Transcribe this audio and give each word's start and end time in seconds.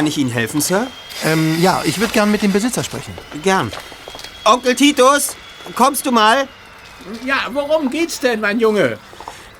Kann 0.00 0.06
ich 0.06 0.16
Ihnen 0.16 0.30
helfen, 0.30 0.62
Sir? 0.62 0.86
Ähm, 1.26 1.60
ja, 1.60 1.82
ich 1.84 2.00
würde 2.00 2.14
gern 2.14 2.30
mit 2.30 2.40
dem 2.40 2.54
Besitzer 2.54 2.82
sprechen. 2.82 3.12
Gern. 3.42 3.70
Onkel 4.46 4.74
Titus, 4.74 5.36
kommst 5.74 6.06
du 6.06 6.10
mal? 6.10 6.48
Ja, 7.22 7.48
worum 7.52 7.90
geht's 7.90 8.18
denn, 8.18 8.40
mein 8.40 8.58
Junge? 8.58 8.96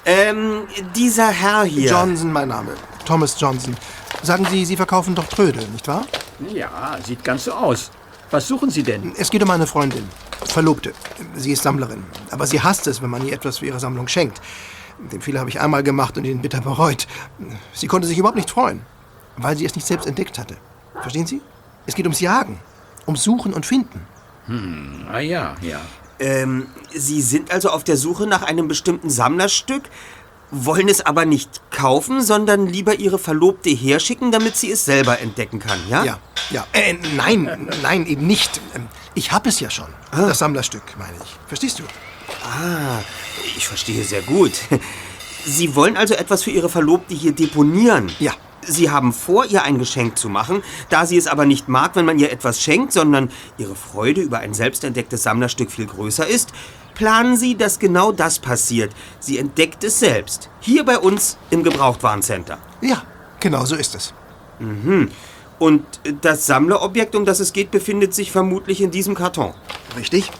Ähm, 0.07 0.67
dieser 0.97 1.29
Herr 1.29 1.65
hier. 1.65 1.91
Johnson, 1.91 2.33
mein 2.33 2.49
Name. 2.49 2.73
Thomas 3.05 3.39
Johnson. 3.39 3.77
Sagen 4.23 4.47
Sie, 4.51 4.65
Sie 4.65 4.77
verkaufen 4.77 5.15
doch 5.15 5.27
Trödel, 5.27 5.63
nicht 5.69 5.87
wahr? 5.87 6.07
Ja, 6.55 6.97
sieht 7.07 7.23
ganz 7.23 7.45
so 7.45 7.53
aus. 7.53 7.91
Was 8.31 8.49
suchen 8.49 8.71
Sie 8.71 8.83
denn? 8.83 9.13
Es 9.19 9.31
geht 9.31 9.43
um 9.43 9.51
eine 9.51 9.67
Freundin. 9.67 10.09
Verlobte. 10.47 10.95
Sie 11.35 11.53
ist 11.53 11.65
Sammlerin. 11.65 12.03
Aber 12.31 12.47
sie 12.47 12.63
hasst 12.63 12.87
es, 12.87 13.03
wenn 13.03 13.11
man 13.11 13.27
ihr 13.27 13.35
etwas 13.35 13.59
für 13.59 13.67
ihre 13.67 13.79
Sammlung 13.79 14.09
schenkt. 14.09 14.41
Den 15.13 15.21
Fehler 15.21 15.41
habe 15.41 15.51
ich 15.51 15.61
einmal 15.61 15.83
gemacht 15.83 16.17
und 16.17 16.25
ihn 16.25 16.41
bitter 16.41 16.63
bereut. 16.63 17.07
Sie 17.75 17.89
konnte 17.89 18.09
sich 18.09 18.17
überhaupt 18.17 18.39
nicht 18.39 18.49
freuen, 18.49 18.81
weil 19.43 19.57
sie 19.57 19.65
es 19.65 19.75
nicht 19.75 19.87
selbst 19.87 20.07
entdeckt 20.07 20.39
hatte. 20.39 20.57
Verstehen 21.01 21.27
Sie? 21.27 21.41
Es 21.87 21.95
geht 21.95 22.05
ums 22.07 22.21
Jagen, 22.21 22.59
ums 23.07 23.23
Suchen 23.25 23.53
und 23.55 23.65
Finden. 23.67 24.01
Hm, 24.47 25.07
ah 25.11 25.19
ja, 25.21 25.55
ja. 25.63 25.81
Ähm, 26.19 26.67
Sie 26.95 27.23
sind 27.23 27.51
also 27.51 27.71
auf 27.71 27.85
der 27.85 27.97
Suche 27.97 28.27
nach 28.27 28.43
einem 28.43 28.69
bestimmten 28.69 29.09
Sammlerstück, 29.11 29.85
wollen 30.51 30.89
es 30.89 31.01
aber 31.07 31.25
nicht 31.25 31.61
kaufen, 31.71 32.23
sondern 32.23 32.67
lieber 32.67 32.97
Ihre 32.97 33.19
Verlobte 33.19 33.71
herschicken, 33.71 34.33
damit 34.33 34.57
sie 34.57 34.71
es 34.73 34.85
selber 34.85 35.21
entdecken 35.21 35.61
kann, 35.61 35.79
ja? 35.89 36.05
Ja, 36.05 36.19
ja. 36.51 36.67
Äh, 36.73 36.95
nein, 37.17 37.69
nein, 37.83 38.07
eben 38.07 38.27
nicht. 38.27 38.61
Ähm, 38.75 38.89
Ich 39.15 39.33
habe 39.33 39.49
es 39.49 39.61
ja 39.61 39.71
schon. 39.71 39.89
Das 40.11 40.39
Sammlerstück, 40.41 40.83
meine 40.99 41.15
ich. 41.23 41.37
Verstehst 41.47 41.79
du? 41.79 41.85
Ah, 42.45 42.99
ich 43.57 43.67
verstehe 43.67 44.05
sehr 44.05 44.23
gut. 44.23 44.53
Sie 45.45 45.75
wollen 45.75 45.97
also 45.97 46.15
etwas 46.15 46.43
für 46.43 46.51
Ihre 46.51 46.69
Verlobte 46.69 47.15
hier 47.15 47.33
deponieren? 47.33 48.11
Ja. 48.19 48.33
Sie 48.63 48.91
haben 48.91 49.13
vor, 49.13 49.47
ihr 49.47 49.63
ein 49.63 49.79
Geschenk 49.79 50.19
zu 50.19 50.29
machen. 50.29 50.63
Da 50.89 51.07
sie 51.07 51.17
es 51.17 51.27
aber 51.27 51.47
nicht 51.47 51.69
mag, 51.69 51.97
wenn 51.97 52.05
man 52.05 52.19
ihr 52.19 52.33
etwas 52.33 52.61
schenkt, 52.61 52.93
sondern 52.93 53.31
ihre 53.59 53.75
Freude 53.75 54.21
über 54.21 54.39
ein 54.39 54.55
selbstentdecktes 54.55 55.23
Sammlerstück 55.23 55.71
viel 55.71 55.87
größer 55.87 56.27
ist, 56.27 56.53
planen 56.95 57.37
Sie, 57.37 57.57
dass 57.57 57.79
genau 57.79 58.13
das 58.13 58.39
passiert. 58.39 58.93
Sie 59.21 59.39
entdeckt 59.39 59.85
es 59.85 60.01
selbst. 60.01 60.51
Hier 60.61 60.85
bei 60.85 60.99
uns 60.99 61.39
im 61.51 61.63
Gebrauchtwarencenter. 61.63 62.59
Ja, 62.83 63.03
genau 63.41 63.65
so 63.65 63.75
ist 63.75 63.95
es. 63.95 64.13
Mhm. 64.59 65.11
Und 65.59 65.85
das 66.23 66.47
Sammlerobjekt, 66.47 67.15
um 67.15 67.25
das 67.25 67.41
es 67.41 67.53
geht, 67.53 67.71
befindet 67.71 68.15
sich 68.15 68.33
vermutlich 68.33 68.81
in 68.81 68.91
diesem 68.91 69.15
Karton. 69.15 69.55
Richtig. 69.97 70.31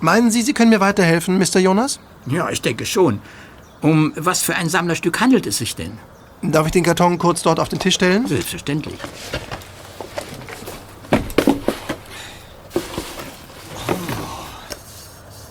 Meinen 0.00 0.30
Sie, 0.30 0.42
Sie 0.42 0.54
können 0.54 0.70
mir 0.70 0.80
weiterhelfen, 0.80 1.38
Mr. 1.38 1.58
Jonas? 1.58 2.00
Ja, 2.26 2.50
ich 2.50 2.62
denke 2.62 2.86
schon. 2.86 3.20
Um 3.80 4.12
was 4.16 4.42
für 4.42 4.54
ein 4.54 4.68
Sammlerstück 4.68 5.20
handelt 5.20 5.46
es 5.46 5.58
sich 5.58 5.76
denn? 5.76 5.98
Darf 6.42 6.66
ich 6.66 6.72
den 6.72 6.82
Karton 6.82 7.18
kurz 7.18 7.42
dort 7.42 7.60
auf 7.60 7.68
den 7.68 7.78
Tisch 7.78 7.94
stellen? 7.94 8.26
Selbstverständlich. 8.26 8.98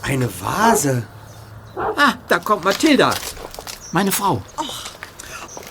Eine 0.01 0.29
Vase. 0.41 1.07
Ah, 1.75 2.15
da 2.27 2.39
kommt 2.39 2.65
Mathilda. 2.65 3.13
Meine 3.93 4.11
Frau. 4.11 4.41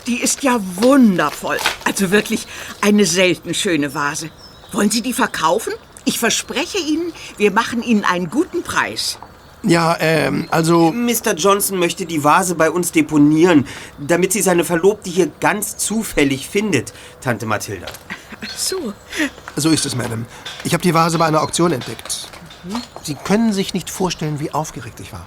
Die 0.06 0.22
ist 0.22 0.42
ja 0.42 0.58
wundervoll. 0.76 1.58
Also 1.84 2.10
wirklich 2.10 2.46
eine 2.80 3.04
selten 3.04 3.52
schöne 3.52 3.94
Vase. 3.94 4.30
Wollen 4.72 4.90
Sie 4.90 5.02
die 5.02 5.12
verkaufen? 5.12 5.74
Ich 6.06 6.18
verspreche 6.18 6.78
Ihnen, 6.78 7.12
wir 7.36 7.50
machen 7.50 7.82
Ihnen 7.82 8.04
einen 8.04 8.30
guten 8.30 8.62
Preis. 8.62 9.18
Ja, 9.62 9.96
ähm, 10.00 10.48
also. 10.50 10.92
Mr. 10.92 11.34
Johnson 11.36 11.78
möchte 11.78 12.06
die 12.06 12.24
Vase 12.24 12.54
bei 12.54 12.70
uns 12.70 12.92
deponieren, 12.92 13.66
damit 13.98 14.32
sie 14.32 14.40
seine 14.40 14.64
Verlobte 14.64 15.10
hier 15.10 15.30
ganz 15.40 15.76
zufällig 15.76 16.48
findet, 16.48 16.92
Tante 17.20 17.46
Mathilda. 17.46 17.86
Ach 18.42 18.56
so. 18.56 18.94
So 19.56 19.70
ist 19.70 19.84
es, 19.84 19.94
Madame. 19.94 20.24
Ich 20.64 20.72
habe 20.72 20.82
die 20.82 20.94
Vase 20.94 21.18
bei 21.18 21.26
einer 21.26 21.42
Auktion 21.42 21.72
entdeckt. 21.72 22.28
Sie 23.02 23.14
können 23.14 23.52
sich 23.52 23.74
nicht 23.74 23.90
vorstellen, 23.90 24.40
wie 24.40 24.52
aufgeregt 24.52 25.00
ich 25.00 25.12
war. 25.12 25.26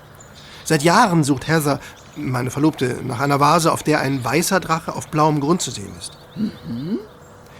Seit 0.63 0.83
Jahren 0.83 1.23
sucht 1.23 1.47
Heather, 1.47 1.79
meine 2.15 2.51
Verlobte, 2.51 2.99
nach 3.03 3.19
einer 3.19 3.39
Vase, 3.39 3.71
auf 3.71 3.83
der 3.83 3.99
ein 4.01 4.23
weißer 4.23 4.59
Drache 4.59 4.95
auf 4.95 5.09
blauem 5.09 5.39
Grund 5.41 5.61
zu 5.61 5.71
sehen 5.71 5.91
ist. 5.97 6.17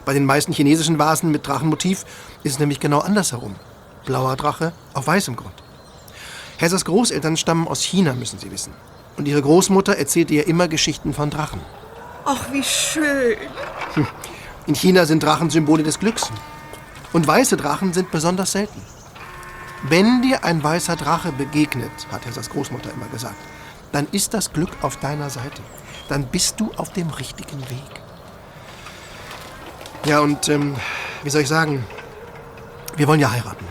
Bei 0.06 0.13
den 0.13 0.25
meisten 0.25 0.53
chinesischen 0.53 1.00
Vasen 1.00 1.31
mit 1.31 1.47
Drachenmotiv 1.47 2.06
ist 2.44 2.53
es 2.53 2.59
nämlich 2.59 2.79
genau 2.79 3.00
andersherum. 3.00 3.56
Blauer 4.06 4.35
Drache 4.35 4.73
auf 4.94 5.07
weißem 5.07 5.35
Grund. 5.35 5.62
Heathers 6.63 6.85
Großeltern 6.85 7.35
stammen 7.35 7.68
aus 7.68 7.84
China, 7.84 8.13
müssen 8.13 8.40
Sie 8.40 8.50
wissen. 8.50 8.74
Und 9.18 9.28
ihre 9.28 9.41
Großmutter 9.41 9.97
erzählte 9.97 10.34
ihr 10.34 10.47
immer 10.47 10.69
Geschichten 10.69 11.13
von 11.13 11.29
Drachen. 11.29 11.59
Ach, 12.24 12.53
wie 12.53 12.63
schön. 12.63 13.35
In 14.66 14.74
China 14.74 15.06
sind 15.06 15.22
Drachen 15.22 15.50
Symbole 15.50 15.84
des 15.84 16.00
Glücks. 16.00 16.31
Und 17.12 17.28
weiße 17.28 17.57
Drachen 17.57 17.91
sind 17.91 18.12
besonders 18.12 18.53
selten. 18.53 18.81
Wenn 19.90 20.22
dir 20.22 20.46
ein 20.46 20.63
weißer 20.63 20.96
Drache 20.96 21.34
begegnet, 21.34 21.91
hat 22.09 22.25
Heathers 22.25 22.50
Großmutter 22.50 22.94
immer 22.94 23.07
gesagt, 23.07 23.35
dann 23.91 24.07
ist 24.13 24.34
das 24.34 24.53
Glück 24.53 24.72
auf 24.84 24.95
deiner 24.95 25.30
Seite. 25.30 25.62
Dann 26.07 26.28
bist 26.28 26.62
du 26.62 26.72
auf 26.78 26.94
dem 26.94 27.09
richtigen 27.09 27.59
Weg. 27.69 28.01
Ja, 30.06 30.22
und 30.22 30.47
ähm, 30.47 30.78
wie 31.24 31.30
soll 31.30 31.41
ich 31.41 31.50
sagen, 31.50 31.85
wir 32.95 33.06
wollen 33.09 33.19
ja 33.19 33.31
heiraten. 33.31 33.66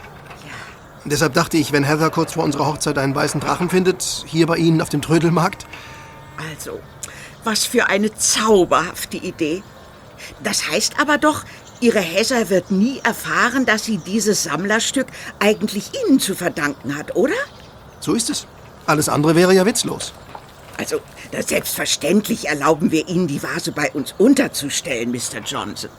Und 1.05 1.13
deshalb 1.13 1.35
dachte 1.35 1.57
ich, 1.57 1.73
wenn 1.73 1.85
Heather 1.85 2.11
kurz 2.11 2.35
vor 2.35 2.45
unserer 2.45 2.67
Hochzeit 2.67 2.97
einen 2.99 3.15
weißen 3.15 3.41
Drachen 3.41 3.71
findet, 3.71 4.25
hier 4.27 4.47
bei 4.47 4.57
Ihnen 4.57 4.81
auf 4.81 4.89
dem 4.89 5.03
Trödelmarkt, 5.03 5.67
Also, 6.51 6.81
was 7.45 7.65
für 7.65 7.87
eine 7.87 8.15
zauberhafte 8.15 9.17
Idee. 9.17 9.63
Das 10.43 10.69
heißt 10.71 10.95
aber 11.01 11.19
doch, 11.19 11.45
Ihre 11.81 11.99
Heather 12.01 12.49
wird 12.49 12.71
nie 12.71 13.01
erfahren, 13.03 13.67
dass 13.67 13.85
sie 13.85 13.99
dieses 13.99 14.45
Sammlerstück 14.45 15.09
eigentlich 15.41 15.91
Ihnen 16.07 16.21
zu 16.21 16.35
verdanken 16.37 16.97
hat, 16.97 17.17
oder? 17.17 17.35
so 18.01 18.15
ist 18.15 18.31
es. 18.31 18.47
Alles 18.87 19.09
andere 19.09 19.35
wäre 19.37 19.55
ja 19.55 19.65
witzlos. 19.67 20.13
Also, 20.79 21.01
selbstverständlich 21.47 22.49
erlauben 22.49 22.91
wir 22.91 23.09
Ihnen, 23.09 23.27
die 23.27 23.43
Vase 23.43 23.73
bei 23.73 23.91
uns 23.93 24.15
unterzustellen, 24.19 25.11
Mr. 25.11 25.41
Johnson. 25.45 25.91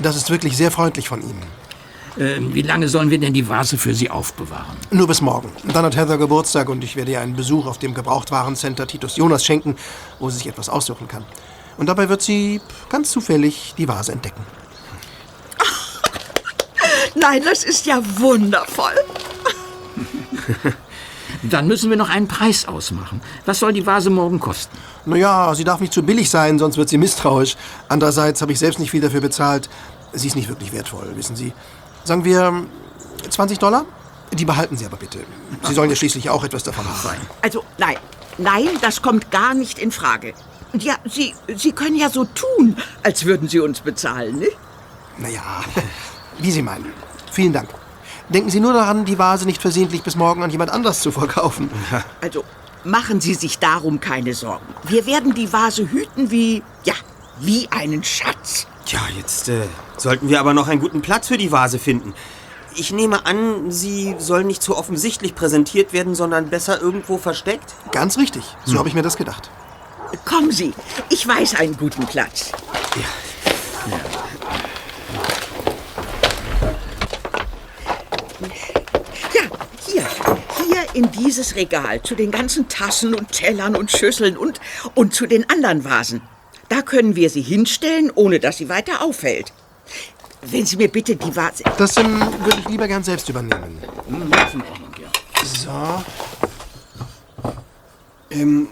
Das 0.00 0.16
ist 0.16 0.28
wirklich 0.30 0.56
sehr 0.56 0.70
freundlich 0.70 1.08
von 1.08 1.22
Ihnen. 1.22 1.42
Ähm, 2.18 2.54
wie 2.54 2.62
lange 2.62 2.88
sollen 2.88 3.10
wir 3.10 3.18
denn 3.18 3.34
die 3.34 3.46
Vase 3.48 3.76
für 3.76 3.94
Sie 3.94 4.10
aufbewahren? 4.10 4.76
Nur 4.90 5.06
bis 5.06 5.20
morgen. 5.20 5.50
Dann 5.64 5.84
hat 5.84 5.96
Heather 5.96 6.16
Geburtstag 6.16 6.68
und 6.70 6.82
ich 6.82 6.96
werde 6.96 7.12
ihr 7.12 7.20
einen 7.20 7.36
Besuch 7.36 7.66
auf 7.66 7.78
dem 7.78 7.92
Gebrauchtwarencenter 7.92 8.86
Titus 8.86 9.16
Jonas 9.16 9.44
schenken, 9.44 9.76
wo 10.18 10.30
sie 10.30 10.38
sich 10.38 10.46
etwas 10.46 10.68
aussuchen 10.68 11.08
kann. 11.08 11.24
Und 11.76 11.86
dabei 11.86 12.08
wird 12.08 12.22
sie 12.22 12.62
ganz 12.88 13.10
zufällig 13.10 13.74
die 13.76 13.86
Vase 13.86 14.12
entdecken. 14.12 14.42
Nein, 17.14 17.42
das 17.44 17.64
ist 17.64 17.84
ja 17.84 18.00
wundervoll. 18.18 18.94
Dann 21.42 21.66
müssen 21.66 21.90
wir 21.90 21.98
noch 21.98 22.08
einen 22.08 22.28
Preis 22.28 22.66
ausmachen. 22.66 23.20
Was 23.44 23.58
soll 23.58 23.74
die 23.74 23.84
Vase 23.84 24.08
morgen 24.08 24.40
kosten? 24.40 24.76
Naja, 25.04 25.54
sie 25.54 25.64
darf 25.64 25.80
nicht 25.80 25.92
zu 25.92 26.02
billig 26.02 26.30
sein, 26.30 26.58
sonst 26.58 26.78
wird 26.78 26.88
sie 26.88 26.98
misstrauisch. 26.98 27.56
Andererseits 27.88 28.40
habe 28.40 28.52
ich 28.52 28.58
selbst 28.58 28.78
nicht 28.78 28.90
viel 28.90 29.02
dafür 29.02 29.20
bezahlt. 29.20 29.68
Sie 30.12 30.28
ist 30.28 30.36
nicht 30.36 30.48
wirklich 30.48 30.72
wertvoll, 30.72 31.12
wissen 31.14 31.36
Sie. 31.36 31.52
Sagen 32.06 32.24
wir 32.24 32.64
20 33.28 33.58
Dollar? 33.58 33.84
Die 34.32 34.44
behalten 34.44 34.76
Sie 34.76 34.86
aber 34.86 34.96
bitte. 34.96 35.18
Sie 35.64 35.74
sollen 35.74 35.90
ja 35.90 35.96
schließlich 35.96 36.30
auch 36.30 36.44
etwas 36.44 36.62
davon 36.62 36.84
haben. 36.84 37.20
Also, 37.42 37.64
nein, 37.78 37.96
nein, 38.38 38.68
das 38.80 39.02
kommt 39.02 39.32
gar 39.32 39.54
nicht 39.54 39.80
in 39.80 39.90
Frage. 39.90 40.32
Ja, 40.74 40.94
Sie, 41.04 41.34
Sie 41.56 41.72
können 41.72 41.96
ja 41.96 42.08
so 42.08 42.24
tun, 42.24 42.76
als 43.02 43.24
würden 43.24 43.48
Sie 43.48 43.58
uns 43.58 43.80
bezahlen, 43.80 44.38
nicht? 44.38 44.56
Naja, 45.18 45.42
wie 46.38 46.52
Sie 46.52 46.62
meinen. 46.62 46.92
Vielen 47.32 47.52
Dank. 47.52 47.70
Denken 48.28 48.50
Sie 48.50 48.60
nur 48.60 48.72
daran, 48.72 49.04
die 49.04 49.18
Vase 49.18 49.44
nicht 49.44 49.60
versehentlich 49.60 50.02
bis 50.04 50.14
morgen 50.14 50.44
an 50.44 50.50
jemand 50.50 50.70
anders 50.70 51.00
zu 51.00 51.10
verkaufen. 51.10 51.70
Also, 52.20 52.44
machen 52.84 53.20
Sie 53.20 53.34
sich 53.34 53.58
darum 53.58 53.98
keine 53.98 54.34
Sorgen. 54.34 54.66
Wir 54.84 55.06
werden 55.06 55.34
die 55.34 55.52
Vase 55.52 55.90
hüten 55.90 56.30
wie, 56.30 56.62
ja, 56.84 56.94
wie 57.40 57.68
einen 57.72 58.04
Schatz. 58.04 58.68
Tja, 58.86 59.00
jetzt 59.16 59.48
äh, 59.48 59.66
sollten 59.96 60.28
wir 60.28 60.38
aber 60.38 60.54
noch 60.54 60.68
einen 60.68 60.80
guten 60.80 61.02
Platz 61.02 61.26
für 61.26 61.36
die 61.36 61.50
Vase 61.50 61.80
finden. 61.80 62.14
Ich 62.76 62.92
nehme 62.92 63.26
an, 63.26 63.72
sie 63.72 64.14
soll 64.18 64.44
nicht 64.44 64.62
so 64.62 64.76
offensichtlich 64.76 65.34
präsentiert 65.34 65.92
werden, 65.92 66.14
sondern 66.14 66.50
besser 66.50 66.80
irgendwo 66.80 67.18
versteckt? 67.18 67.74
Ganz 67.90 68.16
richtig. 68.16 68.44
So 68.64 68.78
habe 68.78 68.88
ich 68.88 68.94
mir 68.94 69.02
das 69.02 69.16
gedacht. 69.16 69.50
Kommen 70.24 70.52
Sie, 70.52 70.72
ich 71.08 71.26
weiß 71.26 71.56
einen 71.56 71.76
guten 71.76 72.06
Platz. 72.06 72.52
Ja, 79.34 79.42
hier, 79.84 80.06
hier 80.64 80.94
in 80.94 81.10
dieses 81.10 81.56
Regal 81.56 82.00
zu 82.02 82.14
den 82.14 82.30
ganzen 82.30 82.68
Tassen 82.68 83.14
und 83.14 83.32
Tellern 83.32 83.74
und 83.74 83.90
Schüsseln 83.90 84.36
und, 84.36 84.60
und 84.94 85.12
zu 85.12 85.26
den 85.26 85.50
anderen 85.50 85.84
Vasen. 85.84 86.22
Da 86.68 86.82
können 86.82 87.16
wir 87.16 87.30
sie 87.30 87.42
hinstellen, 87.42 88.10
ohne 88.14 88.40
dass 88.40 88.58
sie 88.58 88.68
weiter 88.68 89.02
auffällt. 89.02 89.52
Wenn 90.42 90.66
Sie 90.66 90.76
mir 90.76 90.88
bitte 90.88 91.16
die 91.16 91.34
Vase... 91.34 91.64
Das 91.76 91.96
ähm, 91.96 92.20
würde 92.20 92.58
ich 92.60 92.68
lieber 92.68 92.86
gern 92.86 93.02
selbst 93.02 93.28
übernehmen. 93.28 93.78
So. 95.44 96.04
Ähm, 98.30 98.68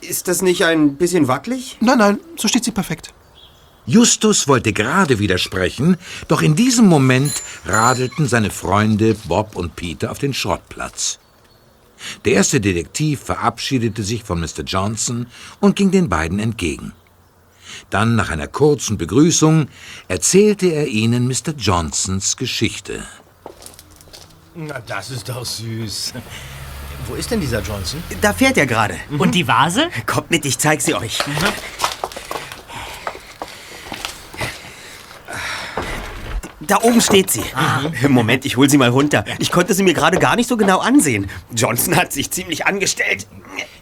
ist 0.00 0.28
das 0.28 0.42
nicht 0.42 0.64
ein 0.64 0.96
bisschen 0.96 1.28
wackelig? 1.28 1.78
Nein, 1.80 1.98
nein, 1.98 2.20
so 2.36 2.48
steht 2.48 2.64
sie 2.64 2.72
perfekt. 2.72 3.12
Justus 3.86 4.48
wollte 4.48 4.74
gerade 4.74 5.18
widersprechen, 5.18 5.96
doch 6.28 6.42
in 6.42 6.54
diesem 6.54 6.86
Moment 6.86 7.32
radelten 7.64 8.28
seine 8.28 8.50
Freunde 8.50 9.14
Bob 9.26 9.56
und 9.56 9.76
Peter 9.76 10.10
auf 10.10 10.18
den 10.18 10.34
Schrottplatz. 10.34 11.18
Der 12.24 12.34
erste 12.34 12.60
Detektiv 12.60 13.20
verabschiedete 13.20 14.02
sich 14.02 14.24
von 14.24 14.40
Mr. 14.40 14.62
Johnson 14.66 15.26
und 15.60 15.74
ging 15.74 15.90
den 15.90 16.08
beiden 16.08 16.38
entgegen. 16.38 16.92
Dann, 17.90 18.16
nach 18.16 18.30
einer 18.30 18.48
kurzen 18.48 18.98
Begrüßung, 18.98 19.68
erzählte 20.08 20.66
er 20.66 20.88
ihnen 20.88 21.26
Mr. 21.26 21.54
Johnsons 21.56 22.36
Geschichte. 22.36 23.02
Na, 24.54 24.80
das 24.86 25.10
ist 25.10 25.28
doch 25.28 25.44
süß. 25.44 26.12
Wo 27.06 27.14
ist 27.14 27.30
denn 27.30 27.40
dieser 27.40 27.62
Johnson? 27.62 28.02
Da 28.20 28.32
fährt 28.32 28.58
er 28.58 28.66
gerade. 28.66 28.96
Und 29.16 29.34
die 29.34 29.46
Vase? 29.48 29.88
Kommt 30.04 30.30
mit, 30.30 30.44
ich 30.44 30.58
zeig 30.58 30.82
sie 30.82 30.94
euch. 30.94 31.18
Da 36.60 36.82
oben 36.82 37.00
steht 37.00 37.30
sie. 37.30 37.44
Moment, 38.08 38.44
ich 38.44 38.58
hol 38.58 38.68
sie 38.68 38.76
mal 38.76 38.90
runter. 38.90 39.24
Ich 39.38 39.50
konnte 39.50 39.72
sie 39.72 39.82
mir 39.82 39.94
gerade 39.94 40.18
gar 40.18 40.36
nicht 40.36 40.48
so 40.48 40.58
genau 40.58 40.80
ansehen. 40.80 41.30
Johnson 41.56 41.96
hat 41.96 42.12
sich 42.12 42.30
ziemlich 42.30 42.66
angestellt. 42.66 43.26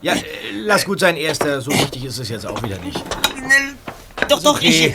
Ja, 0.03 0.13
äh, 0.13 0.23
lass 0.53 0.85
gut 0.85 1.01
sein, 1.01 1.17
Erster. 1.17 1.61
So 1.61 1.73
wichtig 1.73 2.05
ist 2.05 2.19
es 2.19 2.29
jetzt 2.29 2.47
auch 2.47 2.63
wieder 2.63 2.79
nicht. 2.79 3.03
Doch, 4.29 4.43
doch, 4.43 4.57
okay. 4.57 4.95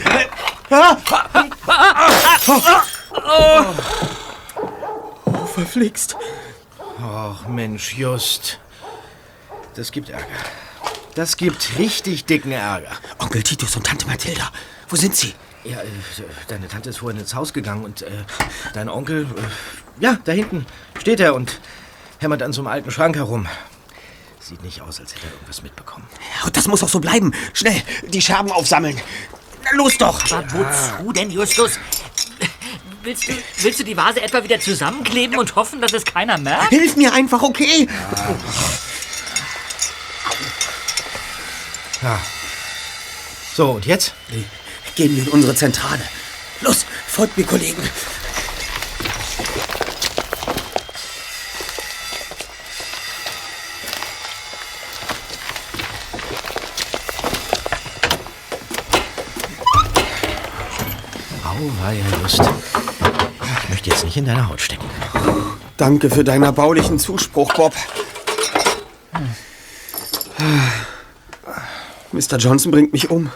Oh, 3.14 3.64
verflixt. 5.46 6.16
Ach, 7.00 7.46
Mensch, 7.48 7.94
Just. 7.94 8.58
Das 9.74 9.90
gibt 9.92 10.10
Ärger. 10.10 10.26
Das 11.14 11.36
gibt 11.36 11.78
richtig 11.78 12.24
dicken 12.24 12.52
Ärger. 12.52 12.92
Onkel 13.18 13.42
Titus 13.42 13.76
und 13.76 13.86
Tante 13.86 14.06
Mathilda, 14.06 14.50
wo 14.88 14.96
sind 14.96 15.14
sie? 15.14 15.34
Ja, 15.64 15.78
äh, 15.80 15.86
deine 16.48 16.68
Tante 16.68 16.90
ist 16.90 16.98
vorhin 16.98 17.20
ins 17.20 17.34
Haus 17.34 17.52
gegangen 17.52 17.84
und 17.84 18.02
äh, 18.02 18.10
dein 18.72 18.88
Onkel, 18.88 19.24
äh, 19.24 20.02
ja, 20.02 20.18
da 20.24 20.32
hinten 20.32 20.66
steht 20.98 21.20
er 21.20 21.34
und 21.34 21.60
hämmert 22.18 22.42
an 22.42 22.52
so 22.52 22.62
einem 22.62 22.68
alten 22.68 22.90
Schrank 22.90 23.16
herum. 23.16 23.46
Sieht 24.52 24.64
nicht 24.64 24.82
aus, 24.82 25.00
als 25.00 25.14
hätte 25.14 25.28
er 25.28 25.32
irgendwas 25.32 25.62
mitbekommen. 25.62 26.06
Ja, 26.38 26.44
und 26.44 26.54
das 26.54 26.68
muss 26.68 26.82
auch 26.82 26.88
so 26.90 27.00
bleiben. 27.00 27.32
Schnell, 27.54 27.82
die 28.08 28.20
Scherben 28.20 28.52
aufsammeln. 28.52 29.00
Na, 29.64 29.70
los 29.78 29.96
doch. 29.96 30.30
Aber 30.30 30.44
wozu 30.52 31.10
denn, 31.14 31.30
Justus? 31.30 31.78
Willst 33.02 33.28
du, 33.28 33.32
willst 33.62 33.80
du 33.80 33.84
die 33.84 33.96
Vase 33.96 34.20
etwa 34.20 34.44
wieder 34.44 34.60
zusammenkleben 34.60 35.38
und 35.38 35.56
hoffen, 35.56 35.80
dass 35.80 35.94
es 35.94 36.04
keiner 36.04 36.36
merkt? 36.36 36.68
Hilf 36.68 36.96
mir 36.96 37.14
einfach, 37.14 37.40
okay? 37.40 37.88
So, 43.56 43.70
und 43.70 43.86
jetzt? 43.86 44.12
Gehen 44.96 45.16
wir 45.16 45.22
in 45.22 45.30
unsere 45.30 45.54
Zentrale. 45.54 46.06
Los, 46.60 46.84
folgt 47.08 47.38
mir, 47.38 47.44
Kollegen. 47.44 47.82
Auweia, 61.82 62.04
Just. 62.22 62.40
Ich 63.64 63.68
möchte 63.68 63.90
jetzt 63.90 64.04
nicht 64.04 64.16
in 64.16 64.24
deiner 64.24 64.48
Haut 64.48 64.60
stecken. 64.60 64.84
Danke 65.76 66.10
für 66.10 66.22
deinen 66.22 66.44
erbaulichen 66.44 67.00
Zuspruch, 67.00 67.52
Bob. 67.54 67.74
Mr. 72.12 72.36
Johnson 72.36 72.70
bringt 72.70 72.92
mich 72.92 73.10
um. 73.10 73.32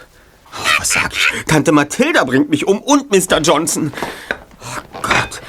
Oh, 0.52 0.64
was 0.78 0.90
sag 0.90 1.12
ich? 1.12 1.44
Tante 1.46 1.72
Mathilda 1.72 2.22
bringt 2.22 2.48
mich 2.48 2.68
um 2.68 2.80
und 2.80 3.10
Mr. 3.10 3.40
Johnson. 3.40 3.92
Oh 4.60 5.00
Gott. 5.02 5.42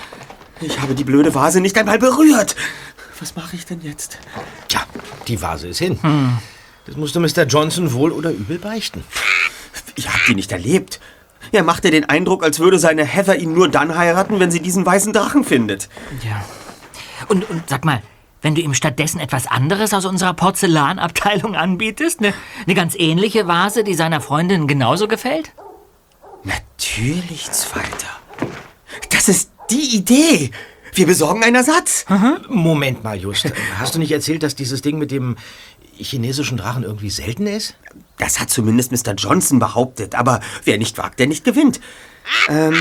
Ich 0.60 0.80
habe 0.80 0.96
die 0.96 1.04
blöde 1.04 1.36
Vase 1.36 1.62
nicht 1.62 1.78
einmal 1.78 2.00
berührt. 2.00 2.56
Was 3.20 3.36
mache 3.36 3.58
ich 3.58 3.66
denn 3.68 3.82
jetzt? 3.82 4.18
Tja, 4.70 4.82
die 5.28 5.40
Vase 5.40 5.68
ist 5.68 5.78
hin. 5.78 6.00
Das 6.88 6.96
musste 6.96 7.20
Mr. 7.20 7.44
Johnson 7.44 7.94
wohl 7.94 8.12
oder 8.12 8.32
übel 8.32 8.58
beichten. 8.58 9.04
Ich 9.96 10.10
habe 10.10 10.20
die 10.28 10.36
nicht 10.36 10.52
erlebt. 10.52 11.00
Er 11.52 11.64
machte 11.64 11.92
den 11.92 12.06
Eindruck, 12.06 12.44
als 12.44 12.60
würde 12.60 12.80
seine 12.80 13.06
Heather 13.06 13.38
ihn 13.38 13.54
nur 13.54 13.70
dann 13.70 13.98
heiraten, 13.98 14.40
wenn 14.40 14.52
sie 14.52 14.62
diesen 14.62 14.86
weißen 14.86 15.14
Drachen 15.14 15.44
findet. 15.44 15.90
Ja. 16.24 16.44
Und, 17.28 17.50
und 17.50 17.64
sag 17.70 17.86
mal, 17.86 18.02
wenn 18.42 18.56
du 18.56 18.62
ihm 18.62 18.74
stattdessen 18.74 19.20
etwas 19.20 19.48
anderes 19.48 19.94
aus 19.94 20.06
unserer 20.06 20.34
Porzellanabteilung 20.34 21.56
anbietest, 21.56 22.20
eine 22.20 22.34
ne 22.66 22.76
ganz 22.76 22.96
ähnliche 22.96 23.48
Vase, 23.48 23.84
die 23.84 23.96
seiner 23.96 24.22
Freundin 24.22 24.68
genauso 24.68 25.08
gefällt? 25.08 25.52
Natürlich, 26.44 27.52
Zweiter. 27.52 28.08
Das 29.10 29.28
ist 29.28 29.52
die 29.70 29.96
Idee. 29.96 30.52
Wir 30.94 31.06
besorgen 31.06 31.44
einen 31.44 31.56
Ersatz. 31.56 32.06
Moment 32.48 33.04
mal, 33.04 33.18
Just. 33.18 33.52
Hast 33.78 33.96
du 33.96 34.00
nicht 34.00 34.12
erzählt, 34.12 34.44
dass 34.44 34.56
dieses 34.56 34.82
Ding 34.82 34.98
mit 34.98 35.12
dem 35.12 35.36
chinesischen 35.96 36.58
Drachen 36.58 36.84
irgendwie 36.84 37.10
selten 37.10 37.48
ist? 37.48 37.76
Das 38.18 38.40
hat 38.40 38.50
zumindest 38.50 38.92
Mr. 38.92 39.14
Johnson 39.14 39.60
behauptet. 39.60 40.16
Aber 40.16 40.42
wer 40.64 40.78
nicht 40.78 40.98
wagt, 40.98 41.20
der 41.20 41.28
nicht 41.28 41.44
gewinnt. 41.44 41.80
Ähm, 42.50 42.76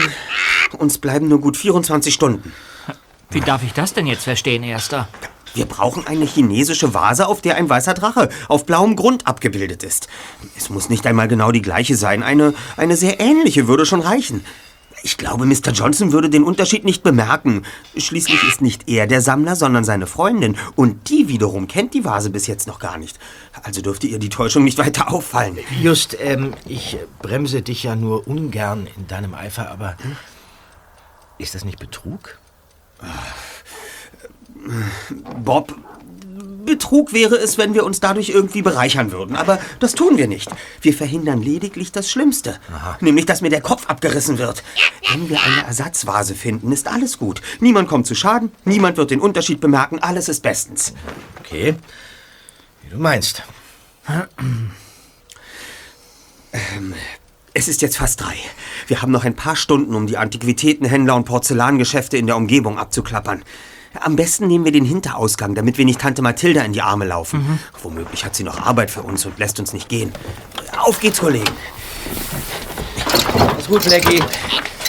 uns 0.79 0.99
bleiben 0.99 1.29
nur 1.29 1.41
gut 1.41 1.57
24 1.57 2.13
Stunden. 2.13 2.53
Wie 3.31 3.41
darf 3.41 3.63
ich 3.63 3.73
das 3.73 3.93
denn 3.93 4.07
jetzt 4.07 4.25
verstehen, 4.25 4.63
Erster? 4.63 5.09
Wir 5.55 5.65
brauchen 5.65 6.07
eine 6.07 6.27
chinesische 6.27 6.93
Vase, 6.93 7.27
auf 7.27 7.41
der 7.41 7.57
ein 7.57 7.69
weißer 7.69 7.95
Drache 7.95 8.29
auf 8.49 8.67
blauem 8.67 8.95
Grund 8.95 9.27
abgebildet 9.27 9.83
ist. 9.83 10.07
Es 10.55 10.69
muss 10.69 10.91
nicht 10.91 11.07
einmal 11.07 11.29
genau 11.29 11.51
die 11.51 11.63
gleiche 11.63 11.97
sein. 11.97 12.23
Eine, 12.23 12.53
eine 12.77 12.97
sehr 12.97 13.21
ähnliche 13.21 13.67
würde 13.67 13.87
schon 13.87 14.01
reichen. 14.01 14.45
Ich 15.07 15.19
glaube, 15.19 15.47
Mr. 15.47 15.71
Johnson 15.73 16.11
würde 16.11 16.29
den 16.29 16.43
Unterschied 16.43 16.85
nicht 16.85 17.05
bemerken. 17.05 17.63
Schließlich 17.97 18.43
ist 18.43 18.61
nicht 18.61 18.89
er 18.89 19.07
der 19.07 19.21
Sammler, 19.21 19.55
sondern 19.55 19.85
seine 19.85 20.09
Freundin. 20.09 20.57
Und 20.75 21.11
die 21.11 21.29
wiederum 21.29 21.69
kennt 21.69 21.95
die 21.95 22.05
Vase 22.05 22.29
bis 22.29 22.49
jetzt 22.49 22.67
noch 22.67 22.81
gar 22.81 22.99
nicht. 22.99 23.17
Also 23.63 23.83
dürfte 23.83 24.09
ihr 24.09 24.19
die 24.19 24.31
Täuschung 24.31 24.65
nicht 24.65 24.79
weiter 24.79 25.13
auffallen. 25.13 25.59
Just, 25.81 26.17
ähm, 26.21 26.55
ich 26.65 26.99
bremse 27.23 27.63
dich 27.63 27.85
ja 27.85 27.95
nur 27.95 28.27
ungern 28.27 28.89
in 28.97 29.07
deinem 29.07 29.35
Eifer, 29.35 29.71
aber 29.71 29.97
ist 31.39 31.55
das 31.55 31.65
nicht 31.65 31.79
Betrug? 31.79 32.41
Bob, 35.41 35.73
Betrug 36.67 37.13
wäre 37.13 37.37
es, 37.37 37.57
wenn 37.57 37.73
wir 37.73 37.85
uns 37.85 38.01
dadurch 38.01 38.29
irgendwie 38.29 38.61
bereichern 38.61 39.13
würden. 39.13 39.37
Aber 39.37 39.59
das 39.81 39.95
tun 39.95 40.19
wir 40.19 40.29
nicht. 40.29 40.51
Wir 40.83 40.93
verhindern 40.93 41.41
lediglich 41.41 41.93
das 41.93 42.11
Schlimmste. 42.11 42.59
Nämlich, 43.01 43.25
dass 43.25 43.41
mir 43.41 43.51
der 43.51 43.63
Kopf 43.63 43.87
abgerissen 43.87 44.37
wird. 44.37 44.63
Wenn 45.11 45.31
wir 45.31 45.41
eine 45.43 45.67
Ersatzvase 45.67 46.35
finden, 46.35 46.73
ist 46.73 46.89
alles 46.89 47.19
gut. 47.19 47.41
Niemand 47.61 47.89
kommt 47.89 48.07
zu 48.07 48.15
Schaden, 48.15 48.53
niemand 48.65 48.99
wird 48.99 49.11
den 49.11 49.21
Unterschied 49.21 49.61
bemerken, 49.61 50.01
alles 50.01 50.29
ist 50.29 50.43
bestens. 50.43 50.93
Okay, 51.41 51.77
wie 52.83 52.91
du 52.91 52.99
meinst. 52.99 53.43
Es 57.55 57.69
ist 57.69 57.83
jetzt 57.83 57.97
fast 57.97 58.21
drei. 58.21 58.35
Wir 58.87 59.01
haben 59.03 59.13
noch 59.13 59.25
ein 59.25 59.35
paar 59.35 59.57
Stunden, 59.57 59.95
um 59.95 60.07
die 60.07 60.19
Antiquitätenhändler 60.19 61.17
und 61.17 61.25
Porzellangeschäfte 61.25 62.17
in 62.17 62.27
der 62.27 62.37
Umgebung 62.37 62.79
abzuklappern. 62.79 63.45
Am 64.01 64.17
besten 64.17 64.47
nehmen 64.47 64.65
wir 64.65 64.73
den 64.73 64.85
Hinterausgang, 64.85 65.55
damit 65.55 65.79
wir 65.79 65.85
nicht 65.85 66.01
Tante 66.01 66.23
Mathilda 66.23 66.63
in 66.63 66.73
die 66.73 66.83
Arme 66.83 67.05
laufen. 67.05 67.61
Womöglich 67.83 68.25
hat 68.25 68.35
sie 68.35 68.45
noch 68.45 68.61
Arbeit 68.61 68.91
für 68.91 69.03
uns 69.03 69.25
und 69.27 69.39
lässt 69.39 69.59
uns 69.61 69.73
nicht 69.73 69.89
gehen. 69.89 70.13
Auf 70.79 71.01
geht's, 71.01 71.21
Kollegen. 71.21 71.51
Alles 73.39 73.67
gut, 73.67 73.85
Blackie. 73.85 74.23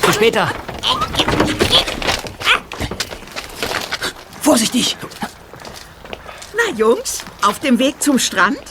Bis 0.06 0.16
später. 0.16 0.52
Vorsichtig! 4.42 4.98
Na, 6.56 6.78
Jungs, 6.78 7.26
auf 7.42 7.60
dem 7.60 7.80
Weg 7.80 8.02
zum 8.02 8.18
Strand? 8.18 8.62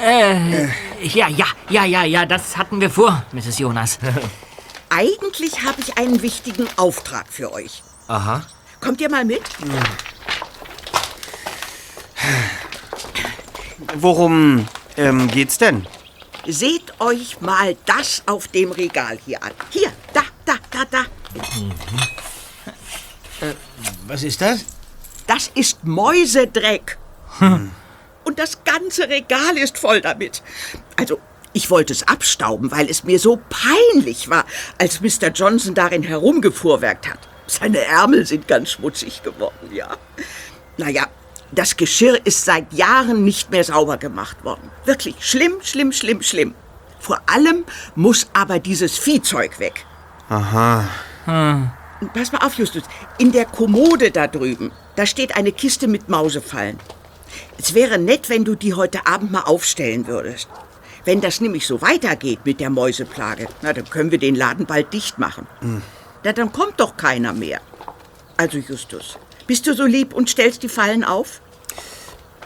Ja, 0.00 1.28
ja, 1.28 1.46
ja, 1.68 1.84
ja, 1.84 2.04
ja, 2.04 2.26
das 2.26 2.56
hatten 2.56 2.80
wir 2.80 2.88
vor, 2.88 3.22
Mrs. 3.32 3.58
Jonas. 3.58 3.98
Eigentlich 4.88 5.62
habe 5.64 5.80
ich 5.80 5.98
einen 5.98 6.22
wichtigen 6.22 6.66
Auftrag 6.76 7.26
für 7.28 7.52
euch. 7.52 7.82
Aha. 8.08 8.42
Kommt 8.80 9.00
ihr 9.00 9.10
mal 9.10 9.24
mit? 9.24 9.42
Worum 13.94 14.66
ähm, 14.96 15.28
geht's 15.28 15.58
denn? 15.58 15.86
Seht 16.46 16.98
euch 17.00 17.40
mal 17.40 17.76
das 17.84 18.22
auf 18.26 18.48
dem 18.48 18.72
Regal 18.72 19.18
hier 19.24 19.42
an. 19.42 19.52
Hier, 19.70 19.92
da, 20.14 20.22
da, 20.46 20.54
da, 20.70 20.84
da. 20.90 21.04
Was 24.06 24.22
ist 24.22 24.40
das? 24.40 24.64
Das 25.26 25.50
ist 25.54 25.84
Mäusedreck. 25.84 26.98
Und 28.24 28.38
das 28.38 28.64
ganze 28.64 29.08
Regal 29.08 29.56
ist 29.58 29.78
voll 29.78 30.00
damit. 30.00 30.42
Also, 30.96 31.20
ich 31.52 31.70
wollte 31.70 31.92
es 31.92 32.06
abstauben, 32.06 32.70
weil 32.70 32.88
es 32.88 33.04
mir 33.04 33.18
so 33.18 33.38
peinlich 33.48 34.28
war, 34.30 34.44
als 34.78 35.00
Mr. 35.00 35.28
Johnson 35.28 35.74
darin 35.74 36.02
herumgefuhrwerkt 36.02 37.08
hat. 37.08 37.29
Seine 37.50 37.80
Ärmel 37.80 38.24
sind 38.26 38.46
ganz 38.46 38.70
schmutzig 38.70 39.24
geworden, 39.24 39.74
ja. 39.74 39.96
Naja, 40.76 41.08
das 41.50 41.76
Geschirr 41.76 42.24
ist 42.24 42.44
seit 42.44 42.72
Jahren 42.72 43.24
nicht 43.24 43.50
mehr 43.50 43.64
sauber 43.64 43.96
gemacht 43.96 44.44
worden. 44.44 44.70
Wirklich 44.84 45.16
schlimm, 45.18 45.54
schlimm, 45.60 45.90
schlimm, 45.90 46.22
schlimm. 46.22 46.54
Vor 47.00 47.18
allem 47.26 47.64
muss 47.96 48.28
aber 48.34 48.60
dieses 48.60 48.98
Viehzeug 48.98 49.58
weg. 49.58 49.84
Aha. 50.28 50.84
Und 52.00 52.12
Pass 52.12 52.30
mal 52.30 52.46
auf, 52.46 52.54
Justus. 52.54 52.84
In 53.18 53.32
der 53.32 53.46
Kommode 53.46 54.12
da 54.12 54.28
drüben, 54.28 54.70
da 54.94 55.04
steht 55.04 55.36
eine 55.36 55.50
Kiste 55.50 55.88
mit 55.88 56.08
Mausefallen. 56.08 56.78
Es 57.58 57.74
wäre 57.74 57.98
nett, 57.98 58.28
wenn 58.28 58.44
du 58.44 58.54
die 58.54 58.74
heute 58.74 59.08
Abend 59.08 59.32
mal 59.32 59.42
aufstellen 59.42 60.06
würdest. 60.06 60.48
Wenn 61.04 61.20
das 61.20 61.40
nämlich 61.40 61.66
so 61.66 61.82
weitergeht 61.82 62.40
mit 62.44 62.60
der 62.60 62.70
Mäuseplage, 62.70 63.48
na, 63.60 63.72
dann 63.72 63.90
können 63.90 64.12
wir 64.12 64.18
den 64.18 64.36
Laden 64.36 64.66
bald 64.66 64.92
dicht 64.92 65.18
machen. 65.18 65.48
Na, 66.24 66.32
dann 66.32 66.52
kommt 66.52 66.78
doch 66.80 66.96
keiner 66.96 67.32
mehr. 67.32 67.60
Also, 68.36 68.58
Justus, 68.58 69.16
bist 69.46 69.66
du 69.66 69.74
so 69.74 69.84
lieb 69.84 70.12
und 70.14 70.28
stellst 70.28 70.62
die 70.62 70.68
Fallen 70.68 71.04
auf? 71.04 71.40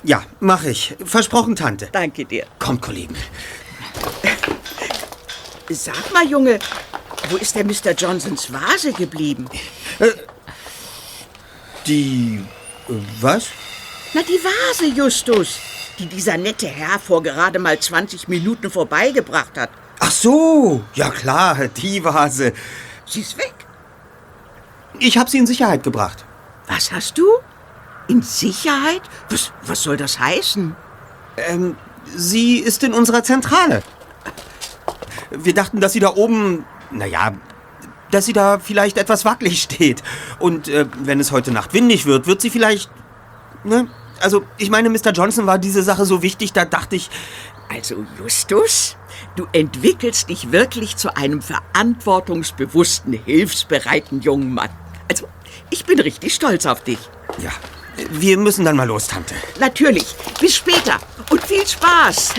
Ja, 0.03 0.23
mach 0.41 0.65
ich. 0.65 0.95
Versprochen, 1.05 1.57
Tante. 1.57 1.89
Danke 1.93 2.25
dir. 2.25 2.47
Kommt, 2.59 2.83
Kollegen. 2.83 3.17
Sag 5.71 6.13
mal, 6.13 6.27
Junge, 6.27 6.59
wo 7.31 7.37
ist 7.37 7.55
der 7.57 7.65
Mr. 7.65 7.93
Johnsons 7.97 8.53
Vase 8.53 8.93
geblieben? 8.93 9.49
Die. 11.87 12.45
äh, 12.89 12.93
Was? 13.21 13.49
Na, 14.13 14.23
die 14.23 14.39
Vase, 14.45 14.87
Justus, 14.95 15.59
die 15.99 16.07
dieser 16.07 16.37
nette 16.37 16.67
Herr 16.67 16.99
vor 16.99 17.23
gerade 17.23 17.59
mal 17.59 17.79
20 17.79 18.29
Minuten 18.29 18.71
vorbeigebracht 18.71 19.57
hat. 19.57 19.71
Ach 20.01 20.11
so. 20.11 20.83
Ja, 20.95 21.11
klar, 21.11 21.69
die 21.69 22.05
Vase. 22.05 22.53
Sie 23.07 23.21
ist 23.21 23.37
weg. 23.39 23.55
Ich 24.99 25.19
habe 25.19 25.31
sie 25.31 25.39
in 25.39 25.47
Sicherheit 25.47 25.83
gebracht. 25.83 26.25
Was 26.67 26.93
hast 26.93 27.19
du? 27.19 27.27
In 28.09 28.23
Sicherheit? 28.23 29.03
Was, 29.31 29.53
was 29.67 29.83
soll 29.83 29.97
das 29.97 30.19
heißen? 30.19 30.75
Ähm, 31.37 31.77
sie 32.15 32.59
ist 32.59 32.83
in 32.85 32.93
unserer 32.93 33.23
Zentrale. 33.23 33.83
Wir 35.31 35.55
dachten, 35.55 35.81
dass 35.81 35.93
sie 35.93 36.01
da 36.01 36.15
oben, 36.15 36.65
naja, 36.91 37.33
dass 38.11 38.27
sie 38.27 38.33
da 38.33 38.59
vielleicht 38.59 38.99
etwas 38.99 39.25
wackelig 39.25 39.63
steht. 39.63 40.03
Und 40.39 40.69
äh, 40.69 40.87
wenn 41.01 41.19
es 41.19 41.33
heute 41.33 41.51
Nacht 41.51 41.75
windig 41.75 42.07
wird, 42.07 42.27
wird 42.27 42.41
sie 42.41 42.51
vielleicht, 42.51 42.91
ne? 43.65 43.89
Also, 44.21 44.45
ich 44.59 44.71
meine, 44.71 44.91
Mr. 44.91 45.11
Johnson 45.11 45.47
war 45.47 45.59
diese 45.59 45.83
Sache 45.83 46.07
so 46.07 46.23
wichtig, 46.23 46.53
da 46.53 46.65
dachte 46.65 46.95
ich, 46.95 47.11
Also, 47.69 48.07
Justus, 48.19 48.97
du 49.35 49.47
entwickelst 49.53 50.29
dich 50.29 50.53
wirklich 50.53 50.97
zu 50.97 51.17
einem 51.17 51.43
verantwortungsbewussten, 51.43 53.13
hilfsbereiten 53.15 54.21
jungen 54.21 54.55
Mann. 54.55 54.71
Ich 55.71 55.85
bin 55.85 56.01
richtig 56.01 56.35
stolz 56.35 56.67
auf 56.67 56.83
dich. 56.83 56.99
ja, 57.39 57.51
wir 58.11 58.37
müssen 58.39 58.65
dann 58.65 58.77
mal 58.77 58.87
los, 58.87 59.07
Tante. 59.07 59.35
Natürlich. 59.59 60.15
Bis 60.41 60.57
später. 60.57 60.99
Und 61.31 61.43
viel 61.45 61.67
Spaß. 61.67 62.35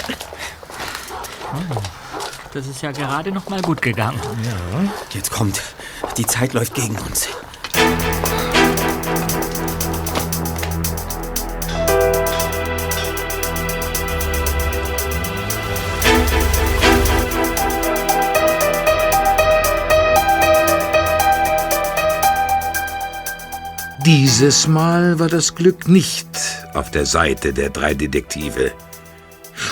Das 2.54 2.68
ist 2.68 2.82
ja 2.82 2.92
gerade 2.92 3.32
noch 3.32 3.50
mal 3.50 3.62
gut 3.62 3.82
gegangen. 3.82 4.20
Jetzt 5.12 5.32
kommt, 5.32 5.62
die 6.18 6.26
Zeit 6.26 6.54
läuft 6.54 6.74
gegen 6.74 6.98
uns. 7.00 7.28
Dieses 24.06 24.68
Mal 24.68 25.18
war 25.18 25.30
das 25.30 25.56
Glück 25.56 25.88
nicht 25.88 26.28
auf 26.76 26.92
der 26.92 27.08
Seite 27.08 27.54
der 27.54 27.72
drei 27.72 27.96
Detektive. 27.96 28.72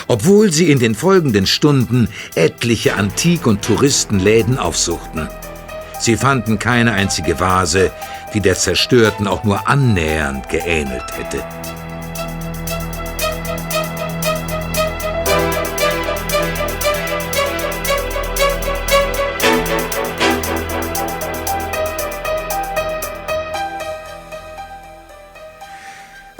Obwohl 0.08 0.52
sie 0.52 0.72
in 0.72 0.80
den 0.80 0.96
folgenden 0.96 1.46
Stunden 1.46 2.08
etliche 2.34 2.96
Antik- 2.96 3.46
und 3.46 3.62
Touristenläden 3.62 4.58
aufsuchten. 4.58 5.28
Sie 6.00 6.16
fanden 6.16 6.58
keine 6.58 6.94
einzige 6.94 7.38
Vase, 7.38 7.92
die 8.34 8.40
der 8.40 8.56
zerstörten 8.56 9.28
auch 9.28 9.44
nur 9.44 9.68
annähernd 9.68 10.48
geähnelt 10.48 11.16
hätte. 11.16 11.44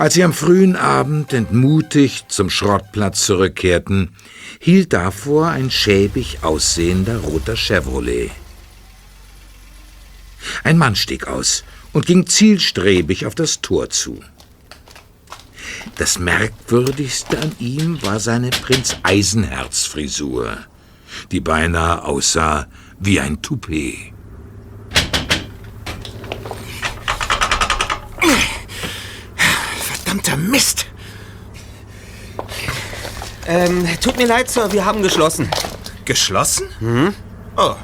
Als 0.04 0.12
sie 0.12 0.22
am 0.22 0.34
frühen 0.34 0.76
Abend 0.76 1.32
entmutigt 1.32 2.30
zum 2.30 2.50
Schrottplatz 2.50 3.24
zurückkehrten, 3.24 4.10
hielt 4.60 4.92
davor 4.92 5.48
ein 5.48 5.70
schäbig 5.70 6.40
aussehender 6.42 7.20
roter 7.20 7.56
Chevrolet. 7.56 8.30
Ein 10.62 10.76
Mann 10.76 10.94
stieg 10.94 11.26
aus 11.26 11.64
und 11.94 12.04
ging 12.04 12.26
zielstrebig 12.26 13.24
auf 13.24 13.34
das 13.34 13.62
Tor 13.62 13.88
zu. 13.88 14.20
Das 15.96 16.18
Merkwürdigste 16.18 17.38
an 17.38 17.52
ihm 17.58 18.02
war 18.02 18.20
seine 18.20 18.50
Prinz 18.50 18.98
Eisenherz-Frisur, 19.04 20.58
die 21.32 21.40
beinahe 21.40 22.04
aussah 22.04 22.66
wie 22.98 23.20
ein 23.20 23.40
Toupet. 23.40 24.13
Verdammter 30.24 30.36
Mist! 30.36 30.86
Ähm, 33.46 33.86
tut 34.02 34.16
mir 34.16 34.26
leid, 34.26 34.50
Sir, 34.50 34.72
wir 34.72 34.84
haben 34.84 35.02
geschlossen. 35.02 35.48
Geschlossen? 36.06 36.68
Oh, 37.56 37.74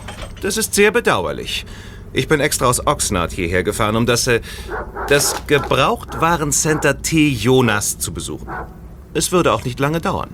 das 0.41 0.57
ist 0.57 0.75
sehr 0.75 0.91
bedauerlich. 0.91 1.67
Ich 2.13 2.29
bin 2.29 2.41
extra 2.41 2.67
aus 2.67 2.87
Oxnard 2.87 3.33
hierher 3.33 3.63
gefahren, 3.63 3.95
um 3.95 4.07
das, 4.07 4.27
äh, 4.27 4.41
das 5.09 5.47
Gebrauchtwarencenter 5.47 7.03
T. 7.03 7.29
Jonas 7.29 7.99
zu 7.99 8.13
besuchen. 8.13 8.49
Es 9.13 9.33
würde 9.33 9.53
auch 9.53 9.65
nicht 9.65 9.79
lange 9.79 10.01
dauern. 10.01 10.31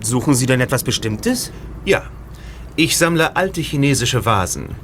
Suchen 0.00 0.34
Sie 0.34 0.46
denn 0.46 0.60
etwas 0.60 0.84
Bestimmtes? 0.84 1.50
Ja, 1.84 2.04
ich 2.76 2.96
sammle 2.96 3.36
alte 3.36 3.60
chinesische 3.60 4.24
Vasen. 4.24 4.76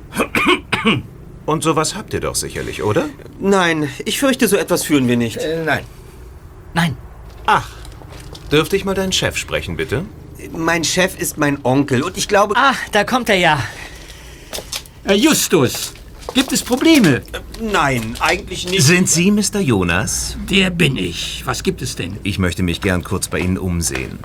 Und 1.46 1.62
sowas 1.62 1.94
habt 1.94 2.12
ihr 2.14 2.20
doch 2.20 2.34
sicherlich, 2.34 2.82
oder? 2.82 3.08
Nein, 3.38 3.88
ich 4.04 4.18
fürchte, 4.18 4.48
so 4.48 4.56
etwas 4.56 4.82
führen 4.82 5.08
wir 5.08 5.16
nicht. 5.16 5.38
Äh, 5.38 5.64
nein. 5.64 5.84
Nein, 6.74 6.96
Ach, 7.50 7.66
dürfte 8.52 8.76
ich 8.76 8.84
mal 8.84 8.94
deinen 8.94 9.12
Chef 9.12 9.38
sprechen, 9.38 9.78
bitte? 9.78 10.04
Mein 10.52 10.84
Chef 10.84 11.18
ist 11.18 11.38
mein 11.38 11.64
Onkel 11.64 12.02
und 12.02 12.18
ich 12.18 12.28
glaube... 12.28 12.54
Ah, 12.58 12.74
da 12.92 13.04
kommt 13.04 13.30
er 13.30 13.36
ja. 13.36 13.58
Herr 15.04 15.14
Justus, 15.14 15.94
gibt 16.34 16.52
es 16.52 16.62
Probleme? 16.62 17.22
Nein, 17.58 18.16
eigentlich 18.20 18.68
nicht. 18.68 18.82
Sind 18.82 19.08
Sie 19.08 19.30
Mr. 19.30 19.60
Jonas? 19.60 20.36
Der 20.50 20.68
bin 20.68 20.98
ich. 20.98 21.42
Was 21.46 21.62
gibt 21.62 21.80
es 21.80 21.96
denn? 21.96 22.18
Ich 22.22 22.38
möchte 22.38 22.62
mich 22.62 22.82
gern 22.82 23.02
kurz 23.02 23.28
bei 23.28 23.38
Ihnen 23.38 23.56
umsehen. 23.56 24.18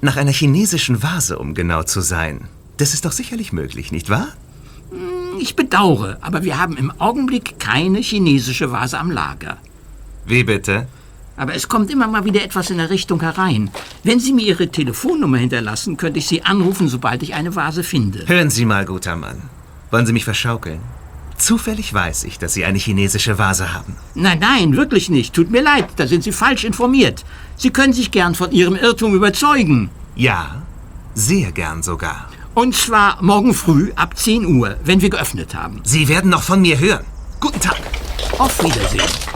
Nach 0.00 0.16
einer 0.16 0.32
chinesischen 0.32 1.02
Vase, 1.02 1.38
um 1.38 1.52
genau 1.52 1.82
zu 1.82 2.00
sein. 2.00 2.48
Das 2.78 2.94
ist 2.94 3.04
doch 3.04 3.12
sicherlich 3.12 3.52
möglich, 3.52 3.92
nicht 3.92 4.08
wahr? 4.08 4.28
Ich 5.38 5.54
bedauere, 5.54 6.16
aber 6.22 6.44
wir 6.44 6.58
haben 6.58 6.78
im 6.78 6.98
Augenblick 6.98 7.58
keine 7.58 7.98
chinesische 7.98 8.72
Vase 8.72 8.98
am 8.98 9.10
Lager. 9.10 9.58
Wie 10.24 10.44
bitte? 10.44 10.88
Aber 11.40 11.54
es 11.54 11.68
kommt 11.68 11.90
immer 11.90 12.06
mal 12.06 12.26
wieder 12.26 12.44
etwas 12.44 12.68
in 12.68 12.76
der 12.76 12.90
Richtung 12.90 13.22
herein. 13.22 13.70
Wenn 14.04 14.20
Sie 14.20 14.34
mir 14.34 14.44
Ihre 14.44 14.68
Telefonnummer 14.68 15.38
hinterlassen, 15.38 15.96
könnte 15.96 16.18
ich 16.18 16.26
Sie 16.26 16.42
anrufen, 16.42 16.86
sobald 16.86 17.22
ich 17.22 17.32
eine 17.32 17.56
Vase 17.56 17.82
finde. 17.82 18.28
Hören 18.28 18.50
Sie 18.50 18.66
mal, 18.66 18.84
guter 18.84 19.16
Mann. 19.16 19.40
Wollen 19.90 20.04
Sie 20.04 20.12
mich 20.12 20.26
verschaukeln? 20.26 20.80
Zufällig 21.38 21.94
weiß 21.94 22.24
ich, 22.24 22.38
dass 22.38 22.52
Sie 22.52 22.66
eine 22.66 22.76
chinesische 22.76 23.38
Vase 23.38 23.72
haben. 23.72 23.96
Nein, 24.14 24.38
nein, 24.38 24.76
wirklich 24.76 25.08
nicht. 25.08 25.32
Tut 25.32 25.50
mir 25.50 25.62
leid, 25.62 25.86
da 25.96 26.06
sind 26.06 26.24
Sie 26.24 26.32
falsch 26.32 26.64
informiert. 26.64 27.24
Sie 27.56 27.70
können 27.70 27.94
sich 27.94 28.10
gern 28.10 28.34
von 28.34 28.52
Ihrem 28.52 28.76
Irrtum 28.76 29.14
überzeugen. 29.14 29.88
Ja, 30.16 30.60
sehr 31.14 31.52
gern 31.52 31.82
sogar. 31.82 32.28
Und 32.52 32.74
zwar 32.74 33.16
morgen 33.22 33.54
früh 33.54 33.92
ab 33.96 34.14
10 34.14 34.44
Uhr, 34.44 34.76
wenn 34.84 35.00
wir 35.00 35.08
geöffnet 35.08 35.54
haben. 35.54 35.80
Sie 35.84 36.06
werden 36.08 36.28
noch 36.28 36.42
von 36.42 36.60
mir 36.60 36.78
hören. 36.78 37.06
Guten 37.40 37.60
Tag. 37.60 37.80
Auf 38.36 38.62
Wiedersehen. 38.62 39.29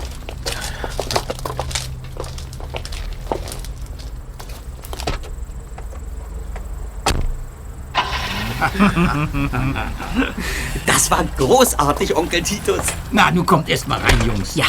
Das 10.87 11.11
war 11.11 11.25
großartig, 11.37 12.17
Onkel 12.17 12.43
Titus. 12.43 12.83
Na, 13.11 13.31
nun 13.31 13.47
kommt 13.47 13.69
erst 13.69 13.89
mal 13.89 13.99
rein, 13.99 14.19
Jungs. 14.27 14.55
Ja. 14.55 14.67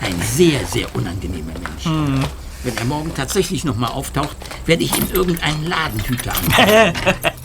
Ein 0.00 0.14
sehr, 0.22 0.64
sehr 0.66 0.86
unangenehmer 0.94 1.52
Mensch. 1.52 1.84
Wenn 2.64 2.76
er 2.76 2.84
morgen 2.84 3.14
tatsächlich 3.14 3.64
noch 3.64 3.76
mal 3.76 3.88
auftaucht, 3.88 4.36
werde 4.66 4.82
ich 4.82 4.96
ihm 4.96 5.06
irgendeinen 5.12 5.64
Ladenhüter 5.64 6.32
an. 6.32 6.92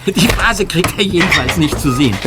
Die 0.08 0.28
Vase 0.38 0.66
kriegt 0.66 0.98
er 0.98 1.04
jedenfalls 1.04 1.58
nicht 1.58 1.80
zu 1.80 1.92
sehen. 1.92 2.18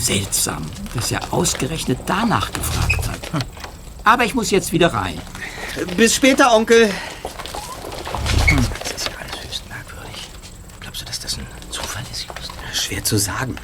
Seltsam, 0.00 0.64
dass 0.94 1.12
er 1.12 1.32
ausgerechnet 1.32 1.98
danach 2.06 2.50
gefragt 2.52 3.08
hat. 3.08 3.42
Aber 4.04 4.24
ich 4.24 4.34
muss 4.34 4.50
jetzt 4.50 4.72
wieder 4.72 4.92
rein. 4.94 5.20
Bis 5.96 6.14
später, 6.14 6.54
Onkel. 6.54 6.90
Das 8.80 8.92
ist 8.92 9.08
ja 9.08 9.14
alles 9.20 9.44
höchst 9.44 9.68
merkwürdig. 9.68 10.28
Glaubst 10.80 11.02
du, 11.02 11.04
dass 11.04 11.20
das 11.20 11.36
ein 11.36 11.46
Schwer 12.88 13.04
zu 13.04 13.18
sagen. 13.18 13.56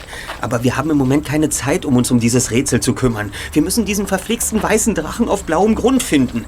Aber 0.43 0.65
wir 0.65 0.77
haben 0.77 0.91
im 0.91 0.99
Moment 0.99 1.25
keine 1.25 1.49
Zeit, 1.49 1.87
um 1.87 1.97
uns 1.97 2.11
um 2.11 2.21
dieses 2.21 2.51
Rätsel 2.51 2.81
zu 2.81 2.95
kümmern. 2.95 3.33
Wir 3.53 3.63
müssen 3.63 3.87
diesen 3.87 4.07
verflixten 4.07 4.63
weißen 4.63 4.95
Drachen 4.95 5.29
auf 5.29 5.45
blauem 5.45 5.75
Grund 5.75 6.03
finden. 6.03 6.45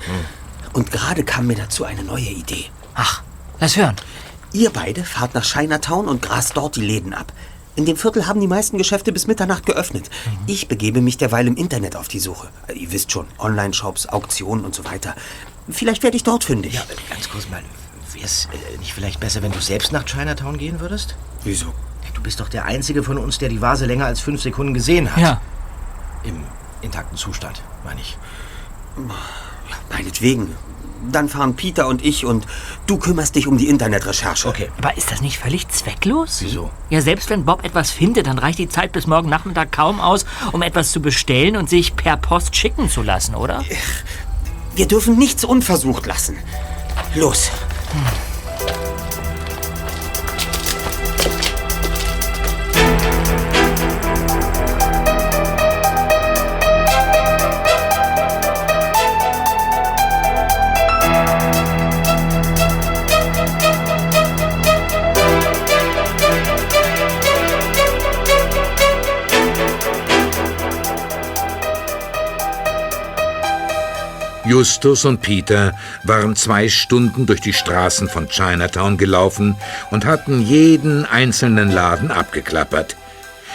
Und 0.75 0.93
gerade 0.93 1.25
kam 1.25 1.47
mir 1.47 1.57
dazu 1.57 1.85
eine 1.85 2.03
neue 2.03 2.29
Idee. 2.29 2.67
Ach, 2.95 3.23
lass 3.61 3.77
hören. 3.77 3.97
Ihr 4.53 4.71
beide 4.71 5.05
fahrt 5.05 5.35
nach 5.35 5.45
Chinatown 5.45 6.07
und 6.07 6.21
grast 6.21 6.57
dort 6.57 6.77
die 6.77 6.83
Läden 6.83 7.15
ab. 7.15 7.33
In 7.77 7.87
dem 7.87 7.97
Viertel 7.97 8.27
haben 8.27 8.41
die 8.41 8.47
meisten 8.47 8.77
Geschäfte 8.77 9.13
bis 9.13 9.27
Mitternacht 9.27 9.65
geöffnet. 9.65 10.11
Ich 10.47 10.69
begebe 10.69 11.01
mich 11.01 11.17
derweil 11.17 11.47
im 11.47 11.57
Internet 11.57 11.97
auf 11.97 12.09
die 12.09 12.21
Suche. 12.21 12.49
Ihr 12.75 12.93
wisst 12.93 13.11
schon, 13.11 13.27
Online-Shops, 13.39 14.07
Auktionen 14.07 14.67
und 14.67 14.75
so 14.75 14.85
weiter. 14.85 15.15
Vielleicht 15.69 16.03
werde 16.03 16.17
ich 16.17 16.25
dort 16.25 16.45
fündig. 16.45 16.75
Ja, 16.75 16.83
ganz 17.09 17.29
kurz 17.29 17.49
mal. 17.49 17.63
Wäre 18.13 18.25
es 18.25 18.49
äh, 18.53 18.79
nicht 18.79 18.93
vielleicht 18.93 19.21
besser, 19.21 19.43
wenn 19.43 19.53
du 19.53 19.61
selbst 19.61 19.93
nach 19.93 20.05
Chinatown 20.05 20.57
gehen 20.59 20.81
würdest? 20.81 21.17
Wieso? 21.45 21.73
Du 22.17 22.23
bist 22.23 22.41
doch 22.41 22.49
der 22.49 22.65
Einzige 22.65 23.03
von 23.03 23.19
uns, 23.19 23.37
der 23.37 23.51
die 23.51 23.61
Vase 23.61 23.85
länger 23.85 24.07
als 24.07 24.21
fünf 24.21 24.41
Sekunden 24.41 24.73
gesehen 24.73 25.15
hat. 25.15 25.23
Ja. 25.23 25.41
Im 26.25 26.43
intakten 26.81 27.19
Zustand, 27.19 27.61
meine 27.85 28.01
ich. 28.01 28.17
Meinetwegen. 29.91 30.57
Dann 31.13 31.29
fahren 31.29 31.57
Peter 31.57 31.87
und 31.87 32.03
ich 32.03 32.25
und 32.25 32.47
du 32.87 32.97
kümmerst 32.97 33.37
dich 33.37 33.47
um 33.47 33.59
die 33.59 33.69
Internetrecherche. 33.69 34.49
Okay. 34.49 34.71
Aber 34.79 34.97
ist 34.97 35.13
das 35.13 35.21
nicht 35.21 35.39
völlig 35.39 35.69
zwecklos? 35.69 36.39
Wieso? 36.41 36.71
Ja, 36.89 37.03
selbst 37.03 37.29
wenn 37.29 37.45
Bob 37.45 37.63
etwas 37.65 37.91
findet, 37.91 38.27
dann 38.29 38.39
reicht 38.39 38.59
die 38.59 38.69
Zeit 38.71 38.93
bis 38.93 39.07
morgen 39.07 39.29
Nachmittag 39.29 39.71
kaum 39.71 40.01
aus, 40.01 40.25
um 40.53 40.63
etwas 40.63 40.93
zu 40.93 41.01
bestellen 41.01 41.55
und 41.55 41.69
sich 41.69 41.97
per 41.97 42.17
Post 42.17 42.57
schicken 42.57 42.89
zu 42.89 43.03
lassen, 43.03 43.35
oder? 43.35 43.63
Wir 44.75 44.89
dürfen 44.89 45.19
nichts 45.19 45.45
unversucht 45.45 46.07
lassen. 46.07 46.39
Los. 47.15 47.51
Justus 74.47 75.05
und 75.05 75.23
Peter 75.23 75.75
waren 76.05 76.37
zwei 76.37 76.69
Stunden 76.69 77.27
durch 77.27 77.41
die 77.41 77.53
Straßen 77.53 78.09
von 78.09 78.29
Chinatown 78.29 78.97
gelaufen 78.97 79.57
und 79.91 80.05
hatten 80.05 80.41
jeden 80.41 81.05
einzelnen 81.05 81.73
Laden 81.73 82.13
abgeklappert. 82.13 82.97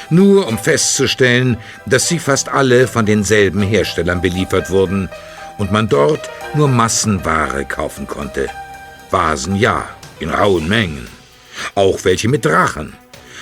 Nur 0.09 0.47
um 0.47 0.57
festzustellen, 0.57 1.57
dass 1.85 2.09
sie 2.09 2.19
fast 2.19 2.49
alle 2.49 2.87
von 2.87 3.05
denselben 3.05 3.61
Herstellern 3.61 4.21
beliefert 4.21 4.69
wurden 4.69 5.07
und 5.57 5.71
man 5.71 5.87
dort 5.87 6.29
nur 6.55 6.67
Massenware 6.67 7.63
kaufen 7.63 8.05
konnte. 8.05 8.49
Vasen 9.09 9.55
ja, 9.55 9.87
in 10.19 10.29
rauen 10.29 10.67
Mengen. 10.67 11.07
Auch 11.73 12.03
welche 12.03 12.27
mit 12.27 12.43
Drachen. 12.43 12.93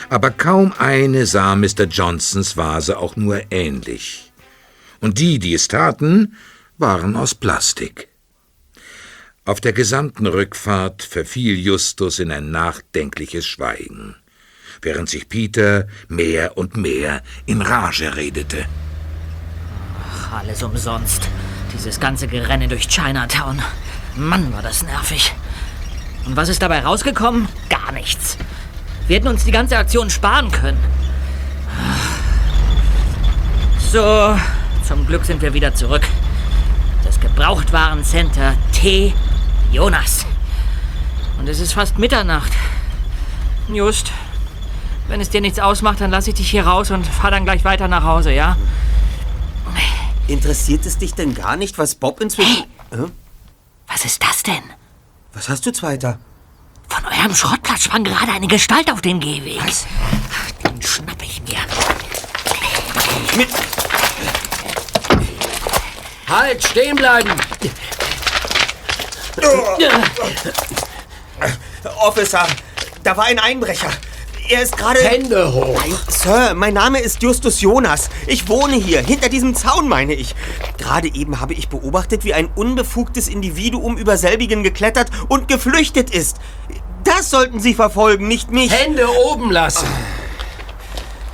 Aber 0.10 0.30
kaum 0.30 0.74
eine 0.78 1.26
sah 1.26 1.56
Mr. 1.56 1.86
Johnsons 1.90 2.58
Vase 2.58 2.98
auch 2.98 3.16
nur 3.16 3.42
ähnlich. 3.50 4.32
Und 5.02 5.20
die, 5.20 5.40
die 5.40 5.54
es 5.56 5.68
taten, 5.68 6.36
waren 6.80 7.18
aus 7.18 7.36
Plastik. 7.36 8.08
Auf 9.44 9.60
der 9.60 9.74
gesamten 9.74 10.28
Rückfahrt 10.28 11.04
verfiel 11.04 11.58
Justus 11.58 12.20
in 12.20 12.32
ein 12.32 12.52
nachdenkliches 12.52 13.46
Schweigen, 13.46 14.16
während 14.82 15.10
sich 15.10 15.28
Peter 15.28 15.88
mehr 16.08 16.58
und 16.58 16.78
mehr 16.78 17.22
in 17.46 17.62
Rage 17.62 18.16
redete. 18.16 18.66
Ach, 20.10 20.40
alles 20.40 20.64
umsonst. 20.64 21.28
Dieses 21.74 22.00
ganze 22.00 22.28
Gerenne 22.28 22.68
durch 22.70 22.88
Chinatown. 22.88 23.62
Mann, 24.16 24.54
war 24.54 24.62
das 24.62 24.84
nervig. 24.84 25.34
Und 26.26 26.38
was 26.38 26.48
ist 26.48 26.62
dabei 26.62 26.80
rausgekommen? 26.80 27.50
Gar 27.70 27.92
nichts. 27.92 28.38
Wir 29.08 29.18
hätten 29.18 29.28
uns 29.28 29.44
die 29.44 29.52
ganze 29.52 29.78
Aktion 29.78 30.10
sparen 30.10 30.52
können. 30.52 30.80
So, 33.92 34.38
zum 34.88 35.06
Glück 35.08 35.26
sind 35.26 35.42
wir 35.42 35.54
wieder 35.54 35.74
zurück. 35.74 36.04
Das 37.10 37.20
Gebrauchtwarencenter 37.20 38.56
T. 38.72 39.16
Jonas. 39.72 40.28
Und 41.40 41.50
es 41.50 41.60
ist 41.60 41.74
fast 41.74 41.98
Mitternacht. 41.98 42.52
Just, 43.68 44.12
wenn 45.08 45.20
es 45.20 45.32
dir 45.32 45.42
nichts 45.42 45.58
ausmacht, 45.58 46.02
dann 46.02 46.12
lass 46.12 46.28
ich 46.28 46.36
dich 46.36 46.52
hier 46.52 46.68
raus 46.68 46.92
und 46.92 47.08
fahr 47.08 47.32
dann 47.32 47.46
gleich 47.46 47.66
weiter 47.66 47.88
nach 47.88 48.04
Hause, 48.04 48.32
ja? 48.32 48.58
Interessiert 50.28 50.86
es 50.86 51.00
dich 51.00 51.16
denn 51.16 51.34
gar 51.34 51.56
nicht, 51.56 51.80
was 51.80 51.96
Bob 51.96 52.22
inzwischen... 52.22 52.66
Hä? 52.92 53.06
Was 53.88 54.06
ist 54.06 54.22
das 54.22 54.44
denn? 54.44 54.62
Was 55.34 55.50
hast 55.50 55.66
du, 55.66 55.72
Zweiter? 55.72 56.20
Von 56.90 57.04
eurem 57.06 57.34
Schrottplatz 57.34 57.86
sprang 57.86 58.04
gerade 58.04 58.34
eine 58.34 58.46
Gestalt 58.46 58.92
auf 58.92 59.02
den 59.02 59.20
Gehweg. 59.20 59.60
Was? 59.66 59.88
Den 60.64 60.80
schnapp 60.80 61.24
ich 61.24 61.42
mir. 61.42 61.58
Mit... 63.36 63.50
Halt, 66.30 66.64
stehen 66.64 66.96
bleiben! 66.96 67.32
Officer, 72.02 72.46
da 73.04 73.18
war 73.18 73.26
ein 73.26 73.40
Einbrecher. 73.40 73.90
Er 74.48 74.62
ist 74.62 74.78
gerade... 74.78 75.00
Hände 75.00 75.54
hoch! 75.54 75.80
Nein, 75.80 75.98
Sir, 76.08 76.54
mein 76.56 76.74
Name 76.74 77.00
ist 77.00 77.22
Justus 77.22 77.62
Jonas. 77.62 78.10
Ich 78.28 78.48
wohne 78.48 78.76
hier, 78.76 79.02
hinter 79.02 79.30
diesem 79.30 79.56
Zaun, 79.56 79.88
meine 79.88 80.14
ich. 80.14 80.36
Gerade 80.78 81.08
eben 81.14 81.40
habe 81.40 81.54
ich 81.54 81.70
beobachtet, 81.70 82.24
wie 82.24 82.34
ein 82.34 82.48
unbefugtes 82.56 83.28
Individuum 83.28 83.98
über 83.98 84.18
selbigen 84.18 84.64
geklettert 84.64 85.10
und 85.28 85.48
geflüchtet 85.48 86.10
ist. 86.10 86.38
Das 87.04 87.30
sollten 87.30 87.60
Sie 87.60 87.74
verfolgen, 87.74 88.28
nicht 88.28 88.52
mich. 88.52 88.72
Hände 88.72 89.08
oben 89.26 89.52
lassen! 89.52 89.88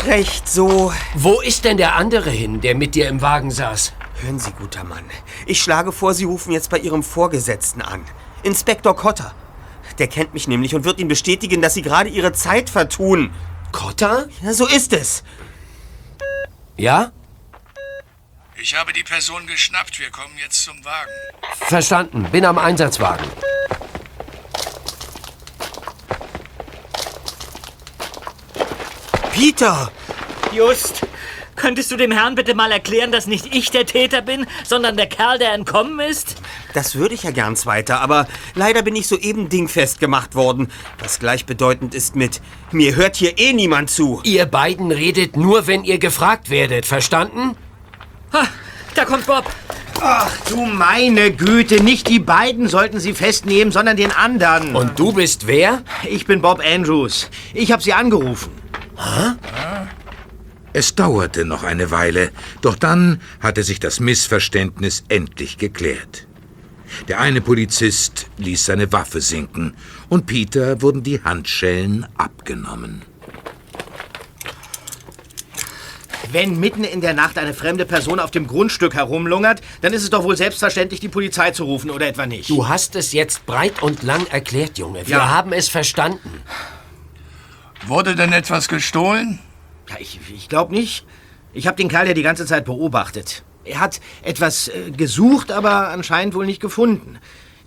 Recht 0.06 0.48
so. 0.48 0.94
Wo 1.16 1.42
ist 1.42 1.66
denn 1.66 1.78
der 1.78 1.96
andere 1.96 2.30
hin, 2.30 2.62
der 2.62 2.76
mit 2.76 2.96
dir 2.96 3.08
im 3.08 3.22
Wagen 3.22 3.50
saß? 3.50 3.94
Hören 4.26 4.40
Sie, 4.40 4.52
guter 4.54 4.84
Mann. 4.84 5.06
Ich 5.46 5.62
schlage 5.62 5.92
vor, 5.92 6.16
Sie 6.16 6.24
rufen 6.24 6.52
jetzt 6.52 6.72
bei 6.72 6.80
Ihrem 6.80 7.04
Vorgesetzten 7.04 7.84
an. 7.84 8.04
Inspektor 8.42 8.96
Cotter. 8.96 9.36
Der 10.00 10.08
kennt 10.08 10.34
mich 10.34 10.48
nämlich 10.48 10.74
und 10.74 10.84
wird 10.84 11.00
Ihnen 11.00 11.10
bestätigen, 11.10 11.62
dass 11.62 11.76
Sie 11.76 11.84
gerade 11.84 12.10
Ihre 12.10 12.34
Zeit 12.34 12.72
vertun. 12.72 13.32
Cotta? 13.72 14.26
Ja, 14.42 14.54
so 14.54 14.66
ist 14.66 14.94
es. 14.94 15.24
Ja? 16.76 17.12
Ich 18.56 18.76
habe 18.76 18.94
die 18.94 19.04
Person 19.04 19.46
geschnappt. 19.46 20.00
Wir 20.00 20.10
kommen 20.10 20.34
jetzt 20.42 20.64
zum 20.64 20.84
Wagen. 20.84 21.12
Verstanden. 21.68 22.24
Bin 22.32 22.46
am 22.46 22.58
Einsatzwagen. 22.58 23.28
Peter! 29.32 29.92
Just, 30.52 31.06
könntest 31.56 31.92
du 31.92 31.98
dem 31.98 32.12
Herrn 32.12 32.36
bitte 32.36 32.56
mal 32.56 32.72
erklären, 32.72 33.12
dass 33.12 33.28
nicht 33.28 33.56
ich 33.56 33.72
der 33.72 33.86
Täter 33.86 34.22
bin, 34.22 34.46
sondern 34.64 34.98
der 34.98 35.08
Kerl, 35.08 35.38
der 35.38 35.54
entkommen 35.54 36.00
ist? 36.00 36.36
Das 36.74 36.96
würde 36.96 37.16
ich 37.16 37.24
ja 37.24 37.32
gern 37.32 37.56
zweiter, 37.56 38.02
aber 38.02 38.28
leider 38.54 38.82
bin 38.82 38.96
ich 38.96 39.08
soeben 39.08 39.50
dingfest 39.50 40.00
gemacht 40.00 40.36
worden. 40.36 40.72
Was 41.00 41.20
gleichbedeutend 41.20 41.96
ist 41.96 42.16
mit, 42.16 42.42
mir 42.72 42.96
hört 42.96 43.16
hier 43.16 43.38
eh 43.38 43.54
niemand 43.54 43.90
zu. 43.90 44.22
Ihr 44.24 44.46
beiden 44.46 44.92
redet 44.92 45.38
nur, 45.38 45.68
wenn 45.68 45.84
ihr 45.84 46.00
gefragt 46.00 46.50
werdet. 46.50 46.86
Verstanden? 46.86 47.56
Ha, 48.34 48.48
da 48.94 49.06
kommt 49.06 49.26
Bob. 49.26 49.46
Ach 50.02 50.30
du 50.50 50.66
meine 50.66 51.32
Güte, 51.32 51.82
nicht 51.82 52.10
die 52.10 52.20
beiden 52.20 52.68
sollten 52.68 53.00
Sie 53.00 53.14
festnehmen, 53.14 53.72
sondern 53.72 53.98
den 53.98 54.12
anderen. 54.12 54.76
Und 54.76 55.00
du 55.00 55.14
bist 55.14 55.48
wer? 55.48 55.84
ich 56.04 56.26
bin 56.26 56.42
Bob 56.42 56.62
Andrews. 56.64 57.30
Ich 57.54 57.72
habe 57.72 57.82
Sie 57.82 57.94
angerufen. 57.94 58.52
Es 60.76 60.94
dauerte 60.94 61.46
noch 61.46 61.64
eine 61.64 61.90
Weile, 61.90 62.32
doch 62.60 62.76
dann 62.76 63.22
hatte 63.40 63.64
sich 63.64 63.80
das 63.80 64.02
Missverständnis 64.02 65.06
endlich 65.08 65.58
geklärt. 65.58 66.28
Der 67.08 67.22
eine 67.22 67.40
Polizist 67.40 68.28
ließ 68.40 68.66
seine 68.66 68.92
Waffe 68.92 69.22
sinken 69.22 69.74
und 70.10 70.26
Peter 70.26 70.82
wurden 70.82 71.02
die 71.02 71.24
Handschellen 71.24 72.06
abgenommen. 72.18 73.04
Wenn 76.34 76.60
mitten 76.60 76.84
in 76.84 77.00
der 77.00 77.14
Nacht 77.14 77.38
eine 77.38 77.54
fremde 77.54 77.86
Person 77.86 78.20
auf 78.20 78.32
dem 78.32 78.46
Grundstück 78.46 78.96
herumlungert, 78.96 79.62
dann 79.80 79.94
ist 79.94 80.04
es 80.04 80.10
doch 80.10 80.26
wohl 80.26 80.36
selbstverständlich, 80.36 81.00
die 81.00 81.08
Polizei 81.08 81.52
zu 81.52 81.64
rufen, 81.64 81.90
oder 81.90 82.06
etwa 82.06 82.26
nicht? 82.26 82.50
Du 82.50 82.68
hast 82.68 82.98
es 82.98 83.14
jetzt 83.14 83.46
breit 83.46 83.82
und 83.82 84.04
lang 84.04 84.28
erklärt, 84.28 84.78
Junge. 84.78 85.08
Wir 85.08 85.20
Ja. 85.20 85.30
haben 85.30 85.54
es 85.54 85.70
verstanden. 85.70 86.42
Wurde 87.88 88.18
denn 88.18 88.34
etwas 88.34 88.68
gestohlen? 88.68 89.40
Ja, 89.90 89.96
ich, 90.00 90.20
ich 90.34 90.50
glaube 90.50 90.74
nicht. 90.74 91.06
Ich 91.54 91.68
habe 91.68 91.78
den 91.78 91.88
Kerl 91.88 92.08
ja 92.08 92.14
die 92.14 92.24
ganze 92.24 92.46
Zeit 92.46 92.66
beobachtet. 92.66 93.44
Er 93.64 93.80
hat 93.80 94.00
etwas 94.22 94.68
äh, 94.68 94.92
gesucht, 94.92 95.52
aber 95.52 95.90
anscheinend 95.90 96.36
wohl 96.36 96.46
nicht 96.46 96.62
gefunden. 96.62 97.18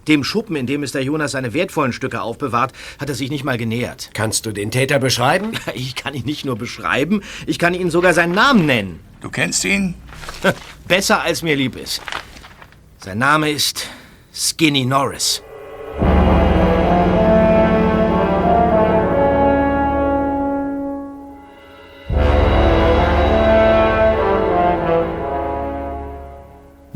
Dem 0.06 0.24
Schuppen, 0.24 0.56
in 0.56 0.66
dem 0.66 0.80
Mr. 0.80 1.00
Jonas 1.00 1.32
seine 1.32 1.52
wertvollen 1.52 1.92
Stücke 1.92 2.22
aufbewahrt, 2.22 2.72
hat 2.98 3.08
er 3.08 3.14
sich 3.14 3.30
nicht 3.30 3.44
mal 3.44 3.58
genähert. 3.58 4.10
Kannst 4.14 4.46
du 4.46 4.52
den 4.52 4.70
Täter 4.70 4.98
beschreiben? 4.98 5.52
Ich 5.74 5.94
kann 5.96 6.14
ihn 6.14 6.24
nicht 6.24 6.44
nur 6.44 6.56
beschreiben, 6.56 7.22
ich 7.46 7.58
kann 7.58 7.74
Ihnen 7.74 7.90
sogar 7.90 8.14
seinen 8.14 8.32
Namen 8.32 8.66
nennen. 8.66 9.00
Du 9.20 9.30
kennst 9.30 9.64
ihn? 9.64 9.94
Besser 10.88 11.20
als 11.22 11.42
mir 11.42 11.56
lieb 11.56 11.76
ist. 11.76 12.00
Sein 12.98 13.18
Name 13.18 13.50
ist 13.50 13.88
Skinny 14.32 14.84
Norris. 14.84 15.42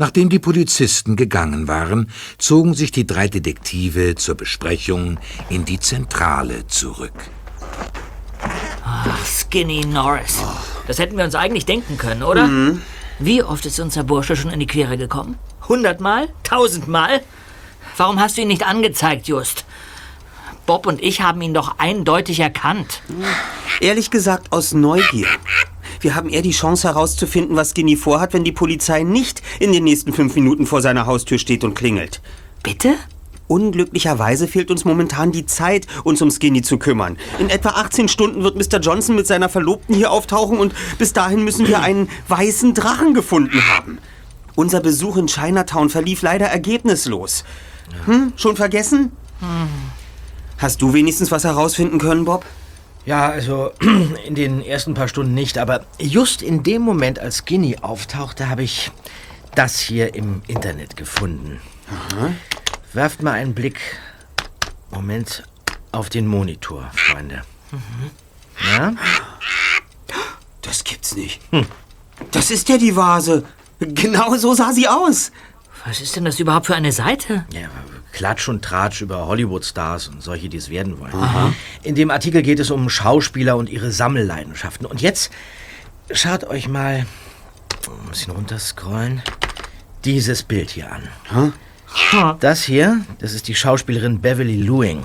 Nachdem 0.03 0.27
die 0.27 0.39
Polizisten 0.39 1.15
gegangen 1.15 1.69
waren, 1.69 2.09
zogen 2.37 2.73
sich 2.73 2.91
die 2.91 3.07
drei 3.07 3.29
Detektive 3.29 4.15
zur 4.15 4.35
Besprechung 4.35 5.17
in 5.47 5.63
die 5.63 5.79
Zentrale 5.79 6.67
zurück. 6.67 7.13
Ach, 8.83 9.25
Skinny 9.25 9.85
Norris. 9.85 10.43
Das 10.87 10.99
hätten 10.99 11.15
wir 11.15 11.23
uns 11.23 11.35
eigentlich 11.35 11.65
denken 11.65 11.97
können, 11.97 12.21
oder? 12.21 12.49
Wie 13.19 13.43
oft 13.43 13.65
ist 13.65 13.79
unser 13.79 14.03
Bursche 14.03 14.35
schon 14.35 14.51
in 14.51 14.59
die 14.59 14.67
Quere 14.67 14.97
gekommen? 14.97 15.37
Hundertmal? 15.69 16.27
Tausendmal? 16.43 17.21
Warum 17.95 18.19
hast 18.19 18.35
du 18.35 18.41
ihn 18.41 18.49
nicht 18.49 18.67
angezeigt, 18.67 19.29
Just? 19.29 19.63
Bob 20.65 20.85
und 20.85 21.01
ich 21.01 21.21
haben 21.21 21.41
ihn 21.41 21.53
doch 21.53 21.75
eindeutig 21.77 22.41
erkannt. 22.41 23.01
Ehrlich 23.79 24.11
gesagt 24.11 24.51
aus 24.51 24.73
Neugier. 24.73 25.29
Wir 26.03 26.15
haben 26.15 26.27
eher 26.27 26.41
die 26.41 26.51
Chance 26.51 26.89
herauszufinden, 26.89 27.55
was 27.55 27.69
Skinny 27.69 27.95
vorhat, 27.95 28.33
wenn 28.33 28.43
die 28.43 28.51
Polizei 28.51 29.03
nicht 29.03 29.41
in 29.61 29.71
den 29.71 29.85
nächsten 29.85 30.11
fünf 30.11 30.35
Minuten 30.35 30.65
vor 30.65 30.81
seiner 30.81 31.05
Haustür 31.05 31.39
steht 31.39 31.63
und 31.63 31.75
klingelt. 31.75 32.21
Bitte? 32.61 32.95
Unglücklicherweise 33.47 34.49
fehlt 34.49 34.69
uns 34.69 34.83
momentan 34.83 35.31
die 35.31 35.45
Zeit, 35.45 35.87
uns 36.03 36.21
um 36.21 36.29
Skinny 36.29 36.61
zu 36.61 36.77
kümmern. 36.77 37.17
In 37.39 37.49
etwa 37.49 37.69
18 37.69 38.09
Stunden 38.09 38.43
wird 38.43 38.57
Mr. 38.57 38.81
Johnson 38.81 39.15
mit 39.15 39.27
seiner 39.27 39.47
Verlobten 39.47 39.95
hier 39.95 40.11
auftauchen 40.11 40.57
und 40.57 40.73
bis 40.97 41.13
dahin 41.13 41.41
müssen 41.45 41.67
wir 41.69 41.79
einen 41.79 42.09
weißen 42.27 42.73
Drachen 42.73 43.13
gefunden 43.13 43.61
haben. 43.73 43.99
Unser 44.55 44.81
Besuch 44.81 45.15
in 45.15 45.27
Chinatown 45.27 45.89
verlief 45.89 46.21
leider 46.21 46.47
ergebnislos. 46.47 47.45
Hm, 48.07 48.33
schon 48.35 48.57
vergessen? 48.57 49.13
Hast 50.57 50.81
du 50.81 50.93
wenigstens 50.93 51.31
was 51.31 51.45
herausfinden 51.45 51.97
können, 51.97 52.25
Bob? 52.25 52.45
Ja, 53.05 53.29
also 53.29 53.71
in 54.25 54.35
den 54.35 54.61
ersten 54.63 54.93
paar 54.93 55.07
Stunden 55.07 55.33
nicht, 55.33 55.57
aber 55.57 55.85
just 55.99 56.41
in 56.41 56.63
dem 56.63 56.81
Moment, 56.81 57.19
als 57.19 57.39
Skinny 57.39 57.77
auftauchte, 57.81 58.49
habe 58.49 58.63
ich 58.63 58.91
das 59.55 59.79
hier 59.79 60.15
im 60.15 60.41
Internet 60.47 60.95
gefunden. 60.95 61.61
Werft 62.93 63.21
mal 63.21 63.33
einen 63.33 63.53
Blick, 63.53 63.79
Moment, 64.91 65.43
auf 65.91 66.09
den 66.09 66.27
Monitor, 66.27 66.89
Freunde. 66.93 67.43
Ja? 68.77 68.93
Das 70.61 70.83
gibt's 70.83 71.15
nicht. 71.15 71.41
Das 72.31 72.51
ist 72.51 72.69
ja 72.69 72.77
die 72.77 72.95
Vase. 72.95 73.43
Genau 73.79 74.35
so 74.37 74.53
sah 74.53 74.71
sie 74.71 74.87
aus. 74.87 75.31
Was 75.85 75.99
ist 76.01 76.15
denn 76.15 76.25
das 76.25 76.39
überhaupt 76.39 76.67
für 76.67 76.75
eine 76.75 76.91
Seite? 76.91 77.45
Ja, 77.51 77.67
Klatsch 78.13 78.47
und 78.47 78.63
Tratsch 78.63 79.01
über 79.01 79.27
Hollywood-Stars 79.27 80.07
und 80.07 80.23
solche, 80.23 80.47
die 80.47 80.57
es 80.57 80.69
werden 80.69 80.99
wollen. 80.99 81.13
In 81.83 81.95
dem 81.95 82.09
Artikel 82.11 82.41
geht 82.41 82.59
es 82.59 82.71
um 82.71 82.89
Schauspieler 82.89 83.57
und 83.57 83.69
ihre 83.69 83.91
Sammelleidenschaften. 83.91 84.85
Und 84.85 85.01
jetzt 85.01 85.31
schaut 86.11 86.45
euch 86.45 86.67
mal, 86.67 87.05
ein 87.87 88.09
bisschen 88.09 88.33
runterscrollen, 88.33 89.21
dieses 90.05 90.43
Bild 90.43 90.69
hier 90.69 90.91
an. 90.91 91.53
Das 92.39 92.63
hier, 92.63 93.01
das 93.19 93.33
ist 93.33 93.47
die 93.47 93.55
Schauspielerin 93.55 94.21
Beverly 94.21 94.55
Lewing. 94.55 95.03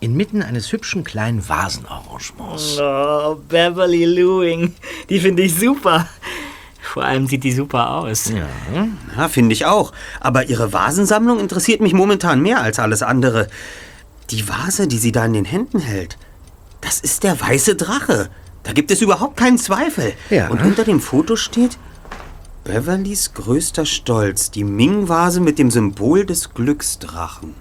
Inmitten 0.00 0.42
eines 0.42 0.72
hübschen 0.72 1.04
kleinen 1.04 1.48
Vasenarrangements. 1.48 2.78
Oh, 2.80 3.36
Beverly 3.48 4.04
Lewing. 4.04 4.74
Die 5.08 5.20
finde 5.20 5.44
ich 5.44 5.54
super. 5.54 6.08
Vor 6.86 7.04
allem 7.04 7.26
sieht 7.26 7.44
die 7.44 7.52
super 7.52 7.90
aus. 7.90 8.30
Ja. 8.30 8.46
Ja, 9.16 9.28
finde 9.28 9.52
ich 9.52 9.66
auch. 9.66 9.92
Aber 10.20 10.48
ihre 10.48 10.72
Vasensammlung 10.72 11.40
interessiert 11.40 11.80
mich 11.80 11.92
momentan 11.92 12.40
mehr 12.40 12.60
als 12.60 12.78
alles 12.78 13.02
andere. 13.02 13.48
Die 14.30 14.48
Vase, 14.48 14.88
die 14.88 14.98
sie 14.98 15.12
da 15.12 15.24
in 15.24 15.34
den 15.34 15.44
Händen 15.44 15.78
hält, 15.78 16.16
das 16.80 17.00
ist 17.00 17.24
der 17.24 17.40
weiße 17.40 17.76
Drache. 17.76 18.30
Da 18.62 18.72
gibt 18.72 18.90
es 18.90 19.02
überhaupt 19.02 19.36
keinen 19.36 19.58
Zweifel. 19.58 20.14
Ja. 20.30 20.48
Und 20.48 20.62
unter 20.62 20.84
dem 20.84 21.00
Foto 21.00 21.36
steht 21.36 21.78
Beverlys 22.64 23.34
größter 23.34 23.86
Stolz, 23.86 24.50
die 24.50 24.64
Ming-Vase 24.64 25.40
mit 25.40 25.58
dem 25.58 25.70
Symbol 25.70 26.24
des 26.26 26.54
Glücksdrachen. 26.54 27.54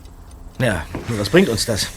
Ja, 0.59 0.83
nur 1.09 1.19
was 1.19 1.29
bringt 1.29 1.49
uns 1.49 1.65
das? 1.65 1.87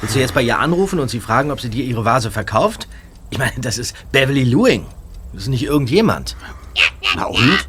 Willst 0.00 0.16
du 0.16 0.20
jetzt 0.20 0.34
bei 0.34 0.42
ihr 0.42 0.58
anrufen 0.58 0.98
und 0.98 1.08
sie 1.08 1.20
fragen, 1.20 1.50
ob 1.50 1.60
sie 1.60 1.70
dir 1.70 1.84
ihre 1.84 2.04
Vase 2.04 2.30
verkauft? 2.30 2.88
Ich 3.30 3.38
meine, 3.38 3.52
das 3.58 3.78
ist 3.78 3.94
Beverly 4.12 4.44
Lewing. 4.44 4.86
Das 5.32 5.44
ist 5.44 5.48
nicht 5.48 5.64
irgendjemand. 5.64 6.36
Na 7.16 7.26
und? 7.26 7.68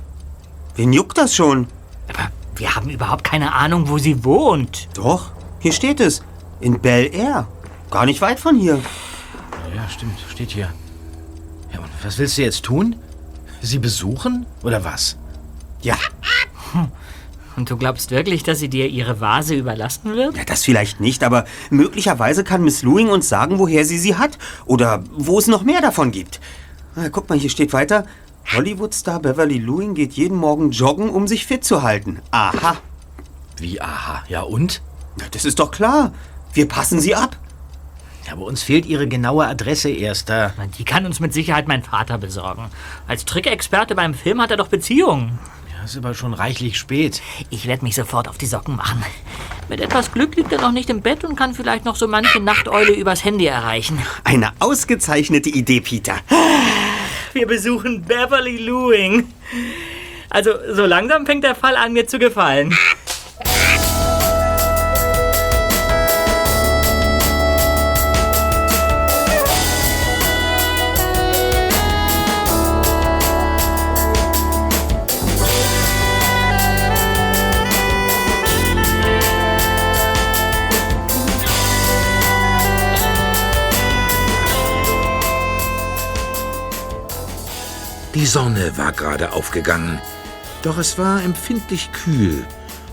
Wen 0.76 0.93
juckt 0.93 1.17
das 1.17 1.36
schon? 1.36 1.67
Aber 2.10 2.32
wir 2.56 2.76
haben 2.76 2.89
überhaupt 2.89 3.24
keine 3.24 3.54
Ahnung, 3.54 3.88
wo 3.89 3.98
sie 3.98 4.24
wohnt. 4.24 4.89
Doch, 4.93 5.32
hier 5.60 5.72
steht 5.72 6.00
es. 6.00 6.22
In 6.60 6.80
Bel 6.80 7.13
Air. 7.13 7.48
Gar 7.91 8.06
nicht 8.06 8.22
weit 8.22 8.39
von 8.39 8.58
hier. 8.58 8.80
Ja, 9.76 9.89
stimmt, 9.89 10.19
steht 10.32 10.52
hier. 10.52 10.69
Ja, 11.74 11.80
und 11.80 11.89
was 12.04 12.17
willst 12.17 12.38
du 12.38 12.41
jetzt 12.41 12.63
tun? 12.63 12.95
Sie 13.62 13.80
besuchen? 13.80 14.45
Oder 14.63 14.84
was? 14.84 15.17
Ja, 15.82 15.95
Und 17.56 17.69
du 17.69 17.76
glaubst 17.78 18.12
wirklich, 18.12 18.43
dass 18.43 18.60
sie 18.60 18.69
dir 18.69 18.88
ihre 18.88 19.19
Vase 19.19 19.54
überlassen 19.54 20.13
wird? 20.13 20.38
Ja, 20.38 20.45
das 20.45 20.63
vielleicht 20.63 21.02
nicht, 21.02 21.24
aber 21.24 21.43
möglicherweise 21.69 22.43
kann 22.45 22.63
Miss 22.63 22.84
Lewing 22.84 23.10
uns 23.10 23.28
sagen, 23.28 23.60
woher 23.60 23.84
sie 23.84 23.98
sie 23.98 24.15
hat. 24.15 24.38
Oder 24.65 25.04
wo 25.12 25.39
es 25.39 25.48
noch 25.48 25.63
mehr 25.63 25.82
davon 25.82 26.12
gibt. 26.12 26.39
Ah, 26.95 27.10
guck 27.10 27.28
mal, 27.28 27.38
hier 27.38 27.50
steht 27.50 27.74
weiter. 27.74 28.06
Hollywood-Star 28.54 29.19
Beverly 29.19 29.58
Lewing 29.58 29.93
geht 29.93 30.13
jeden 30.13 30.38
Morgen 30.38 30.71
joggen, 30.71 31.10
um 31.10 31.28
sich 31.28 31.45
fit 31.45 31.63
zu 31.63 31.84
halten. 31.84 32.19
Aha. 32.32 32.78
Wie, 33.58 33.80
aha. 33.82 34.23
Ja, 34.28 34.41
und? 34.41 34.82
Na, 35.17 35.25
das 35.32 35.45
ist 35.45 35.60
doch 35.60 35.71
klar. 35.71 36.13
Wir 36.54 36.67
passen 36.67 36.99
sie 36.99 37.15
ab. 37.15 37.38
Ja, 38.25 38.34
aber 38.34 38.45
uns 38.45 38.63
fehlt 38.63 38.86
ihre 38.86 39.08
genaue 39.08 39.45
Adresse, 39.47 39.89
Erster. 39.89 40.54
Die 40.78 40.86
kann 40.86 41.06
uns 41.06 41.19
mit 41.19 41.34
Sicherheit 41.34 41.67
mein 41.67 41.84
Vater 41.84 42.17
besorgen. 42.17 42.65
Als 43.08 43.25
Trickexperte 43.25 43.95
beim 43.95 44.13
Film 44.13 44.41
hat 44.41 44.52
er 44.52 44.58
doch 44.58 44.67
Beziehungen. 44.67 45.39
Ja, 45.71 45.84
ist 45.84 45.97
aber 45.97 46.13
schon 46.13 46.34
reichlich 46.34 46.78
spät. 46.78 47.21
Ich 47.49 47.67
werde 47.67 47.84
mich 47.84 47.95
sofort 47.95 48.28
auf 48.28 48.38
die 48.38 48.45
Socken 48.45 48.75
machen. 48.75 49.04
Mit 49.67 49.82
etwas 49.82 50.12
Glück 50.12 50.36
liegt 50.36 50.52
er 50.52 50.62
noch 50.62 50.71
nicht 50.71 50.89
im 50.89 51.02
Bett 51.02 51.23
und 51.23 51.36
kann 51.36 51.54
vielleicht 51.54 51.86
noch 51.86 51.95
so 51.95 52.08
manche 52.08 52.39
Nachteule 52.39 52.93
übers 52.93 53.23
Handy 53.23 53.45
erreichen. 53.45 53.99
Eine 54.23 54.52
ausgezeichnete 54.60 55.49
Idee, 55.49 55.82
Peter. 55.82 56.15
Wir 57.34 57.48
besuchen 57.48 58.04
Beverly 58.04 58.58
Lewing. 58.58 59.32
Also, 60.30 60.52
so 60.74 60.86
langsam 60.86 61.26
fängt 61.26 61.44
der 61.44 61.56
Fall 61.56 61.76
an, 61.76 61.94
mir 61.94 62.08
zu 62.08 62.20
gefallen. 62.20 62.76
Die 88.20 88.26
Sonne 88.26 88.78
war 88.78 88.92
gerade 88.92 89.32
aufgegangen, 89.32 89.98
doch 90.62 90.78
es 90.78 90.98
war 90.98 91.24
empfindlich 91.24 91.90
kühl 91.94 92.46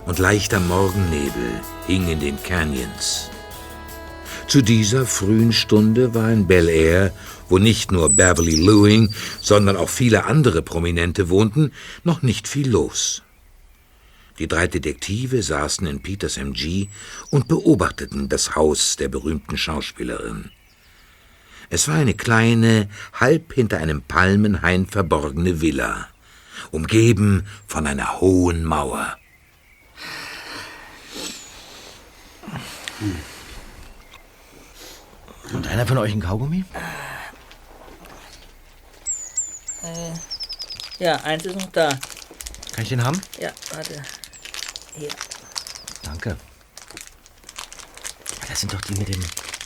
und 0.05 0.21
leichter 0.21 0.61
Morgennebel 0.61 1.61
hing 1.89 2.07
in 2.07 2.21
den 2.21 2.41
Canyons. 2.45 3.29
Zu 4.47 4.63
dieser 4.63 5.05
frühen 5.05 5.53
Stunde 5.53 6.15
war 6.15 6.31
in 6.31 6.47
Bel 6.47 6.69
Air, 6.69 7.13
wo 7.49 7.59
nicht 7.59 7.91
nur 7.91 8.11
Beverly 8.11 8.55
Lewing, 8.55 9.13
sondern 9.41 9.77
auch 9.77 9.89
viele 9.89 10.27
andere 10.27 10.63
Prominente 10.63 11.29
wohnten, 11.29 11.73
noch 12.05 12.23
nicht 12.23 12.47
viel 12.47 12.71
los. 12.71 13.25
Die 14.39 14.47
drei 14.47 14.69
Detektive 14.69 15.43
saßen 15.43 15.89
in 15.89 16.03
Peters 16.03 16.37
MG 16.37 16.87
und 17.31 17.49
beobachteten 17.49 18.29
das 18.29 18.55
Haus 18.55 18.95
der 18.95 19.09
berühmten 19.09 19.59
Schauspielerin. 19.59 20.53
Es 21.69 21.89
war 21.89 21.97
eine 21.97 22.15
kleine, 22.15 22.89
halb 23.13 23.53
hinter 23.53 23.79
einem 23.79 24.03
Palmenhain 24.03 24.87
verborgene 24.87 25.61
Villa, 25.61 26.09
umgeben 26.71 27.47
von 27.67 27.87
einer 27.87 28.21
hohen 28.21 28.65
Mauer. 28.65 29.17
Und 35.53 35.67
einer 35.67 35.87
von 35.87 35.99
euch 35.99 36.13
ein 36.13 36.21
Kaugummi? 36.21 36.65
Ja, 40.99 41.17
eins 41.17 41.45
ist 41.45 41.57
noch 41.57 41.71
da. 41.73 41.89
Kann 41.89 42.83
ich 42.83 42.89
den 42.89 43.05
haben? 43.05 43.21
Ja, 43.39 43.51
warte. 43.73 44.03
Hier. 44.95 45.11
Danke. 46.03 46.37
Das 48.49 48.61
sind 48.61 48.73
doch 48.73 48.81
die 48.81 48.95
mit 48.95 49.09
dem 49.09 49.23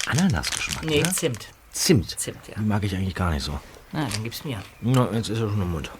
Ananasgeschmack, 0.06 0.84
Nee, 0.84 1.00
oder? 1.00 1.14
Zimt. 1.14 1.46
Zimt. 1.72 2.18
Zimt, 2.18 2.48
ja. 2.48 2.54
Die 2.56 2.62
mag 2.62 2.84
ich 2.84 2.94
eigentlich 2.94 3.14
gar 3.14 3.30
nicht 3.30 3.44
so. 3.44 3.58
Na, 3.92 4.06
dann 4.08 4.24
gib's 4.24 4.44
mir. 4.44 4.62
Na, 4.80 5.10
jetzt 5.12 5.28
ist 5.28 5.40
er 5.40 5.48
schon 5.48 5.62
im 5.62 5.72
Mund. 5.72 5.90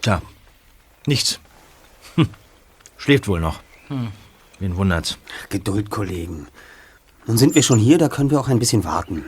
Tja, 0.00 0.20
nichts. 1.06 1.38
Hm. 2.16 2.28
Schläft 2.96 3.28
wohl 3.28 3.40
noch. 3.40 3.60
Wen 4.58 4.76
wundert's? 4.76 5.18
Geduld, 5.48 5.90
Kollegen. 5.90 6.48
Nun 7.26 7.38
sind 7.38 7.54
wir 7.54 7.62
schon 7.62 7.78
hier, 7.78 7.98
da 7.98 8.08
können 8.08 8.30
wir 8.30 8.40
auch 8.40 8.48
ein 8.48 8.58
bisschen 8.58 8.84
warten. 8.84 9.24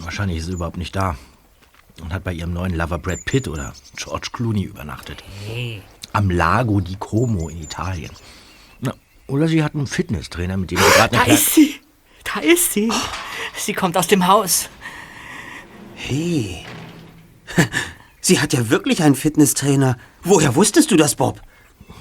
Wahrscheinlich 0.00 0.38
ist 0.38 0.46
sie 0.46 0.52
überhaupt 0.52 0.76
nicht 0.76 0.96
da. 0.96 1.16
Und 2.00 2.12
hat 2.12 2.24
bei 2.24 2.32
ihrem 2.32 2.52
neuen 2.52 2.74
Lover 2.74 2.98
Brad 2.98 3.24
Pitt 3.26 3.46
oder 3.46 3.74
George 3.96 4.30
Clooney 4.32 4.64
übernachtet. 4.64 5.22
Hey. 5.46 5.82
Am 6.12 6.30
Lago 6.30 6.80
di 6.80 6.96
Como 6.96 7.48
in 7.48 7.62
Italien. 7.62 8.10
Na, 8.80 8.94
oder 9.26 9.48
sie 9.48 9.62
hat 9.62 9.74
einen 9.74 9.86
Fitnesstrainer, 9.86 10.56
mit 10.56 10.70
dem 10.70 10.78
sie 10.78 10.90
gerade 10.96 11.16
Da 11.16 11.22
ist 11.24 11.54
sie. 11.54 11.80
Da 12.24 12.40
ist 12.40 12.72
sie. 12.72 12.90
Sie 13.56 13.72
kommt 13.72 13.96
aus 13.96 14.06
dem 14.06 14.26
Haus. 14.26 14.68
Hey. 15.94 16.64
Sie 18.24 18.40
hat 18.40 18.52
ja 18.52 18.70
wirklich 18.70 19.02
einen 19.02 19.16
Fitnesstrainer. 19.16 19.98
Woher 20.22 20.54
wusstest 20.54 20.92
du 20.92 20.96
das, 20.96 21.16
Bob? 21.16 21.42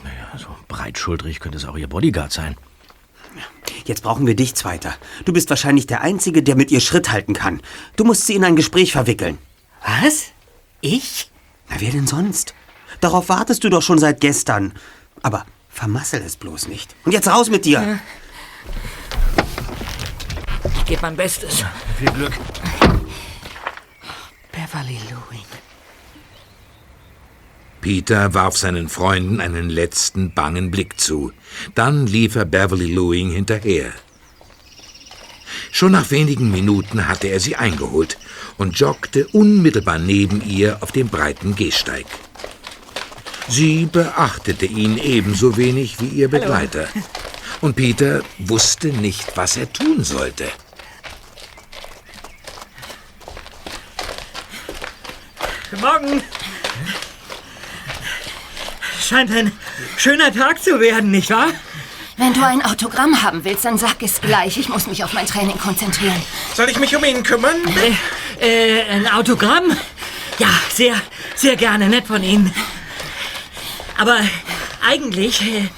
Naja, 0.04 0.38
so 0.38 0.48
breitschultrig 0.68 1.40
könnte 1.40 1.58
es 1.58 1.66
auch 1.66 1.76
ihr 1.76 1.88
Bodyguard 1.88 2.32
sein. 2.32 2.56
Jetzt 3.86 4.04
brauchen 4.04 4.28
wir 4.28 4.36
dich, 4.36 4.54
Zweiter. 4.54 4.94
Du 5.26 5.34
bist 5.34 5.50
wahrscheinlich 5.50 5.88
der 5.88 6.02
Einzige, 6.02 6.44
der 6.44 6.56
mit 6.56 6.70
ihr 6.70 6.80
Schritt 6.80 7.12
halten 7.12 7.34
kann. 7.34 7.62
Du 7.96 8.04
musst 8.04 8.28
sie 8.28 8.36
in 8.36 8.44
ein 8.44 8.56
Gespräch 8.56 8.92
verwickeln. 8.92 9.40
Was? 9.84 10.26
Ich? 10.82 11.32
Na, 11.70 11.78
wer 11.80 11.92
denn 11.92 12.06
sonst? 12.06 12.54
Darauf 13.02 13.30
wartest 13.30 13.64
du 13.64 13.70
doch 13.70 13.82
schon 13.82 13.98
seit 13.98 14.22
gestern. 14.22 14.74
Aber 15.24 15.46
vermassel 15.70 16.22
es 16.26 16.38
bloß 16.38 16.68
nicht. 16.68 16.96
Und 17.04 17.12
jetzt 17.12 17.28
raus 17.28 17.50
mit 17.50 17.66
dir. 17.66 18.00
Ich 20.76 20.86
gebe 20.86 21.02
mein 21.02 21.16
Bestes. 21.16 21.66
Viel 21.98 22.12
Glück. 22.12 22.34
Beverly 24.52 25.00
Lewin. 25.10 25.46
Peter 27.82 28.36
warf 28.36 28.58
seinen 28.58 28.90
Freunden 28.90 29.42
einen 29.42 29.70
letzten 29.70 30.36
bangen 30.36 30.70
Blick 30.70 31.00
zu. 31.00 31.32
Dann 31.74 32.06
lief 32.06 32.36
er 32.36 32.46
Beverly 32.46 32.86
Lewing 32.86 33.32
hinterher. 33.32 33.92
Schon 35.72 35.94
nach 35.94 36.12
wenigen 36.12 36.52
Minuten 36.52 37.08
hatte 37.08 37.28
er 37.28 37.40
sie 37.40 37.56
eingeholt 37.56 38.20
und 38.58 38.78
joggte 38.78 39.28
unmittelbar 39.30 39.98
neben 39.98 40.48
ihr 40.48 40.78
auf 40.82 40.92
dem 40.92 41.08
breiten 41.08 41.56
Gehsteig. 41.56 42.06
Sie 43.52 43.86
beachtete 43.86 44.66
ihn 44.66 44.98
ebenso 44.98 45.58
wenig 45.58 46.00
wie 46.00 46.08
ihr 46.08 46.30
Begleiter. 46.30 46.88
Und 47.60 47.76
Peter 47.76 48.22
wusste 48.38 48.88
nicht, 48.88 49.36
was 49.36 49.58
er 49.58 49.72
tun 49.72 50.06
sollte. 50.06 50.46
Guten 55.70 55.82
Morgen. 55.82 56.24
Scheint 59.02 59.32
ein 59.32 59.52
schöner 59.98 60.34
Tag 60.34 60.64
zu 60.64 60.80
werden, 60.80 61.12
nicht 61.12 61.30
wahr? 61.30 61.50
Wenn 62.16 62.34
du 62.34 62.46
ein 62.46 62.62
Autogramm 62.64 63.22
haben 63.22 63.44
willst, 63.44 63.66
dann 63.66 63.78
sag 63.78 64.02
es 64.02 64.22
gleich. 64.22 64.58
Ich 64.58 64.70
muss 64.70 64.88
mich 64.88 65.04
auf 65.04 65.12
mein 65.12 65.28
Training 65.28 65.58
konzentrieren. 65.58 66.22
Soll 66.54 66.70
ich 66.70 66.80
mich 66.80 66.96
um 66.96 67.04
ihn 67.04 67.22
kümmern? 67.24 67.58
Äh, 68.40 68.80
äh, 68.80 68.90
ein 68.90 69.12
Autogramm? 69.12 69.76
Ja, 70.40 70.48
sehr, 70.72 70.96
sehr 71.36 71.58
gerne, 71.58 71.90
nett 71.90 72.08
von 72.08 72.24
Ihnen. 72.24 72.54
Aber 74.02 74.18
eigentlich 74.84 75.44
äh, 75.44 75.70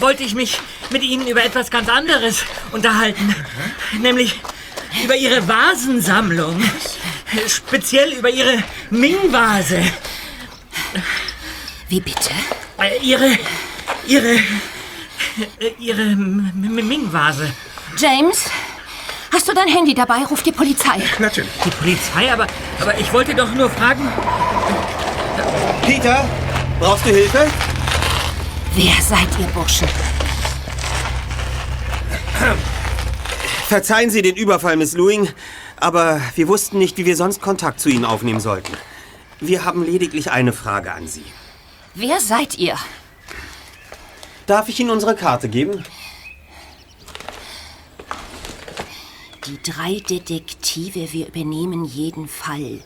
wollte 0.00 0.24
ich 0.24 0.34
mich 0.34 0.58
mit 0.90 1.04
Ihnen 1.04 1.28
über 1.28 1.44
etwas 1.44 1.70
ganz 1.70 1.88
anderes 1.88 2.42
unterhalten. 2.72 3.32
Nämlich 4.00 4.40
über 5.04 5.14
Ihre 5.14 5.46
Vasensammlung. 5.46 6.60
Speziell 7.46 8.14
über 8.14 8.28
Ihre 8.28 8.64
Ming-Vase. 8.90 9.80
Wie 11.88 12.00
bitte? 12.00 12.30
Äh, 12.76 12.98
Ihre, 13.02 13.38
Ihre, 14.08 14.34
äh, 14.34 14.40
Ihre 15.78 16.06
Ming-Vase. 16.16 17.52
James, 17.98 18.46
hast 19.32 19.46
du 19.46 19.54
dein 19.54 19.68
Handy 19.68 19.94
dabei? 19.94 20.24
Ruf 20.28 20.42
die 20.42 20.50
Polizei. 20.50 21.00
Natürlich. 21.20 21.52
Die 21.64 21.70
Polizei, 21.70 22.32
aber, 22.32 22.48
aber 22.80 22.98
ich 22.98 23.12
wollte 23.12 23.32
doch 23.32 23.54
nur 23.54 23.70
fragen, 23.70 24.10
Peter, 25.86 26.28
brauchst 26.78 27.04
du 27.04 27.10
Hilfe? 27.10 27.50
Wer 28.74 29.02
seid 29.02 29.28
ihr 29.38 29.46
Burschen? 29.48 29.88
Verzeihen 33.66 34.10
Sie 34.10 34.22
den 34.22 34.36
Überfall, 34.36 34.76
Miss 34.76 34.94
Lewing, 34.94 35.28
aber 35.76 36.20
wir 36.36 36.48
wussten 36.48 36.78
nicht, 36.78 36.96
wie 36.96 37.04
wir 37.04 37.16
sonst 37.16 37.42
Kontakt 37.42 37.80
zu 37.80 37.88
Ihnen 37.88 38.04
aufnehmen 38.04 38.40
sollten. 38.40 38.72
Wir 39.40 39.64
haben 39.64 39.84
lediglich 39.84 40.30
eine 40.30 40.52
Frage 40.52 40.92
an 40.92 41.06
Sie. 41.06 41.24
Wer 41.94 42.20
seid 42.20 42.58
ihr? 42.58 42.76
Darf 44.46 44.68
ich 44.68 44.80
Ihnen 44.80 44.90
unsere 44.90 45.14
Karte 45.14 45.48
geben? 45.48 45.84
Die 49.46 49.62
drei 49.62 50.00
Detektive, 50.08 51.12
wir 51.12 51.28
übernehmen 51.28 51.84
jeden 51.84 52.28
Fall. 52.28 52.80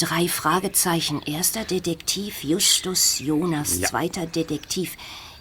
Drei 0.00 0.28
Fragezeichen. 0.28 1.20
Erster 1.26 1.64
Detektiv 1.64 2.42
Justus 2.42 3.18
Jonas. 3.18 3.80
Ja. 3.80 3.88
Zweiter 3.88 4.24
Detektiv 4.24 4.96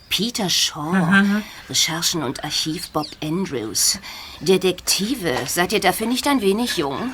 Peter 0.10 0.50
Shaw. 0.50 1.41
Recherchen 1.69 2.24
und 2.24 2.43
Archiv 2.43 2.89
Bob 2.89 3.08
Andrews. 3.24 4.00
Detektive, 4.41 5.34
seid 5.48 5.72
ihr 5.72 5.80
dafür 5.80 6.08
nicht 6.08 6.28
ein 6.28 6.41
wenig 6.41 6.76
jung? 6.76 7.13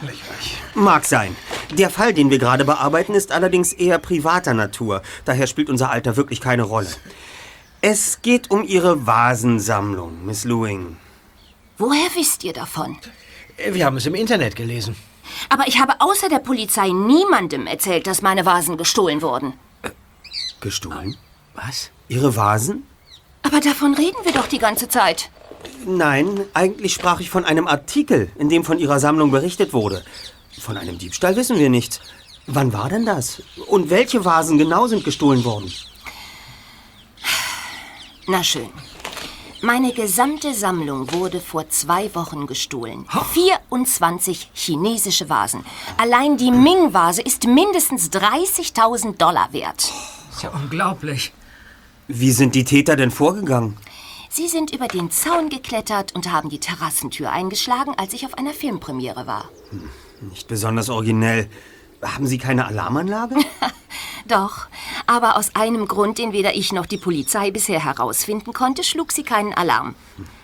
Mag 0.74 1.06
sein. 1.06 1.36
Der 1.70 1.92
Fall, 1.92 2.16
den 2.16 2.32
wir 2.32 2.40
gerade 2.40 2.66
bearbeiten, 2.66 3.14
ist 3.14 3.32
allerdings 3.32 3.74
eher 3.74 4.00
privater 4.00 4.56
Natur. 4.56 5.04
Daher 5.26 5.46
spielt 5.46 5.70
unser 5.70 5.92
Alter 5.92 6.18
wirklich 6.18 6.42
keine 6.42 6.64
Rolle. 6.64 6.90
Es 7.82 8.24
geht 8.24 8.50
um 8.50 8.64
Ihre 8.64 9.06
Vasensammlung, 9.06 10.26
Miss 10.26 10.46
Lewing. 10.46 10.98
Woher 11.78 12.10
wisst 12.16 12.44
ihr 12.44 12.54
davon? 12.54 12.98
Wir 13.72 13.86
haben 13.86 13.98
es 13.98 14.08
im 14.08 14.16
Internet 14.16 14.56
gelesen. 14.56 14.96
Aber 15.50 15.68
ich 15.68 15.80
habe 15.80 15.94
außer 16.00 16.30
der 16.30 16.40
Polizei 16.40 16.90
niemandem 16.90 17.68
erzählt, 17.68 18.08
dass 18.08 18.22
meine 18.22 18.46
Vasen 18.46 18.78
gestohlen 18.78 19.22
wurden. 19.22 19.54
Gestohlen? 20.62 21.18
Was? 21.54 21.92
Ihre 22.08 22.36
Vasen? 22.36 22.88
Aber 23.44 23.60
davon 23.60 23.94
reden 23.94 24.18
wir 24.24 24.32
doch 24.32 24.48
die 24.48 24.58
ganze 24.58 24.88
Zeit. 24.88 25.30
Nein, 25.86 26.42
eigentlich 26.54 26.94
sprach 26.94 27.20
ich 27.20 27.30
von 27.30 27.46
einem 27.46 27.68
Artikel, 27.68 28.32
in 28.38 28.50
dem 28.50 28.64
von 28.64 28.80
Ihrer 28.80 29.00
Sammlung 29.00 29.32
berichtet 29.32 29.74
wurde. 29.74 30.04
Von 30.60 30.78
einem 30.78 30.98
Diebstahl 30.98 31.36
wissen 31.36 31.60
wir 31.60 31.70
nichts. 31.70 32.00
Wann 32.48 32.74
war 32.74 32.90
denn 32.90 33.06
das? 33.06 33.42
Und 33.68 33.90
welche 33.90 34.24
Vasen 34.26 34.58
genau 34.58 34.88
sind 34.88 35.04
gestohlen 35.04 35.44
worden? 35.44 35.72
Na 38.28 38.44
schön. 38.44 38.70
Meine 39.62 39.94
gesamte 39.94 40.54
Sammlung 40.54 41.12
wurde 41.14 41.40
vor 41.40 41.70
zwei 41.70 42.14
Wochen 42.14 42.46
gestohlen. 42.46 43.06
24 43.34 44.52
chinesische 44.54 45.30
Vasen. 45.30 45.66
Allein 45.98 46.38
die 46.38 46.52
Ming-Vase 46.52 47.22
ist 47.22 47.46
mindestens 47.48 48.12
30.000 48.12 49.18
Dollar 49.18 49.52
wert. 49.54 49.92
ist 50.32 50.44
ja 50.44 50.50
unglaublich. 50.50 51.32
Wie 52.08 52.32
sind 52.32 52.54
die 52.54 52.64
Täter 52.66 52.96
denn 52.96 53.12
vorgegangen? 53.12 53.78
Sie 54.30 54.48
sind 54.50 54.72
über 54.72 54.88
den 54.88 55.10
Zaun 55.12 55.50
geklettert 55.50 56.14
und 56.14 56.32
haben 56.32 56.50
die 56.50 56.60
Terrassentür 56.60 57.32
eingeschlagen, 57.32 57.94
als 57.98 58.14
ich 58.14 58.26
auf 58.26 58.38
einer 58.38 58.52
Filmpremiere 58.54 59.26
war. 59.26 59.50
Nicht 60.22 60.48
besonders 60.48 60.90
originell. 60.90 61.50
Haben 62.06 62.28
Sie 62.28 62.38
keine 62.38 62.66
Alarmanlage? 62.66 63.36
Doch, 64.28 64.68
aber 65.06 65.38
aus 65.38 65.56
einem 65.56 65.88
Grund, 65.88 66.18
den 66.18 66.32
weder 66.32 66.56
ich 66.56 66.72
noch 66.72 66.86
die 66.86 66.98
Polizei 66.98 67.52
bisher 67.52 67.84
herausfinden 67.84 68.54
konnte, 68.54 68.84
schlug 68.84 69.12
sie 69.12 69.24
keinen 69.24 69.54
Alarm. 69.54 69.96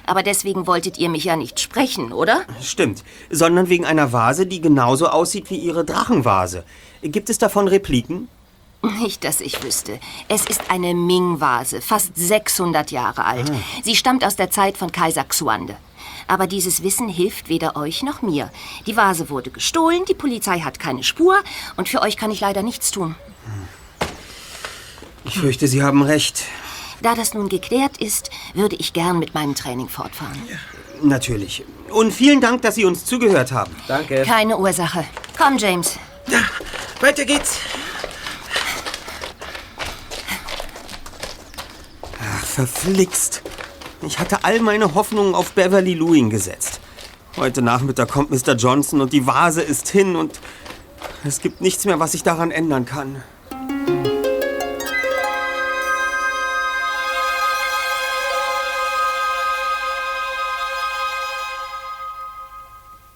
Aber 0.05 0.21
deswegen 0.21 0.67
wolltet 0.67 0.97
ihr 0.97 1.09
mich 1.09 1.23
ja 1.23 1.35
nicht 1.35 1.59
sprechen, 1.59 2.13
oder? 2.13 2.41
Stimmt, 2.61 3.03
sondern 3.29 3.69
wegen 3.69 3.85
einer 3.85 4.13
Vase, 4.13 4.45
die 4.45 4.61
genauso 4.61 5.07
aussieht 5.07 5.49
wie 5.49 5.57
Ihre 5.57 5.85
Drachenvase. 5.85 6.63
Gibt 7.01 7.29
es 7.29 7.37
davon 7.37 7.67
Repliken? 7.67 8.27
Nicht, 8.83 9.23
dass 9.23 9.41
ich 9.41 9.63
wüsste. 9.63 9.99
Es 10.27 10.45
ist 10.45 10.71
eine 10.71 10.93
Ming-Vase, 10.93 11.81
fast 11.81 12.15
600 12.15 12.91
Jahre 12.91 13.25
alt. 13.25 13.51
Sie 13.83 13.95
stammt 13.95 14.25
aus 14.25 14.35
der 14.35 14.49
Zeit 14.49 14.75
von 14.77 14.91
Kaiser 14.91 15.23
Xuande. 15.23 15.77
Aber 16.31 16.47
dieses 16.47 16.81
Wissen 16.81 17.09
hilft 17.09 17.49
weder 17.49 17.75
euch 17.75 18.03
noch 18.03 18.21
mir. 18.21 18.49
Die 18.87 18.95
Vase 18.95 19.29
wurde 19.29 19.49
gestohlen, 19.49 20.05
die 20.07 20.13
Polizei 20.13 20.61
hat 20.61 20.79
keine 20.79 21.03
Spur 21.03 21.35
und 21.75 21.89
für 21.89 22.01
euch 22.01 22.15
kann 22.15 22.31
ich 22.31 22.39
leider 22.39 22.63
nichts 22.63 22.89
tun. 22.89 23.15
Ich 25.25 25.37
fürchte, 25.37 25.67
Sie 25.67 25.83
haben 25.83 26.01
recht. 26.01 26.45
Da 27.01 27.15
das 27.15 27.33
nun 27.33 27.49
geklärt 27.49 27.97
ist, 27.97 28.29
würde 28.53 28.77
ich 28.77 28.93
gern 28.93 29.19
mit 29.19 29.33
meinem 29.33 29.55
Training 29.55 29.89
fortfahren. 29.89 30.41
Natürlich. 31.01 31.65
Und 31.89 32.13
vielen 32.13 32.39
Dank, 32.39 32.61
dass 32.61 32.75
Sie 32.75 32.85
uns 32.85 33.03
zugehört 33.03 33.51
haben. 33.51 33.75
Danke. 33.89 34.21
Keine 34.21 34.57
Ursache. 34.57 35.03
Komm, 35.37 35.57
James. 35.57 35.99
Weiter 37.01 37.25
geht's. 37.25 37.57
Ach, 42.21 42.45
verflixt. 42.45 43.41
Ich 44.03 44.17
hatte 44.17 44.43
all 44.43 44.59
meine 44.61 44.95
Hoffnungen 44.95 45.35
auf 45.35 45.51
Beverly 45.51 45.93
Lewin 45.93 46.31
gesetzt. 46.31 46.79
Heute 47.37 47.61
Nachmittag 47.61 48.09
kommt 48.09 48.31
Mr. 48.31 48.55
Johnson 48.55 48.99
und 48.99 49.13
die 49.13 49.27
Vase 49.27 49.61
ist 49.61 49.89
hin 49.89 50.15
und 50.15 50.39
es 51.23 51.39
gibt 51.39 51.61
nichts 51.61 51.85
mehr, 51.85 51.99
was 51.99 52.15
ich 52.15 52.23
daran 52.23 52.49
ändern 52.49 52.85
kann. 52.85 53.23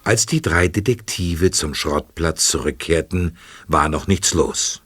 Als 0.04 0.28
die 0.28 0.42
drei 0.42 0.68
Detektive 0.68 1.50
zum 1.50 1.74
Schrottplatz 1.74 2.48
zurückkehrten, 2.48 3.38
war 3.68 3.90
noch 3.90 4.06
nichts 4.06 4.36
los. 4.36 4.85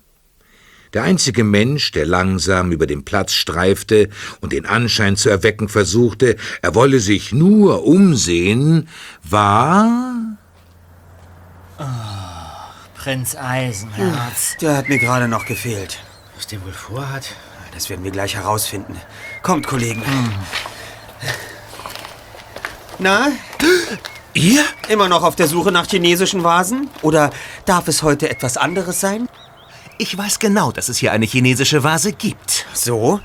Der 0.93 1.03
einzige 1.03 1.43
Mensch, 1.43 1.91
der 1.91 2.05
langsam 2.05 2.71
über 2.71 2.87
den 2.87 3.05
Platz 3.05 3.33
streifte 3.33 4.09
und 4.41 4.53
den 4.53 4.65
Anschein 4.65 5.15
zu 5.15 5.29
erwecken 5.29 5.69
versuchte, 5.69 6.35
er 6.63 6.73
wolle 6.73 6.99
sich 6.99 7.31
nur 7.31 7.85
umsehen, 7.85 8.89
war 9.23 10.15
Prinz 12.95 13.35
Eisenherz. 13.35 14.57
Der 14.61 14.77
hat 14.77 14.89
mir 14.89 14.97
gerade 14.97 15.27
noch 15.27 15.45
gefehlt. 15.45 15.99
Was 16.35 16.47
der 16.47 16.63
wohl 16.65 16.73
vorhat? 16.73 17.35
Das 17.73 17.89
werden 17.89 18.03
wir 18.03 18.11
gleich 18.11 18.35
herausfinden. 18.35 18.99
Kommt, 19.43 19.67
Kollegen. 19.67 20.03
Na? 22.97 23.27
Ihr? 24.33 24.63
Immer 24.89 25.07
noch 25.07 25.23
auf 25.23 25.35
der 25.35 25.47
Suche 25.47 25.71
nach 25.71 25.87
chinesischen 25.87 26.43
Vasen? 26.43 26.89
Oder 27.01 27.29
darf 27.65 27.87
es 27.87 28.03
heute 28.03 28.29
etwas 28.29 28.57
anderes 28.57 28.99
sein? 28.99 29.29
Ich 30.01 30.17
weiß 30.17 30.39
genau, 30.39 30.71
dass 30.71 30.87
es 30.87 30.97
hier 30.97 31.11
eine 31.11 31.25
chinesische 31.25 31.83
Vase 31.83 32.13
gibt. 32.13 32.65
So? 32.73 33.19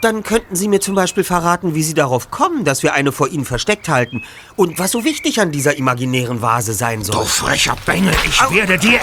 Dann 0.00 0.22
könnten 0.22 0.56
Sie 0.56 0.66
mir 0.66 0.80
zum 0.80 0.94
Beispiel 0.94 1.24
verraten, 1.24 1.74
wie 1.74 1.82
Sie 1.82 1.92
darauf 1.92 2.30
kommen, 2.30 2.64
dass 2.64 2.82
wir 2.82 2.94
eine 2.94 3.12
vor 3.12 3.28
Ihnen 3.28 3.44
versteckt 3.44 3.90
halten. 3.90 4.24
Und 4.56 4.78
was 4.78 4.92
so 4.92 5.04
wichtig 5.04 5.40
an 5.42 5.52
dieser 5.52 5.76
imaginären 5.76 6.40
Vase 6.40 6.72
sein 6.72 7.04
soll. 7.04 7.16
Du 7.16 7.24
frecher 7.26 7.76
Bengel, 7.84 8.14
ich 8.24 8.40
werde 8.50 8.78
dir... 8.78 9.00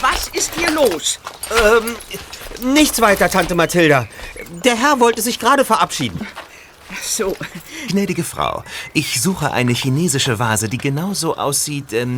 Was 0.00 0.26
ist 0.28 0.52
hier 0.56 0.72
los? 0.72 1.20
Ähm, 1.72 1.94
nichts 2.74 3.00
weiter, 3.00 3.30
Tante 3.30 3.54
Mathilda. 3.54 4.08
Der 4.64 4.76
Herr 4.76 4.98
wollte 4.98 5.22
sich 5.22 5.38
gerade 5.38 5.64
verabschieden. 5.64 6.26
So, 7.02 7.36
Gnädige 7.88 8.24
Frau, 8.24 8.64
ich 8.92 9.20
suche 9.20 9.52
eine 9.52 9.72
chinesische 9.72 10.40
Vase, 10.40 10.68
die 10.68 10.78
genauso 10.78 11.36
aussieht 11.36 11.92
ähm, 11.92 12.16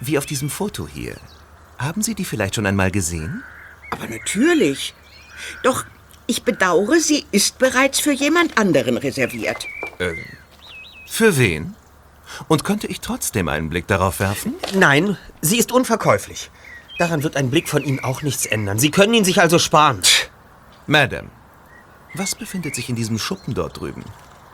wie 0.00 0.18
auf 0.18 0.26
diesem 0.26 0.50
Foto 0.50 0.86
hier. 0.86 1.16
Haben 1.82 2.02
Sie 2.02 2.14
die 2.14 2.24
vielleicht 2.24 2.54
schon 2.54 2.66
einmal 2.66 2.90
gesehen? 2.90 3.42
aber 3.92 4.08
natürlich. 4.08 4.94
Doch 5.62 5.84
ich 6.26 6.42
bedauere, 6.42 6.98
sie 6.98 7.26
ist 7.30 7.58
bereits 7.58 8.00
für 8.00 8.12
jemand 8.12 8.58
anderen 8.58 8.96
reserviert. 8.96 9.66
Für 11.06 11.36
wen? 11.36 11.74
Und 12.48 12.64
könnte 12.64 12.86
ich 12.86 13.00
trotzdem 13.00 13.48
einen 13.48 13.68
Blick 13.68 13.86
darauf 13.86 14.18
werfen? 14.18 14.54
Nein, 14.74 15.18
sie 15.42 15.58
ist 15.58 15.72
unverkäuflich. 15.72 16.50
Daran 16.98 17.22
wird 17.22 17.36
ein 17.36 17.50
Blick 17.50 17.68
von 17.68 17.84
Ihnen 17.84 18.00
auch 18.00 18.22
nichts 18.22 18.46
ändern. 18.46 18.78
Sie 18.78 18.90
können 18.90 19.12
ihn 19.14 19.24
sich 19.24 19.40
also 19.40 19.58
sparen. 19.58 20.00
Madame, 20.86 21.28
was 22.14 22.34
befindet 22.34 22.74
sich 22.74 22.88
in 22.88 22.96
diesem 22.96 23.18
Schuppen 23.18 23.54
dort 23.54 23.80
drüben? 23.80 24.04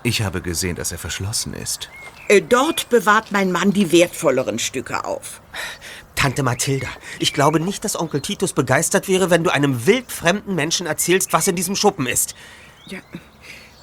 Ich 0.02 0.22
habe 0.22 0.40
gesehen, 0.40 0.76
dass 0.76 0.92
er 0.92 0.98
verschlossen 0.98 1.54
ist. 1.54 1.90
Äh, 2.28 2.42
dort 2.42 2.88
bewahrt 2.88 3.32
mein 3.32 3.52
Mann 3.52 3.72
die 3.72 3.92
wertvolleren 3.92 4.58
Stücke 4.58 5.04
auf. 5.04 5.40
Tante 6.18 6.42
Mathilda, 6.42 6.88
ich 7.20 7.32
glaube 7.32 7.60
nicht, 7.60 7.84
dass 7.84 7.98
Onkel 7.98 8.20
Titus 8.20 8.52
begeistert 8.52 9.06
wäre, 9.06 9.30
wenn 9.30 9.44
du 9.44 9.50
einem 9.50 9.86
wildfremden 9.86 10.56
Menschen 10.56 10.86
erzählst, 10.88 11.32
was 11.32 11.46
in 11.46 11.54
diesem 11.54 11.76
Schuppen 11.76 12.06
ist. 12.06 12.34
Ja, 12.86 12.98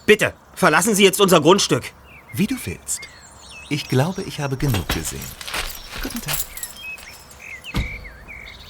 Bitte, 0.06 0.34
verlassen 0.54 0.96
Sie 0.96 1.04
jetzt 1.04 1.22
unser 1.22 1.40
Grundstück. 1.40 1.84
Wie 2.34 2.46
du 2.46 2.56
willst. 2.66 3.02
Ich 3.70 3.88
glaube, 3.88 4.22
ich 4.24 4.42
habe 4.42 4.58
genug 4.58 4.88
gesehen. 4.90 5.24
Guten 6.02 6.22
Tag. 6.22 6.36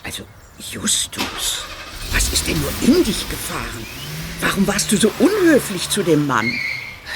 also 0.04 0.24
Justus, 0.60 1.66
was 2.14 2.32
ist 2.32 2.48
denn 2.48 2.62
nur 2.62 2.72
in 2.82 3.04
dich 3.04 3.28
gefahren? 3.28 3.86
Warum 4.42 4.68
warst 4.68 4.92
du 4.92 4.98
so 4.98 5.12
unhöflich 5.20 5.90
zu 5.90 6.04
dem 6.04 6.28
Mann? 6.28 6.54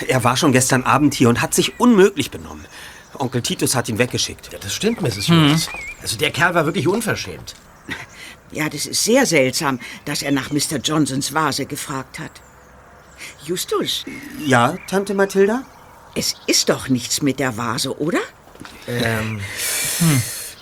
Er 0.08 0.24
war 0.24 0.36
schon 0.36 0.52
gestern 0.52 0.84
Abend 0.84 1.14
hier 1.14 1.30
und 1.30 1.42
hat 1.42 1.54
sich 1.54 1.80
unmöglich 1.80 2.32
benommen. 2.32 2.66
Onkel 3.14 3.42
Titus 3.42 3.76
hat 3.76 3.88
ihn 3.88 4.00
weggeschickt. 4.00 4.52
Ja, 4.52 4.60
das 4.60 4.74
stimmt, 4.74 5.02
Mrs. 5.02 5.30
Hughes. 5.30 5.70
Also 6.02 6.18
der 6.18 6.32
Kerl 6.32 6.54
war 6.56 6.66
wirklich 6.66 6.88
unverschämt. 6.88 7.56
Ja, 8.52 8.68
das 8.68 8.88
ist 8.88 9.04
sehr 9.04 9.28
seltsam, 9.28 9.80
dass 10.06 10.24
er 10.24 10.32
nach 10.32 10.50
Mr. 10.50 10.78
Johnsons 10.84 11.36
Vase 11.36 11.68
gefragt 11.68 12.18
hat. 12.18 12.32
Justus, 13.46 14.06
Ja, 14.44 14.76
Tante 14.88 15.14
Mathilda? 15.14 15.64
es 16.16 16.34
ist 16.48 16.70
doch 16.70 16.90
nichts 16.90 17.22
mit 17.22 17.40
der 17.40 17.58
Vase, 17.58 17.96
oder? 18.00 18.18
Ähm, 18.88 19.40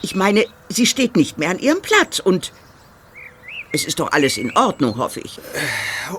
Ich 0.02 0.16
meine, 0.16 0.44
sie 0.68 0.86
steht 0.86 1.16
nicht 1.16 1.38
mehr 1.38 1.50
an 1.50 1.60
ihrem 1.60 1.82
Platz 1.82 2.20
und 2.20 2.52
es 3.72 3.86
ist 3.86 4.00
doch 4.02 4.12
alles 4.12 4.36
in 4.38 4.56
Ordnung, 4.58 4.98
hoffe 4.98 5.22
ich. 5.22 5.40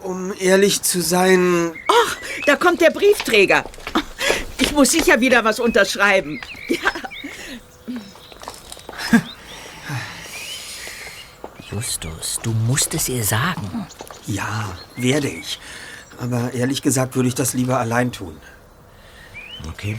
Um 0.02 0.32
ehrlich 0.40 0.80
zu 0.80 1.02
sein, 1.02 1.72
Ach, 1.86 2.16
da 2.46 2.56
kommt 2.56 2.80
der 2.80 2.90
Briefträger. 2.92 3.62
Ich 4.58 4.72
muss 4.72 4.90
sicher 4.92 5.20
wieder 5.20 5.44
was 5.44 5.60
unterschreiben. 5.60 6.40
Justus, 11.70 12.40
du 12.42 12.50
musst 12.50 12.94
es 12.94 13.08
ihr 13.08 13.24
sagen. 13.24 13.86
ja, 14.26 14.76
werde 14.96 15.28
ich. 15.28 15.58
Aber 16.20 16.52
ehrlich 16.52 16.82
gesagt 16.82 17.14
würde 17.14 17.28
ich 17.28 17.34
das 17.34 17.54
lieber 17.54 17.78
allein 17.78 18.10
tun. 18.12 18.36
okay. 19.68 19.98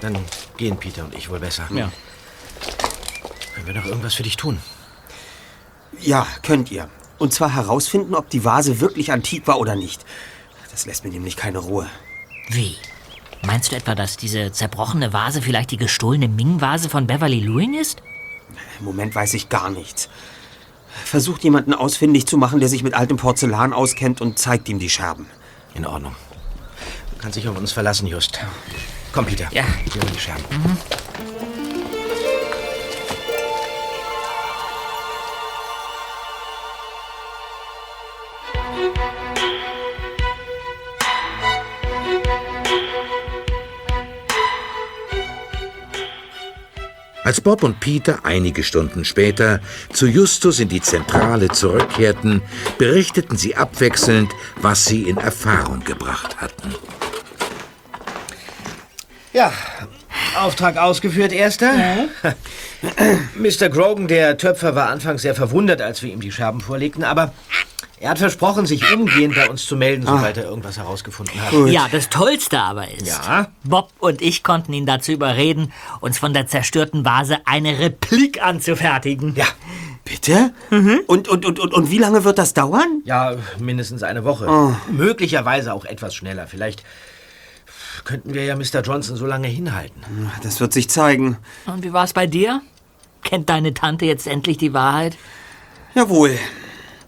Dann 0.00 0.16
gehen 0.56 0.76
Peter 0.78 1.04
und 1.04 1.14
ich 1.14 1.28
wohl 1.28 1.40
besser. 1.40 1.68
Ja. 1.74 1.90
Können 3.54 3.66
wir 3.66 3.74
noch 3.74 3.84
irgendwas 3.84 4.14
für 4.14 4.22
dich 4.22 4.36
tun? 4.36 4.58
Ja, 6.00 6.26
könnt 6.42 6.70
ihr. 6.70 6.88
Und 7.18 7.32
zwar 7.32 7.54
herausfinden, 7.54 8.14
ob 8.14 8.28
die 8.30 8.44
Vase 8.44 8.80
wirklich 8.80 9.12
antik 9.12 9.46
war 9.46 9.58
oder 9.58 9.76
nicht. 9.76 10.04
Das 10.70 10.86
lässt 10.86 11.04
mir 11.04 11.10
nämlich 11.10 11.36
keine 11.36 11.58
Ruhe. 11.58 11.88
Wie? 12.48 12.76
Meinst 13.46 13.72
du 13.72 13.76
etwa, 13.76 13.94
dass 13.94 14.16
diese 14.16 14.50
zerbrochene 14.52 15.12
Vase 15.12 15.42
vielleicht 15.42 15.70
die 15.70 15.76
gestohlene 15.76 16.28
Ming-Vase 16.28 16.88
von 16.88 17.06
Beverly 17.06 17.40
Lewin 17.40 17.74
ist? 17.74 18.02
Im 18.78 18.86
Moment 18.86 19.14
weiß 19.14 19.34
ich 19.34 19.48
gar 19.48 19.70
nichts. 19.70 20.08
Versucht 21.04 21.44
jemanden 21.44 21.74
ausfindig 21.74 22.26
zu 22.26 22.36
machen, 22.36 22.60
der 22.60 22.68
sich 22.68 22.82
mit 22.82 22.94
altem 22.94 23.16
Porzellan 23.16 23.72
auskennt 23.72 24.20
und 24.20 24.38
zeigt 24.38 24.68
ihm 24.68 24.78
die 24.78 24.90
Scherben. 24.90 25.26
In 25.74 25.86
Ordnung. 25.86 26.14
Du 27.10 27.18
kannst 27.18 27.36
dich 27.36 27.48
auf 27.48 27.58
uns 27.58 27.72
verlassen, 27.72 28.06
Just. 28.06 28.38
Komm, 29.12 29.26
Peter. 29.26 29.48
Ja. 29.52 29.64
Hier 29.92 30.02
über 30.02 30.10
die 30.10 30.18
Scherben. 30.18 30.44
Als 47.34 47.40
Bob 47.40 47.64
und 47.64 47.80
Peter 47.80 48.20
einige 48.22 48.62
Stunden 48.62 49.04
später 49.04 49.58
zu 49.92 50.06
Justus 50.06 50.60
in 50.60 50.68
die 50.68 50.80
Zentrale 50.80 51.48
zurückkehrten, 51.48 52.42
berichteten 52.78 53.36
sie 53.36 53.56
abwechselnd, 53.56 54.30
was 54.62 54.84
sie 54.84 55.02
in 55.08 55.16
Erfahrung 55.16 55.82
gebracht 55.82 56.36
hatten. 56.36 56.72
Ja, 59.32 59.52
Auftrag 60.38 60.76
ausgeführt, 60.76 61.32
Erster. 61.32 61.72
Mr. 63.34 63.68
Grogan, 63.68 64.06
der 64.06 64.36
Töpfer, 64.36 64.76
war 64.76 64.90
anfangs 64.90 65.22
sehr 65.22 65.34
verwundert, 65.34 65.82
als 65.82 66.04
wir 66.04 66.12
ihm 66.12 66.20
die 66.20 66.30
Scherben 66.30 66.60
vorlegten, 66.60 67.02
aber 67.02 67.34
er 68.00 68.10
hat 68.10 68.18
versprochen, 68.18 68.66
sich 68.66 68.92
umgehend 68.92 69.34
bei 69.34 69.48
uns 69.48 69.66
zu 69.66 69.76
melden, 69.76 70.04
sobald 70.06 70.36
er 70.36 70.44
irgendwas 70.44 70.76
herausgefunden 70.76 71.40
hat. 71.40 71.52
Ja, 71.72 71.86
das 71.90 72.08
Tollste 72.10 72.60
aber 72.60 72.90
ist, 72.90 73.06
Ja? 73.06 73.48
Bob 73.64 73.90
und 73.98 74.20
ich 74.20 74.42
konnten 74.42 74.72
ihn 74.72 74.84
dazu 74.86 75.12
überreden, 75.12 75.72
uns 76.00 76.18
von 76.18 76.34
der 76.34 76.46
zerstörten 76.46 77.04
Vase 77.04 77.38
eine 77.44 77.78
Replik 77.78 78.42
anzufertigen. 78.42 79.34
Ja, 79.36 79.46
Bitte? 80.04 80.52
Und, 81.06 81.28
und, 81.28 81.46
und, 81.46 81.58
und, 81.58 81.72
und 81.72 81.90
wie 81.90 81.96
lange 81.96 82.24
wird 82.24 82.36
das 82.36 82.52
dauern? 82.52 83.00
ja, 83.06 83.36
mindestens 83.58 84.02
eine 84.02 84.24
Woche. 84.24 84.76
Möglicherweise 84.90 85.72
auch 85.72 85.86
etwas 85.86 86.14
schneller. 86.14 86.46
Vielleicht 86.46 86.82
könnten 88.04 88.34
wir 88.34 88.44
ja 88.44 88.54
Mr. 88.54 88.82
Johnson 88.82 89.16
so 89.16 89.24
lange 89.24 89.48
hinhalten. 89.48 90.02
Das 90.42 90.60
wird 90.60 90.74
sich 90.74 90.90
zeigen. 90.90 91.38
Und 91.64 91.84
wie 91.84 91.94
war's 91.94 92.12
bei 92.12 92.26
dir? 92.26 92.60
Kennt 93.22 93.48
deine 93.48 93.72
Tante 93.72 94.04
jetzt 94.04 94.26
endlich 94.26 94.58
die 94.58 94.74
Wahrheit? 94.74 95.16
Jawohl. 95.94 96.38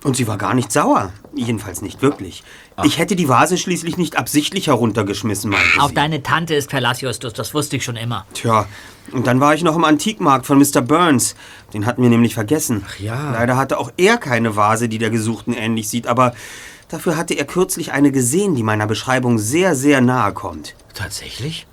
Und 0.06 0.16
sie 0.16 0.28
war 0.28 0.38
gar 0.38 0.54
nicht 0.54 0.70
sauer. 0.70 1.12
Jedenfalls 1.34 1.82
nicht 1.82 2.00
wirklich. 2.00 2.44
Ich 2.84 2.98
hätte 2.98 3.16
die 3.16 3.28
Vase 3.28 3.58
schließlich 3.58 3.96
nicht 3.96 4.16
absichtlich 4.16 4.68
heruntergeschmissen, 4.68 5.50
meinte 5.50 5.80
Auf 5.80 5.88
sie. 5.88 5.94
deine 5.94 6.22
Tante 6.22 6.54
ist 6.54 6.70
Verlass, 6.70 7.00
Justus, 7.00 7.32
das 7.32 7.54
wusste 7.54 7.74
ich 7.74 7.84
schon 7.84 7.96
immer. 7.96 8.24
Tja, 8.32 8.68
Und 9.10 9.26
dann 9.26 9.40
war 9.40 9.52
ich 9.54 9.64
noch 9.64 9.74
im 9.74 9.82
Antikmarkt 9.82 10.46
von 10.46 10.58
Mr. 10.58 10.80
Burns. 10.80 11.34
Den 11.74 11.86
hatten 11.86 12.02
wir 12.02 12.08
nämlich 12.08 12.34
vergessen. 12.34 12.84
Ach 12.88 13.00
ja. 13.00 13.32
Leider 13.32 13.56
hatte 13.56 13.78
auch 13.80 13.90
er 13.96 14.16
keine 14.16 14.54
Vase, 14.54 14.88
die 14.88 14.98
der 14.98 15.10
Gesuchten 15.10 15.52
ähnlich 15.52 15.88
sieht, 15.88 16.06
aber 16.06 16.36
dafür 16.86 17.16
hatte 17.16 17.34
er 17.34 17.44
kürzlich 17.44 17.90
eine 17.90 18.12
gesehen, 18.12 18.54
die 18.54 18.62
meiner 18.62 18.86
Beschreibung 18.86 19.38
sehr, 19.38 19.74
sehr 19.74 20.00
nahe 20.00 20.32
kommt. 20.32 20.76
Tatsächlich? 20.94 21.66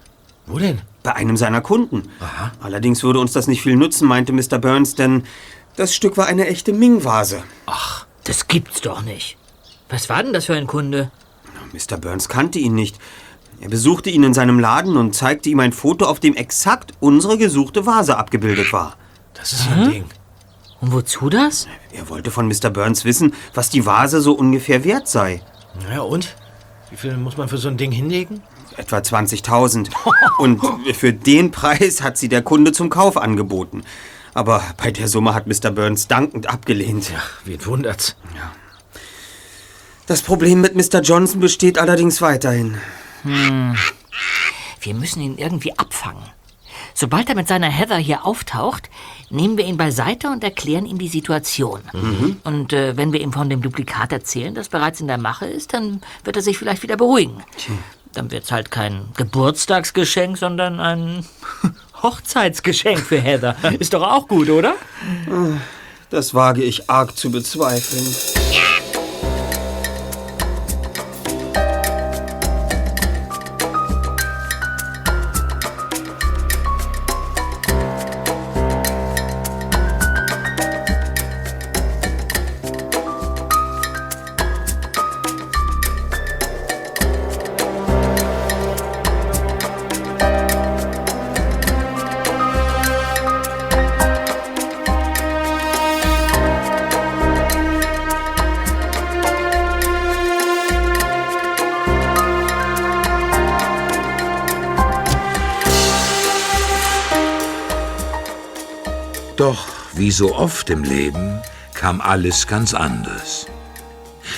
Wo 0.47 0.57
denn? 0.57 0.81
Bei 1.03 1.13
einem 1.13 1.37
seiner 1.37 1.61
Kunden. 1.61 2.09
Aha. 2.19 2.51
Allerdings 2.63 3.03
würde 3.03 3.19
uns 3.19 3.31
das 3.31 3.45
nicht 3.45 3.61
viel 3.61 3.75
nützen, 3.75 4.07
meinte 4.07 4.33
Mr. 4.33 4.57
Burns, 4.57 4.95
denn 4.95 5.21
das 5.75 5.93
Stück 5.93 6.17
war 6.17 6.25
eine 6.25 6.47
echte 6.47 6.73
Ming-Vase. 6.73 7.43
Ach, 7.67 8.07
das 8.25 8.47
gibt's 8.47 8.81
doch 8.81 9.01
nicht. 9.01 9.37
Was 9.89 10.09
war 10.09 10.23
denn 10.23 10.33
das 10.33 10.45
für 10.45 10.55
ein 10.55 10.67
Kunde? 10.67 11.11
Mr. 11.71 11.97
Burns 11.97 12.29
kannte 12.29 12.59
ihn 12.59 12.75
nicht. 12.75 12.97
Er 13.61 13.69
besuchte 13.69 14.09
ihn 14.09 14.23
in 14.23 14.33
seinem 14.33 14.59
Laden 14.59 14.97
und 14.97 15.15
zeigte 15.15 15.49
ihm 15.49 15.59
ein 15.59 15.71
Foto, 15.71 16.05
auf 16.05 16.19
dem 16.19 16.35
exakt 16.35 16.91
unsere 16.99 17.37
gesuchte 17.37 17.85
Vase 17.85 18.17
abgebildet 18.17 18.73
war. 18.73 18.97
Das 19.33 19.53
ist 19.53 19.69
ein 19.69 19.89
Ding. 19.89 20.05
Und 20.81 20.91
wozu 20.91 21.29
das? 21.29 21.67
Er 21.93 22.09
wollte 22.09 22.29
von 22.29 22.47
Mr. 22.47 22.69
Burns 22.69 23.05
wissen, 23.05 23.33
was 23.53 23.69
die 23.69 23.85
Vase 23.85 24.19
so 24.19 24.33
ungefähr 24.33 24.83
wert 24.83 25.07
sei. 25.07 25.41
Ja, 25.89 26.01
und? 26.01 26.35
Wie 26.89 26.97
viel 26.97 27.15
muss 27.17 27.37
man 27.37 27.47
für 27.47 27.57
so 27.57 27.69
ein 27.69 27.77
Ding 27.77 27.91
hinlegen? 27.91 28.41
Etwa 28.75 28.97
20.000. 28.97 29.89
Und 30.37 30.61
für 30.93 31.13
den 31.13 31.51
Preis 31.51 32.01
hat 32.01 32.17
sie 32.17 32.27
der 32.27 32.41
Kunde 32.41 32.71
zum 32.71 32.89
Kauf 32.89 33.17
angeboten. 33.17 33.83
Aber 34.33 34.63
bei 34.77 34.91
der 34.91 35.07
Summe 35.07 35.33
hat 35.33 35.47
Mr. 35.47 35.71
Burns 35.71 36.07
dankend 36.07 36.47
abgelehnt. 36.47 37.09
Ja, 37.11 37.21
wen 37.45 37.65
wundert's? 37.65 38.15
Das 40.05 40.21
Problem 40.21 40.61
mit 40.61 40.75
Mr. 40.75 41.01
Johnson 41.01 41.39
besteht 41.39 41.77
allerdings 41.77 42.21
weiterhin. 42.21 42.77
Wir 44.81 44.93
müssen 44.93 45.21
ihn 45.21 45.37
irgendwie 45.37 45.77
abfangen. 45.77 46.23
Sobald 46.95 47.29
er 47.29 47.35
mit 47.35 47.47
seiner 47.47 47.69
Heather 47.69 47.97
hier 47.97 48.25
auftaucht, 48.25 48.89
nehmen 49.29 49.57
wir 49.57 49.65
ihn 49.65 49.77
beiseite 49.77 50.29
und 50.29 50.43
erklären 50.43 50.85
ihm 50.85 50.99
die 50.99 51.07
Situation. 51.07 51.81
Und 52.43 52.73
äh, 52.73 52.97
wenn 52.97 53.13
wir 53.13 53.21
ihm 53.21 53.33
von 53.33 53.49
dem 53.49 53.61
Duplikat 53.61 54.11
erzählen, 54.11 54.53
das 54.53 54.69
bereits 54.69 55.01
in 55.01 55.07
der 55.07 55.17
Mache 55.17 55.45
ist, 55.45 55.73
dann 55.73 56.01
wird 56.23 56.35
er 56.35 56.41
sich 56.41 56.57
vielleicht 56.57 56.83
wieder 56.83 56.97
beruhigen. 56.97 57.43
Dann 58.13 58.29
wird's 58.29 58.51
halt 58.51 58.69
kein 58.69 59.05
Geburtstagsgeschenk, 59.15 60.37
sondern 60.37 60.79
ein 60.79 61.25
Hochzeitsgeschenk 62.03 62.99
für 62.99 63.19
Heather. 63.19 63.55
Ist 63.79 63.93
doch 63.93 64.03
auch 64.03 64.27
gut, 64.27 64.49
oder? 64.49 64.75
Das 66.09 66.33
wage 66.33 66.61
ich 66.61 66.89
arg 66.89 67.17
zu 67.17 67.31
bezweifeln. 67.31 68.05
Doch 68.45 68.72
wie 110.03 110.11
so 110.11 110.35
oft 110.35 110.69
im 110.69 110.83
Leben 110.83 111.39
kam 111.73 112.01
alles 112.01 112.45
ganz 112.45 112.73
anders. 112.73 113.47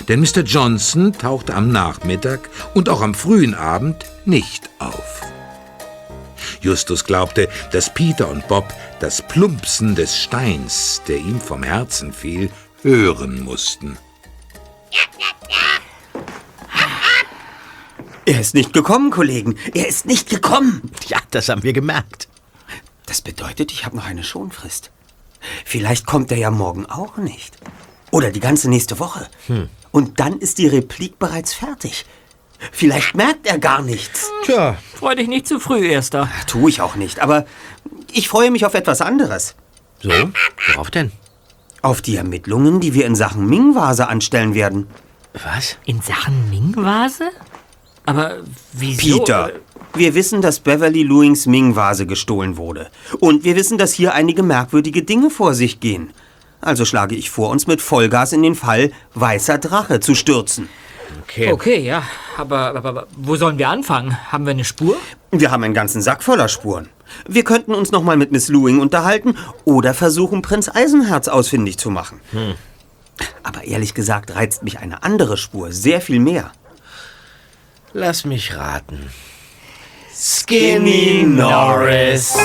Denn 0.07 0.19
Mr. 0.19 0.43
Johnson 0.43 1.11
tauchte 1.11 1.55
am 1.55 1.71
Nachmittag 1.71 2.51
und 2.75 2.87
auch 2.87 3.01
am 3.01 3.15
frühen 3.15 3.55
Abend 3.55 4.05
nicht 4.25 4.69
auf. 4.77 5.21
Justus 6.61 7.03
glaubte, 7.03 7.49
dass 7.71 7.91
Peter 7.91 8.29
und 8.29 8.47
Bob 8.47 8.71
das 8.99 9.23
Plumpsen 9.23 9.95
des 9.95 10.15
Steins, 10.15 11.01
der 11.07 11.17
ihm 11.17 11.41
vom 11.41 11.63
Herzen 11.63 12.13
fiel, 12.13 12.51
hören 12.83 13.43
mussten. 13.43 13.97
Er 18.27 18.39
ist 18.39 18.53
nicht 18.53 18.71
gekommen, 18.71 19.09
Kollegen. 19.09 19.57
Er 19.73 19.87
ist 19.87 20.05
nicht 20.05 20.29
gekommen. 20.29 20.91
Ja, 21.07 21.17
das 21.31 21.49
haben 21.49 21.63
wir 21.63 21.73
gemerkt. 21.73 22.27
Das 23.07 23.21
bedeutet, 23.21 23.71
ich 23.71 23.83
habe 23.83 23.95
noch 23.95 24.05
eine 24.05 24.23
Schonfrist. 24.23 24.91
Vielleicht 25.65 26.05
kommt 26.05 26.31
er 26.31 26.37
ja 26.37 26.51
morgen 26.51 26.85
auch 26.85 27.17
nicht. 27.17 27.57
Oder 28.11 28.31
die 28.31 28.39
ganze 28.39 28.69
nächste 28.69 28.99
Woche. 28.99 29.27
Und 29.91 30.19
dann 30.19 30.39
ist 30.39 30.57
die 30.57 30.67
Replik 30.67 31.19
bereits 31.19 31.53
fertig. 31.53 32.05
Vielleicht 32.71 33.15
merkt 33.15 33.45
er 33.47 33.59
gar 33.59 33.81
nichts. 33.81 34.29
Tja, 34.45 34.77
Freu 34.95 35.15
dich 35.15 35.27
nicht 35.27 35.47
zu 35.47 35.59
früh, 35.59 35.85
Erster. 35.85 36.29
Tue 36.47 36.69
ich 36.69 36.81
auch 36.81 36.95
nicht, 36.95 37.19
aber 37.19 37.45
ich 38.11 38.29
freue 38.29 38.51
mich 38.51 38.65
auf 38.65 38.73
etwas 38.73 39.01
anderes. 39.01 39.55
so, 40.01 40.11
worauf 40.73 40.89
denn? 40.89 41.11
Auf 41.81 42.01
die 42.01 42.15
Ermittlungen, 42.15 42.79
die 42.79 42.93
wir 42.93 43.05
in 43.05 43.15
Sachen 43.15 43.45
Ming-Vase 43.47 44.07
anstellen 44.07 44.55
werden. 44.55 44.87
Was? 45.33 45.77
In 45.85 46.01
Sachen 46.01 46.49
Ming-Vase? 46.49 47.29
Aber 48.05 48.37
wieso? 48.73 49.19
Peter, 49.19 49.51
wir 49.93 50.13
wissen, 50.13 50.41
dass 50.41 50.59
Beverly 50.59 51.03
Lewings 51.03 51.45
Ming-Vase 51.45 52.05
gestohlen 52.05 52.57
wurde. 52.57 52.87
Und 53.19 53.43
wir 53.43 53.55
wissen, 53.55 53.77
dass 53.77 53.93
hier 53.93 54.13
einige 54.13 54.43
merkwürdige 54.43 55.03
Dinge 55.03 55.29
vor 55.29 55.53
sich 55.53 55.79
gehen. 55.79 56.11
Also 56.61 56.85
schlage 56.85 57.15
ich 57.15 57.29
vor, 57.29 57.49
uns 57.49 57.67
mit 57.67 57.81
Vollgas 57.81 58.33
in 58.33 58.43
den 58.43 58.55
Fall 58.55 58.91
Weißer 59.13 59.57
Drache 59.57 59.99
zu 59.99 60.15
stürzen. 60.15 60.69
Okay. 61.23 61.51
Okay, 61.51 61.79
ja. 61.79 62.03
Aber, 62.37 62.75
aber, 62.75 62.89
aber 62.89 63.07
wo 63.15 63.35
sollen 63.35 63.57
wir 63.57 63.69
anfangen? 63.69 64.31
Haben 64.31 64.45
wir 64.45 64.51
eine 64.51 64.65
Spur? 64.65 64.97
Wir 65.31 65.51
haben 65.51 65.63
einen 65.63 65.73
ganzen 65.73 66.01
Sack 66.01 66.23
voller 66.23 66.47
Spuren. 66.47 66.89
Wir 67.27 67.43
könnten 67.43 67.73
uns 67.73 67.91
noch 67.91 68.03
mal 68.03 68.17
mit 68.17 68.31
Miss 68.31 68.47
Lewing 68.47 68.79
unterhalten 68.79 69.37
oder 69.63 69.93
versuchen, 69.93 70.41
Prinz 70.41 70.69
Eisenherz 70.69 71.27
ausfindig 71.27 71.77
zu 71.77 71.89
machen. 71.89 72.19
Aber 73.43 73.63
ehrlich 73.63 73.93
gesagt 73.93 74.35
reizt 74.35 74.63
mich 74.63 74.79
eine 74.79 75.03
andere 75.03 75.37
Spur 75.37 75.71
sehr 75.71 76.01
viel 76.01 76.19
mehr. 76.19 76.51
Lass 77.97 78.25
mich 78.25 78.53
raten. 78.53 79.09
Skinny 80.13 81.23
Norris. 81.25 82.35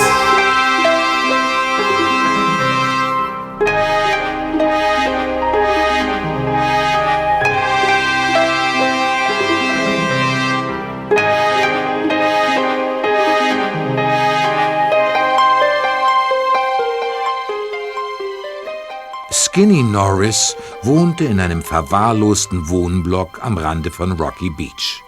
Skinny 19.29 19.83
Norris 19.83 20.55
wohnte 20.83 21.25
in 21.25 21.41
einem 21.41 21.61
verwahrlosten 21.61 22.69
Wohnblock 22.69 23.43
am 23.43 23.57
Rande 23.57 23.91
von 23.91 24.13
Rocky 24.13 24.49
Beach. 24.49 25.03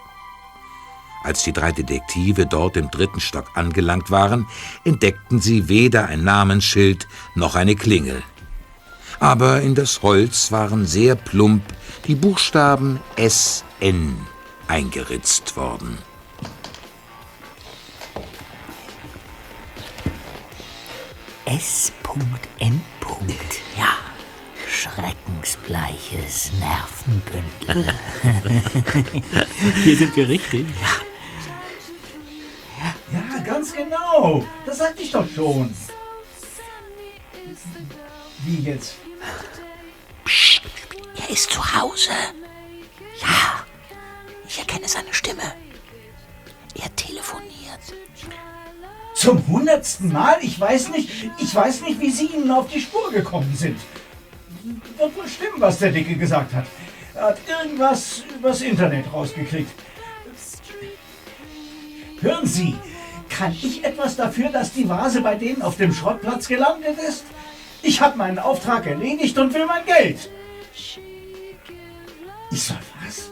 Als 1.23 1.43
die 1.43 1.53
drei 1.53 1.71
Detektive 1.71 2.45
dort 2.45 2.77
im 2.77 2.91
dritten 2.91 3.19
Stock 3.19 3.51
angelangt 3.55 4.11
waren, 4.11 4.45
entdeckten 4.83 5.39
sie 5.39 5.69
weder 5.69 6.07
ein 6.07 6.23
Namensschild 6.23 7.07
noch 7.35 7.55
eine 7.55 7.75
Klingel. 7.75 8.21
Aber 9.19 9.61
in 9.61 9.73
das 9.73 10.01
Holz 10.01 10.51
waren 10.51 10.85
sehr 10.85 11.15
plump 11.15 11.63
die 12.07 12.15
Buchstaben 12.15 12.99
SN 13.17 14.17
eingeritzt 14.67 15.55
worden. 15.55 15.97
S.N. 21.45 22.81
Ja. 23.77 23.93
Schreckensbleiches 24.67 26.51
Nervenbündel. 26.59 27.93
Hier 29.83 29.97
sind 29.97 30.15
wir 30.15 30.27
richtig. 30.27 30.65
Ja, 30.81 31.12
ganz 33.43 33.73
genau. 33.73 34.45
Das 34.65 34.77
sagte 34.77 35.03
ich 35.03 35.11
doch 35.11 35.27
schon. 35.29 35.73
Wie 38.45 38.59
jetzt? 38.61 38.95
Er 41.21 41.29
ist 41.29 41.51
zu 41.51 41.61
Hause. 41.75 42.11
Ja. 43.21 43.65
Ich 44.47 44.59
erkenne 44.59 44.87
seine 44.87 45.13
Stimme. 45.13 45.53
Er 46.75 46.95
telefoniert. 46.95 47.79
Zum 49.15 49.47
hundertsten 49.47 50.11
Mal? 50.11 50.37
Ich 50.41 50.59
weiß 50.59 50.89
nicht, 50.89 51.29
ich 51.37 51.55
weiß 51.55 51.81
nicht, 51.81 51.99
wie 51.99 52.11
Sie 52.11 52.25
Ihnen 52.25 52.51
auf 52.51 52.67
die 52.67 52.81
Spur 52.81 53.11
gekommen 53.11 53.55
sind. 53.55 53.79
Wird 54.97 55.15
wohl 55.15 55.27
stimmen, 55.27 55.59
was 55.59 55.79
der 55.79 55.91
Dicke 55.91 56.15
gesagt 56.15 56.53
hat. 56.53 56.65
Er 57.15 57.27
hat 57.27 57.37
irgendwas 57.47 58.23
übers 58.35 58.61
Internet 58.61 59.05
rausgekriegt. 59.13 59.71
Hören 62.23 62.47
Sie, 62.47 62.75
Kann 63.29 63.51
ich 63.51 63.83
etwas 63.83 64.15
dafür, 64.15 64.49
dass 64.49 64.73
die 64.73 64.87
Vase 64.87 65.21
bei 65.21 65.35
denen 65.35 65.61
auf 65.61 65.75
dem 65.75 65.91
Schrottplatz 65.91 66.47
gelandet 66.47 66.97
ist? 66.99 67.25
Ich 67.81 67.99
habe 67.99 68.17
meinen 68.17 68.39
Auftrag 68.39 68.85
erledigt 68.85 69.37
und 69.37 69.53
will 69.53 69.65
mein 69.65 69.85
Geld. 69.85 70.29
Ich 72.51 72.63
soll 72.63 72.77
was? 73.03 73.31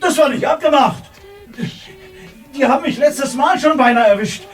Das 0.00 0.16
war 0.16 0.30
nicht 0.30 0.46
abgemacht. 0.46 1.04
Die 2.56 2.64
haben 2.64 2.82
mich 2.82 2.96
letztes 2.98 3.34
Mal 3.34 3.60
schon 3.60 3.76
beinahe 3.76 4.08
erwischt. 4.08 4.44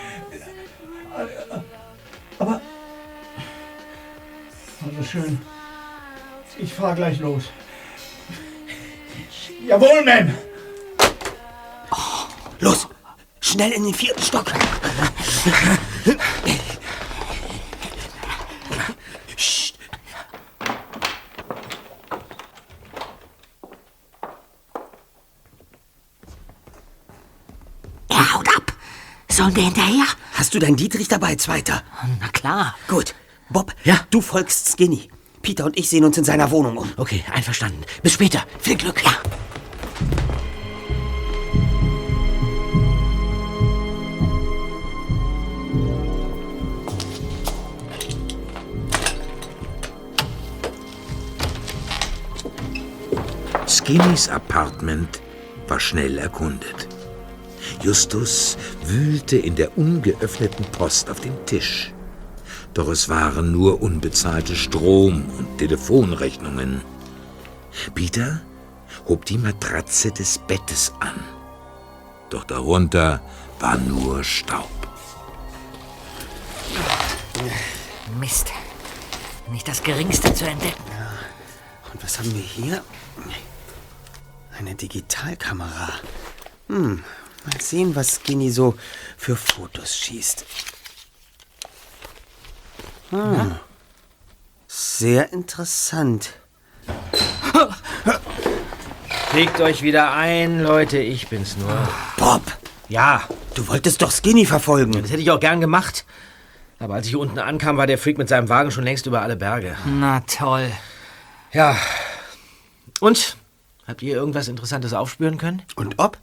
Aber. 2.38 2.60
Also 4.84 5.08
schön. 5.10 5.40
Ich 6.58 6.72
fahr 6.72 6.94
gleich 6.94 7.20
los. 7.20 7.44
Jawohl, 9.66 10.02
Ma'am. 10.04 10.45
Los, 12.60 12.88
schnell 13.40 13.72
in 13.72 13.84
den 13.84 13.94
vierten 13.94 14.22
Stock. 14.22 14.52
Psst. 19.36 19.74
Er 28.08 28.34
haut 28.34 28.48
ab. 28.56 28.72
Sollen 29.28 29.54
wir 29.56 29.64
hinterher? 29.64 30.04
Hast 30.34 30.54
du 30.54 30.58
deinen 30.58 30.76
Dietrich 30.76 31.08
dabei, 31.08 31.34
Zweiter? 31.36 31.82
Na 32.20 32.28
klar. 32.28 32.76
Gut. 32.88 33.14
Bob, 33.48 33.74
Ja? 33.84 34.00
du 34.10 34.20
folgst 34.20 34.72
Skinny. 34.76 35.08
Peter 35.42 35.64
und 35.64 35.78
ich 35.78 35.88
sehen 35.88 36.04
uns 36.04 36.18
in 36.18 36.24
seiner 36.24 36.50
Wohnung 36.50 36.76
um. 36.76 36.92
Okay, 36.96 37.24
einverstanden. 37.32 37.84
Bis 38.02 38.14
später. 38.14 38.44
Viel 38.58 38.76
Glück. 38.76 39.02
Ja. 39.04 39.12
Skinnys 53.86 54.28
Apartment 54.28 55.22
war 55.68 55.78
schnell 55.78 56.18
erkundet. 56.18 56.88
Justus 57.84 58.58
wühlte 58.84 59.36
in 59.36 59.54
der 59.54 59.78
ungeöffneten 59.78 60.64
Post 60.72 61.08
auf 61.08 61.20
dem 61.20 61.46
Tisch. 61.46 61.94
Doch 62.74 62.88
es 62.88 63.08
waren 63.08 63.52
nur 63.52 63.80
unbezahlte 63.80 64.56
Strom- 64.56 65.30
und 65.38 65.58
Telefonrechnungen. 65.58 66.82
Peter 67.94 68.40
hob 69.06 69.24
die 69.24 69.38
Matratze 69.38 70.10
des 70.10 70.38
Bettes 70.38 70.92
an. 70.98 71.20
Doch 72.28 72.42
darunter 72.42 73.22
war 73.60 73.78
nur 73.78 74.24
Staub. 74.24 74.68
Mist. 78.18 78.50
Nicht 79.52 79.68
das 79.68 79.80
Geringste 79.80 80.34
zu 80.34 80.44
entdecken. 80.44 80.82
Und 81.92 82.02
was 82.02 82.18
haben 82.18 82.34
wir 82.34 82.42
hier? 82.42 82.82
Eine 84.58 84.74
Digitalkamera. 84.74 85.90
Hm, 86.68 87.04
mal 87.44 87.60
sehen, 87.60 87.94
was 87.94 88.16
Skinny 88.22 88.50
so 88.50 88.74
für 89.16 89.36
Fotos 89.36 89.96
schießt. 89.96 90.44
Hm. 93.10 93.56
Sehr 94.66 95.32
interessant. 95.32 96.30
Legt 99.32 99.60
euch 99.60 99.82
wieder 99.82 100.12
ein, 100.14 100.60
Leute. 100.62 100.98
Ich 100.98 101.28
bin's 101.28 101.56
nur. 101.56 101.76
Bob, 102.16 102.42
Ja, 102.88 103.22
du 103.54 103.68
wolltest 103.68 104.00
doch 104.02 104.10
Skinny 104.10 104.46
verfolgen. 104.46 104.92
das 104.92 105.10
hätte 105.10 105.20
ich 105.22 105.30
auch 105.30 105.40
gern 105.40 105.60
gemacht. 105.60 106.04
Aber 106.78 106.94
als 106.94 107.06
ich 107.06 107.10
hier 107.10 107.20
unten 107.20 107.38
ankam, 107.38 107.76
war 107.76 107.86
der 107.86 107.98
Freak 107.98 108.18
mit 108.18 108.28
seinem 108.28 108.48
Wagen 108.48 108.70
schon 108.70 108.84
längst 108.84 109.06
über 109.06 109.22
alle 109.22 109.36
Berge. 109.36 109.76
Na 109.86 110.20
toll. 110.20 110.70
Ja. 111.52 111.76
Und? 113.00 113.36
Habt 113.86 114.02
ihr 114.02 114.16
irgendwas 114.16 114.48
Interessantes 114.48 114.92
aufspüren 114.92 115.38
können? 115.38 115.62
Und 115.76 115.98
ob? 115.98 116.18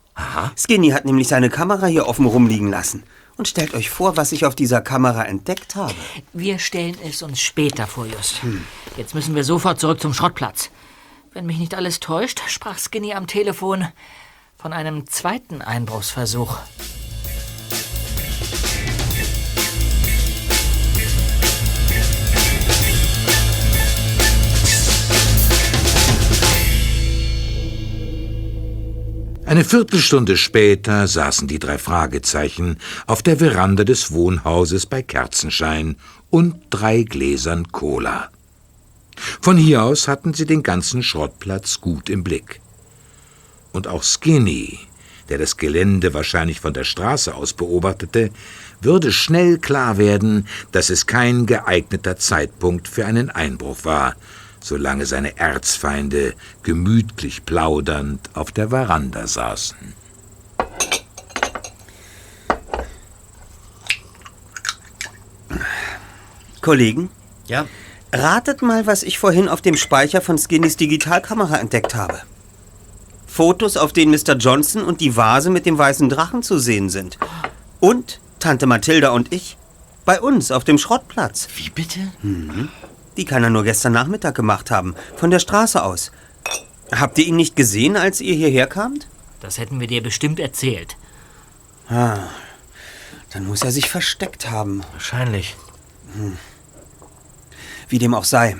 Skinny 0.58 0.90
hat 0.90 1.06
nämlich 1.06 1.30
seine 1.30 1.50
Kamera 1.50 1.88
hier 1.88 2.08
offen 2.08 2.26
rumliegen 2.26 2.70
lassen. 2.70 3.04
Und 3.38 3.48
stellt 3.48 3.74
euch 3.74 3.90
vor, 3.90 4.18
was 4.18 4.32
ich 4.32 4.46
auf 4.46 4.54
dieser 4.54 4.82
Kamera 4.82 5.24
entdeckt 5.24 5.76
habe. 5.76 5.96
Wir 6.34 6.60
stellen 6.60 6.98
es 7.04 7.24
uns 7.24 7.42
später 7.42 7.88
vor, 7.88 8.06
Just. 8.06 8.42
Jetzt 8.98 9.16
müssen 9.16 9.34
wir 9.34 9.44
sofort 9.44 9.80
zurück 9.80 10.02
zum 10.02 10.14
Schrottplatz. 10.14 10.70
Wenn 11.32 11.46
mich 11.46 11.58
nicht 11.58 11.74
alles 11.74 12.00
täuscht, 12.00 12.42
sprach 12.48 12.78
Skinny 12.78 13.14
am 13.14 13.26
Telefon 13.26 13.88
von 14.58 14.72
einem 14.72 15.08
zweiten 15.08 15.62
Einbruchsversuch. 15.62 16.60
Eine 29.46 29.66
Viertelstunde 29.66 30.38
später 30.38 31.06
saßen 31.06 31.50
die 31.50 31.60
drei 31.60 31.78
Fragezeichen 31.78 32.78
auf 33.08 33.22
der 33.22 33.38
Veranda 33.38 33.84
des 33.84 34.12
Wohnhauses 34.12 34.86
bei 34.86 35.02
Kerzenschein 35.02 35.98
und 36.30 36.56
drei 36.70 37.04
Gläsern 37.04 37.72
Cola. 37.72 38.30
Von 39.42 39.58
hier 39.58 39.84
aus 39.84 40.08
hatten 40.08 40.34
sie 40.34 40.46
den 40.46 40.64
ganzen 40.64 41.04
Schrottplatz 41.04 41.82
gut 41.82 42.10
im 42.10 42.24
Blick. 42.24 42.62
Und 43.74 43.88
auch 43.88 44.04
Skinny, 44.04 44.80
der 45.28 45.40
das 45.40 45.58
Gelände 45.58 46.14
wahrscheinlich 46.14 46.62
von 46.62 46.74
der 46.74 46.86
Straße 46.86 47.36
aus 47.36 47.52
beobachtete, 47.54 48.32
würde 48.82 49.12
schnell 49.12 49.58
klar 49.58 49.98
werden, 49.98 50.48
dass 50.72 50.90
es 50.90 51.06
kein 51.06 51.46
geeigneter 51.46 52.16
Zeitpunkt 52.16 52.88
für 52.88 53.06
einen 53.06 53.30
Einbruch 53.30 53.84
war, 53.84 54.16
solange 54.64 55.06
seine 55.06 55.38
Erzfeinde 55.38 56.34
gemütlich 56.64 57.46
plaudernd 57.46 58.30
auf 58.34 58.52
der 58.52 58.70
Veranda 58.70 59.28
saßen. 59.28 59.94
Kollegen, 66.62 67.10
Ja. 67.48 67.66
ratet 68.14 68.62
mal, 68.62 68.88
was 68.88 69.04
ich 69.04 69.20
vorhin 69.20 69.50
auf 69.50 69.62
dem 69.62 69.76
Speicher 69.76 70.22
von 70.22 70.38
Skinnys 70.38 70.78
Digitalkamera 70.78 71.58
entdeckt 71.58 71.96
habe. 71.96 72.22
Fotos, 73.28 73.78
auf 73.78 73.92
denen 73.94 74.12
Mr. 74.12 74.36
Johnson 74.36 74.84
und 74.84 75.02
die 75.02 75.18
Vase 75.18 75.50
mit 75.50 75.66
dem 75.66 75.78
weißen 75.78 76.08
Drachen 76.10 76.44
zu 76.44 76.60
sehen 76.60 76.90
sind. 76.90 77.18
Und 77.80 78.20
Tante 78.40 78.66
Mathilda 78.68 79.10
und 79.10 79.34
ich 79.34 79.58
bei 80.06 80.22
uns 80.22 80.52
auf 80.52 80.64
dem 80.64 80.78
Schrottplatz. 80.78 81.48
Wie 81.56 81.70
bitte? 81.70 82.00
Die 83.18 83.26
kann 83.26 83.44
er 83.44 83.50
nur 83.50 83.64
gestern 83.64 83.94
Nachmittag 83.94 84.36
gemacht 84.36 84.72
haben, 84.72 84.96
von 85.16 85.32
der 85.32 85.40
Straße 85.40 85.84
aus. 85.84 86.12
Habt 86.92 87.18
ihr 87.18 87.26
ihn 87.26 87.36
nicht 87.36 87.56
gesehen, 87.56 87.96
als 87.96 88.22
ihr 88.22 88.36
hierher 88.36 88.68
kamt? 88.68 89.08
Das 89.40 89.58
hätten 89.58 89.80
wir 89.80 89.88
dir 89.88 90.02
bestimmt 90.02 90.40
erzählt. 90.40 90.96
Dann 91.90 93.48
muss 93.48 93.64
er 93.64 93.72
sich 93.72 93.90
versteckt 93.90 94.50
haben. 94.50 94.84
Wahrscheinlich. 94.94 95.56
Wie 97.88 98.00
dem 98.00 98.14
auch 98.14 98.24
sei. 98.24 98.58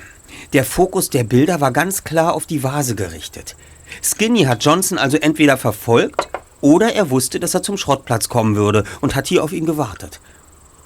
Der 0.52 0.64
Fokus 0.64 1.10
der 1.10 1.24
Bilder 1.24 1.60
war 1.60 1.72
ganz 1.72 2.04
klar 2.04 2.34
auf 2.34 2.46
die 2.46 2.62
Vase 2.62 2.94
gerichtet. 2.94 3.56
Skinny 4.02 4.44
hat 4.44 4.64
Johnson 4.64 4.98
also 4.98 5.16
entweder 5.16 5.56
verfolgt 5.56 6.28
oder 6.60 6.92
er 6.92 7.10
wusste, 7.10 7.40
dass 7.40 7.54
er 7.54 7.62
zum 7.62 7.76
Schrottplatz 7.76 8.28
kommen 8.28 8.56
würde 8.56 8.84
und 9.00 9.14
hat 9.14 9.26
hier 9.26 9.42
auf 9.42 9.52
ihn 9.52 9.66
gewartet. 9.66 10.20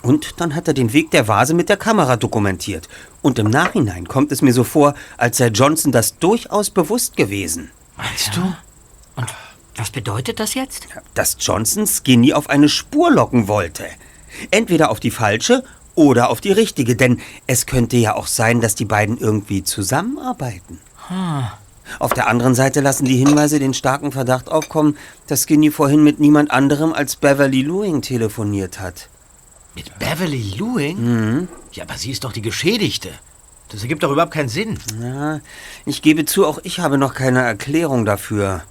Und 0.02 0.40
dann 0.40 0.54
hat 0.54 0.68
er 0.68 0.74
den 0.74 0.92
Weg 0.92 1.10
der 1.10 1.26
Vase 1.28 1.54
mit 1.54 1.68
der 1.68 1.76
Kamera 1.76 2.16
dokumentiert. 2.16 2.88
Und 3.20 3.38
im 3.38 3.50
Nachhinein 3.50 4.06
kommt 4.06 4.30
es 4.32 4.42
mir 4.42 4.52
so 4.52 4.64
vor, 4.64 4.94
als 5.16 5.38
sei 5.38 5.48
Johnson 5.48 5.92
das 5.92 6.18
durchaus 6.18 6.70
bewusst 6.70 7.16
gewesen. 7.16 7.70
Meinst 7.96 8.36
du? 8.36 8.40
Und 9.16 9.34
was 9.76 9.90
bedeutet 9.90 10.40
das 10.40 10.54
jetzt? 10.54 10.88
Dass 11.14 11.36
Johnson 11.40 11.86
Skinny 11.86 12.32
auf 12.32 12.48
eine 12.48 12.68
Spur 12.68 13.10
locken 13.10 13.48
wollte. 13.48 13.86
Entweder 14.50 14.90
auf 14.90 15.00
die 15.00 15.10
falsche 15.10 15.64
oder 15.94 16.30
auf 16.30 16.40
die 16.40 16.52
richtige, 16.52 16.94
denn 16.94 17.20
es 17.48 17.66
könnte 17.66 17.96
ja 17.96 18.14
auch 18.14 18.28
sein, 18.28 18.60
dass 18.60 18.76
die 18.76 18.84
beiden 18.84 19.18
irgendwie 19.18 19.64
zusammenarbeiten. 19.64 20.78
Auf 21.98 22.12
der 22.12 22.28
anderen 22.28 22.54
Seite 22.54 22.80
lassen 22.80 23.04
die 23.04 23.16
Hinweise 23.16 23.58
den 23.58 23.74
starken 23.74 24.12
Verdacht 24.12 24.50
aufkommen, 24.50 24.96
dass 25.26 25.42
Skinny 25.42 25.70
vorhin 25.70 26.04
mit 26.04 26.20
niemand 26.20 26.50
anderem 26.50 26.92
als 26.92 27.16
Beverly 27.16 27.62
Lewing 27.62 28.02
telefoniert 28.02 28.78
hat. 28.78 29.08
Mit 29.78 29.96
Beverly 30.00 30.56
Lewing? 30.58 31.46
Ja, 31.70 31.84
aber 31.84 31.94
sie 31.94 32.10
ist 32.10 32.24
doch 32.24 32.32
die 32.32 32.42
Geschädigte. 32.42 33.10
Das 33.68 33.82
ergibt 33.82 34.02
doch 34.02 34.10
überhaupt 34.10 34.34
keinen 34.34 34.48
Sinn. 34.48 34.76
Ja, 35.00 35.38
ich 35.86 36.02
gebe 36.02 36.24
zu, 36.24 36.44
auch 36.44 36.58
ich 36.64 36.80
habe 36.80 36.98
noch 36.98 37.14
keine 37.14 37.42
Erklärung 37.42 38.04
dafür. 38.04 38.64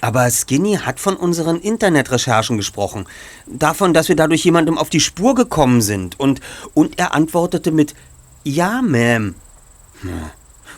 Aber 0.00 0.30
Skinny 0.30 0.76
hat 0.76 1.00
von 1.00 1.16
unseren 1.16 1.58
Internetrecherchen 1.58 2.56
gesprochen. 2.56 3.06
Davon, 3.46 3.94
dass 3.94 4.08
wir 4.08 4.14
dadurch 4.14 4.44
jemandem 4.44 4.78
auf 4.78 4.90
die 4.90 5.00
Spur 5.00 5.34
gekommen 5.34 5.82
sind. 5.82 6.20
Und, 6.20 6.40
und 6.72 7.00
er 7.00 7.14
antwortete 7.14 7.72
mit 7.72 7.96
Ja, 8.44 8.80
Ma'am. 8.80 9.34
Ja. 10.04 10.30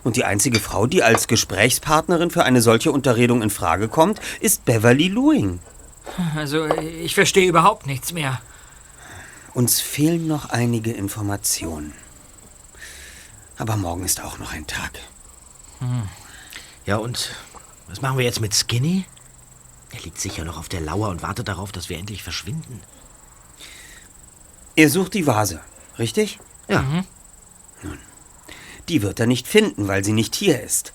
Und 0.04 0.16
die 0.16 0.24
einzige 0.24 0.58
Frau, 0.58 0.86
die 0.86 1.02
als 1.02 1.28
Gesprächspartnerin 1.28 2.30
für 2.30 2.44
eine 2.44 2.62
solche 2.62 2.92
Unterredung 2.92 3.42
in 3.42 3.50
Frage 3.50 3.88
kommt, 3.88 4.20
ist 4.40 4.64
Beverly 4.64 5.08
Lewing. 5.08 5.58
Also, 6.34 6.66
ich 6.66 7.14
verstehe 7.14 7.46
überhaupt 7.46 7.86
nichts 7.86 8.14
mehr. 8.14 8.40
Uns 9.56 9.80
fehlen 9.80 10.26
noch 10.26 10.50
einige 10.50 10.92
Informationen. 10.92 11.94
Aber 13.56 13.78
morgen 13.78 14.04
ist 14.04 14.22
auch 14.22 14.38
noch 14.38 14.52
ein 14.52 14.66
Tag. 14.66 14.90
Ja, 16.84 16.98
und 16.98 17.34
was 17.88 18.02
machen 18.02 18.18
wir 18.18 18.26
jetzt 18.26 18.42
mit 18.42 18.54
Skinny? 18.54 19.06
Er 19.92 20.00
liegt 20.02 20.20
sicher 20.20 20.44
noch 20.44 20.58
auf 20.58 20.68
der 20.68 20.82
Lauer 20.82 21.08
und 21.08 21.22
wartet 21.22 21.48
darauf, 21.48 21.72
dass 21.72 21.88
wir 21.88 21.96
endlich 21.96 22.22
verschwinden. 22.22 22.82
Er 24.76 24.90
sucht 24.90 25.14
die 25.14 25.26
Vase, 25.26 25.62
richtig? 25.98 26.38
Ja. 26.68 26.82
Nun, 27.82 27.98
die 28.90 29.00
wird 29.00 29.20
er 29.20 29.26
nicht 29.26 29.48
finden, 29.48 29.88
weil 29.88 30.04
sie 30.04 30.12
nicht 30.12 30.34
hier 30.34 30.62
ist. 30.62 30.92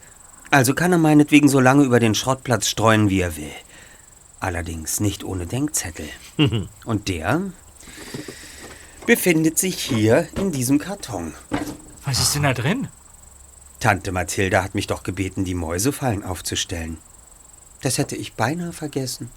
Also 0.52 0.76
kann 0.76 0.92
er 0.92 1.00
meinetwegen 1.00 1.50
so 1.50 1.60
lange 1.60 1.84
über 1.84 2.00
den 2.00 2.14
Schrottplatz 2.14 2.70
streuen, 2.70 3.10
wie 3.10 3.22
er 3.22 3.36
will. 3.38 3.56
Allerdings 4.40 5.00
nicht 5.00 5.24
ohne 5.24 5.48
Denkzettel. 5.48 6.08
Und 6.86 7.08
der 7.08 7.42
befindet 9.12 9.60
sich 9.60 9.76
hier 9.76 10.30
in 10.38 10.54
diesem 10.54 10.80
Karton. 10.80 11.34
Was 12.06 12.22
ist 12.22 12.34
denn 12.34 12.44
da 12.44 12.54
drin? 12.54 12.88
Tante 13.82 14.14
Mathilda 14.14 14.64
hat 14.64 14.74
mich 14.74 14.88
doch 14.88 15.04
gebeten, 15.04 15.44
die 15.44 15.54
Mäusefallen 15.54 16.24
aufzustellen. 16.24 16.98
Das 17.82 17.98
hätte 17.98 18.16
ich 18.16 18.36
beinahe 18.36 18.72
vergessen. 18.72 19.30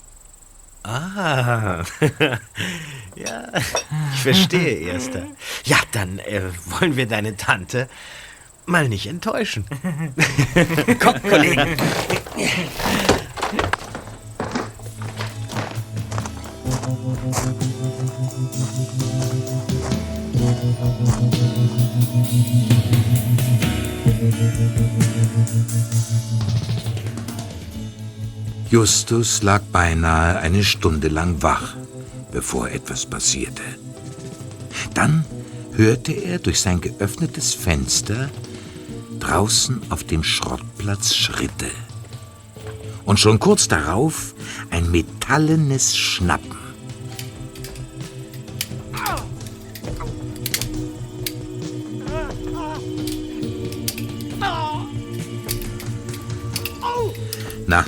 Ah, 0.85 1.83
ja, 3.17 3.53
ich 4.15 4.21
verstehe, 4.23 4.77
Erster. 4.93 5.27
Ja, 5.65 5.79
dann 5.91 6.21
äh, 6.21 6.43
wollen 6.67 6.95
wir 6.95 7.07
deine 7.07 7.37
Tante 7.37 7.89
mal 8.67 8.89
nicht 8.89 9.09
enttäuschen. 9.09 9.65
Komm, 11.01 11.21
Kollegen. 11.21 11.77
Justus 28.71 29.43
lag 29.43 29.63
beinahe 29.71 30.39
eine 30.39 30.65
Stunde 30.65 31.07
lang 31.07 31.43
wach, 31.43 31.77
bevor 32.33 32.71
etwas 32.71 33.07
passierte. 33.07 33.63
Dann 34.95 35.25
hörte 35.75 36.13
er 36.13 36.41
durch 36.41 36.61
sein 36.61 36.81
geöffnetes 36.81 37.55
Fenster 37.55 38.31
draußen 39.21 39.81
auf 39.91 40.03
dem 40.03 40.25
Schrottplatz 40.25 41.15
Schritte. 41.15 41.71
Und 43.05 43.21
schon 43.21 43.39
kurz 43.39 43.69
darauf 43.69 44.35
ein 44.71 44.91
metallenes 44.91 45.97
Schnappen. 45.97 46.64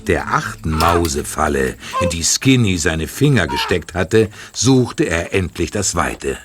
Der 0.09 0.35
achten 0.35 0.71
Mausefalle, 0.71 1.77
in 2.01 2.11
die 2.11 2.25
Skinny 2.25 2.79
seine 2.79 3.09
Finger 3.09 3.47
gesteckt 3.47 3.95
hatte, 3.95 4.29
suchte 4.53 5.05
er 5.05 5.35
endlich 5.35 5.71
das 5.71 5.95
Weite. 5.95 6.39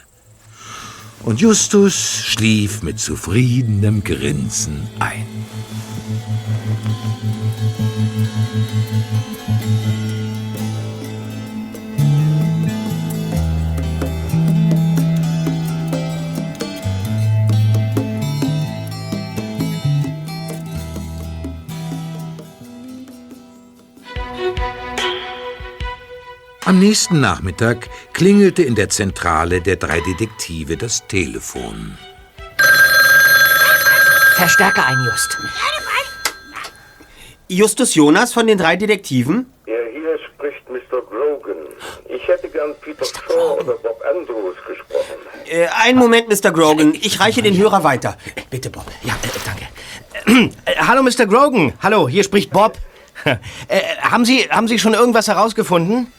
Und 1.24 1.40
Justus 1.40 2.24
schlief 2.26 2.82
mit 2.82 3.00
zufriedenem 3.00 4.04
Grinsen 4.04 4.88
ein. 5.00 5.28
Am 26.72 26.80
nächsten 26.80 27.20
Nachmittag 27.20 27.90
klingelte 28.14 28.64
in 28.64 28.76
der 28.76 28.88
Zentrale 28.88 29.60
der 29.60 29.76
drei 29.76 30.00
Detektive 30.00 30.78
das 30.78 31.06
Telefon. 31.06 31.98
Verstärker 34.38 34.86
ein, 34.88 34.96
Just. 35.04 35.38
Justus 37.50 37.94
Jonas 37.94 38.32
von 38.32 38.48
den 38.48 38.58
drei 38.58 38.78
Detektiven? 38.78 39.52
Ja, 39.66 39.74
hier 39.92 40.18
spricht 40.30 40.70
Mr. 40.70 41.02
Grogan. 41.02 41.58
Ich 42.08 42.26
hätte 42.26 42.48
gern 42.48 42.74
Peter 42.80 43.04
Shaw 43.04 43.60
oder 43.60 43.74
Bob 43.74 44.02
Andrews 44.10 44.56
gesprochen. 44.66 45.16
Äh, 45.50 45.68
einen 45.84 46.00
Moment, 46.00 46.30
Mr. 46.30 46.52
Grogan. 46.52 46.94
Ich 46.94 47.20
reiche 47.20 47.42
den 47.42 47.58
Hörer 47.58 47.84
weiter. 47.84 48.16
Bitte, 48.50 48.70
Bob. 48.70 48.86
Ja, 49.04 49.16
äh, 49.16 49.28
danke. 49.46 50.50
Äh, 50.64 50.76
hallo, 50.78 51.04
Mr. 51.04 51.26
Grogan. 51.26 51.74
Hallo, 51.84 52.08
hier 52.08 52.24
spricht 52.24 52.50
Bob. 52.50 52.78
Äh, 53.68 53.82
haben, 54.02 54.26
Sie, 54.26 54.50
haben 54.50 54.68
Sie 54.68 54.80
schon 54.80 54.96
irgendwas 54.96 55.28
herausgefunden? 55.28 56.12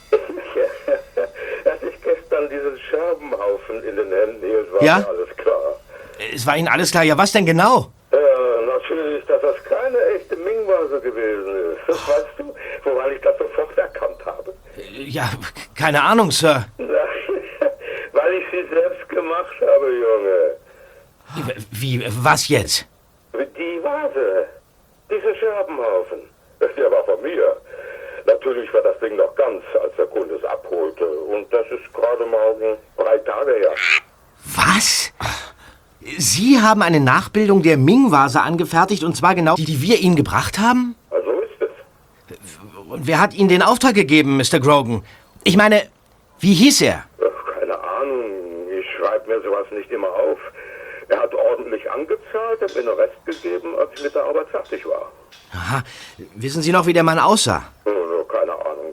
Als 1.64 1.82
ich 1.82 2.02
gestern 2.02 2.48
diesen 2.48 2.78
Scherbenhaufen 3.72 3.88
in 3.88 3.96
den 3.96 4.12
Händen 4.12 4.40
hielt, 4.46 4.72
war 4.72 4.82
Ja? 4.82 4.98
mir 4.98 5.08
alles 5.08 5.36
klar. 5.36 5.80
Es 6.34 6.46
war 6.46 6.56
Ihnen 6.56 6.68
alles 6.68 6.90
klar. 6.90 7.04
Ja, 7.04 7.16
was 7.18 7.32
denn 7.32 7.46
genau? 7.46 7.90
Äh, 8.10 8.16
natürlich, 8.66 9.24
dass 9.26 9.40
das 9.42 9.56
keine 9.64 9.98
echte 10.16 10.36
Ming-Vase 10.36 11.00
gewesen 11.00 11.72
ist. 11.72 11.78
Das 11.88 12.08
weißt 12.08 12.26
du, 12.38 12.54
woran 12.84 13.12
ich 13.12 13.20
das 13.22 13.36
sofort 13.38 13.76
erkannt 13.76 14.24
habe. 14.24 14.52
Ja, 14.92 15.30
keine 15.76 16.02
Ahnung, 16.02 16.30
Sir. 16.30 16.64
Weil 16.78 18.34
ich 18.34 18.44
sie 18.50 18.74
selbst 18.74 19.08
gemacht 19.08 19.54
habe, 19.60 19.86
Junge. 19.90 20.56
Wie, 21.70 22.04
was 22.22 22.48
jetzt? 22.48 22.86
Die 23.32 23.82
Vase. 23.82 24.46
Dieser 25.10 25.34
Scherbenhaufen. 25.34 26.20
Der 26.60 26.90
war 26.90 27.04
von 27.04 27.20
mir. 27.22 27.56
Natürlich 28.26 28.72
war 28.72 28.82
das 28.82 28.98
Ding 29.00 29.16
noch 29.16 29.34
ganz, 29.34 29.62
als 29.82 29.94
der 29.96 30.06
Kunde 30.06 30.34
es 30.34 30.44
abholte. 30.44 31.06
Und 31.06 31.52
das 31.52 31.66
ist 31.70 31.92
gerade 31.92 32.24
hm, 32.24 32.76
drei 32.96 33.18
Tage 33.18 33.52
her. 33.52 33.72
Was? 34.56 35.12
Sie 36.18 36.60
haben 36.60 36.82
eine 36.82 37.00
Nachbildung 37.00 37.62
der 37.62 37.76
Ming-Vase 37.76 38.40
angefertigt, 38.40 39.04
und 39.04 39.16
zwar 39.16 39.34
genau 39.34 39.54
die, 39.54 39.64
die 39.64 39.82
wir 39.82 39.98
Ihnen 39.98 40.16
gebracht 40.16 40.58
haben? 40.58 40.96
Also 41.10 41.30
ist 41.30 41.60
es. 41.60 42.38
Und 42.88 43.06
wer 43.06 43.20
hat 43.20 43.34
Ihnen 43.34 43.48
den 43.48 43.62
Auftrag 43.62 43.94
gegeben, 43.94 44.36
Mr. 44.36 44.58
Grogan? 44.60 45.04
Ich 45.44 45.56
meine, 45.56 45.82
wie 46.40 46.54
hieß 46.54 46.82
er? 46.82 47.04
Ach, 47.18 47.60
keine 47.60 47.78
Ahnung. 47.78 48.68
Ich 48.78 48.86
schreibe 48.96 49.28
mir 49.28 49.40
sowas 49.42 49.66
nicht 49.70 49.90
immer 49.90 50.08
auf. 50.08 50.38
Er 51.08 51.20
hat 51.20 51.34
ordentlich 51.34 51.88
angezahlt 51.90 52.60
und 52.60 52.74
mir 52.74 52.82
den 52.82 52.98
Rest 52.98 53.26
gegeben, 53.26 53.74
als 53.78 53.90
ich 53.94 54.04
mit 54.04 54.14
der 54.14 54.24
Arbeit 54.24 54.48
fertig 54.48 54.84
war. 54.86 55.10
Aha. 55.52 55.82
Wissen 56.34 56.62
Sie 56.62 56.72
noch, 56.72 56.86
wie 56.86 56.92
der 56.92 57.02
Mann 57.02 57.18
aussah? 57.18 57.62
Ahnung. 57.84 58.11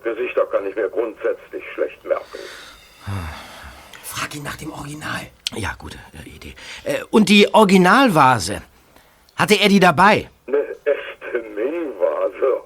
Gesichter 0.04 0.45
kann 0.45 0.66
ich 0.68 0.76
mir 0.76 0.89
grundsätzlich 0.89 1.64
schlecht 1.74 2.04
merken. 2.06 2.39
Frag 4.04 4.36
ihn 4.36 4.43
nach 4.43 4.58
dem 4.58 4.72
Original. 4.72 5.28
Ja, 5.56 5.76
gute 5.78 5.97
äh, 6.14 6.30
Idee. 6.30 6.54
Äh, 6.84 7.04
und 7.12 7.30
die 7.30 7.54
Originalvase? 7.54 8.62
Hatte 9.36 9.56
er 9.56 9.70
die 9.70 9.80
dabei? 9.80 10.30
Eine 10.47 10.64
echte 10.86 11.39
Ming-Vase? 11.56 12.62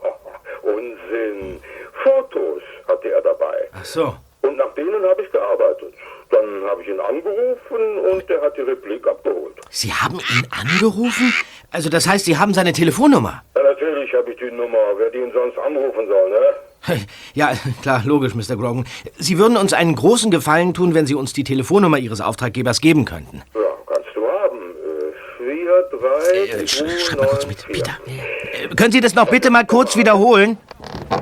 Unsinn. 0.64 1.62
Fotos 2.04 2.62
hatte 2.88 3.12
er 3.12 3.22
dabei. 3.22 3.70
Ach 3.74 3.86
so. 3.86 4.16
Und 4.42 4.58
nach 4.58 4.74
denen 4.74 5.04
habe 5.04 5.22
ich 5.22 5.32
gearbeitet. 5.32 5.94
Dann 6.32 6.64
habe 6.70 6.82
ich 6.82 6.88
ihn 6.88 7.00
angerufen 7.00 8.00
und 8.12 8.30
er 8.30 8.42
hat 8.42 8.58
die 8.58 8.62
Replik 8.62 9.08
abgeholt. 9.08 9.54
Sie 9.70 9.94
haben 9.94 10.20
ihn 10.20 10.48
angerufen? 10.50 11.34
Also 11.72 11.90
das 11.90 12.08
heißt, 12.08 12.26
Sie 12.26 12.38
haben 12.38 12.54
seine 12.54 12.74
Telefonnummer? 12.74 13.44
Ja, 13.56 13.64
natürlich 13.64 14.14
habe 14.14 14.32
ich 14.32 14.40
die 14.40 14.52
Nummer. 14.52 14.80
Wer 14.98 15.12
die 15.12 15.20
ihn 15.20 15.32
sonst 15.32 15.58
anrufen 15.60 16.08
soll, 16.08 16.30
ne? 16.32 16.56
Ja, 17.34 17.54
klar, 17.82 18.02
logisch, 18.06 18.36
Mr. 18.36 18.56
Grogan. 18.58 18.86
Sie 19.18 19.38
würden 19.38 19.58
uns 19.58 19.74
einen 19.74 19.96
großen 19.96 20.32
Gefallen 20.32 20.74
tun, 20.74 20.94
wenn 20.94 21.06
Sie 21.08 21.16
uns 21.16 21.34
die 21.34 21.44
Telefonnummer 21.44 21.98
Ihres 21.98 22.20
Auftraggebers 22.22 22.82
geben 22.82 23.06
könnten. 23.06 23.42
Ja, 23.56 23.62
kannst 23.88 24.10
du 24.16 24.22
haben. 24.26 24.58
Äh, 25.40 25.44
4, 25.44 26.00
3, 26.00 26.62
Äh, 26.62 26.64
sch- 26.66 27.00
schreib 27.00 27.20
mal 27.20 27.28
kurz 27.28 27.48
mit, 27.48 27.66
Peter. 27.68 27.92
Äh, 28.06 28.68
können 28.76 28.92
Sie 28.92 29.00
das 29.02 29.16
noch 29.16 29.30
bitte 29.30 29.50
mal 29.50 29.66
kurz 29.66 29.96
wiederholen? 29.96 30.58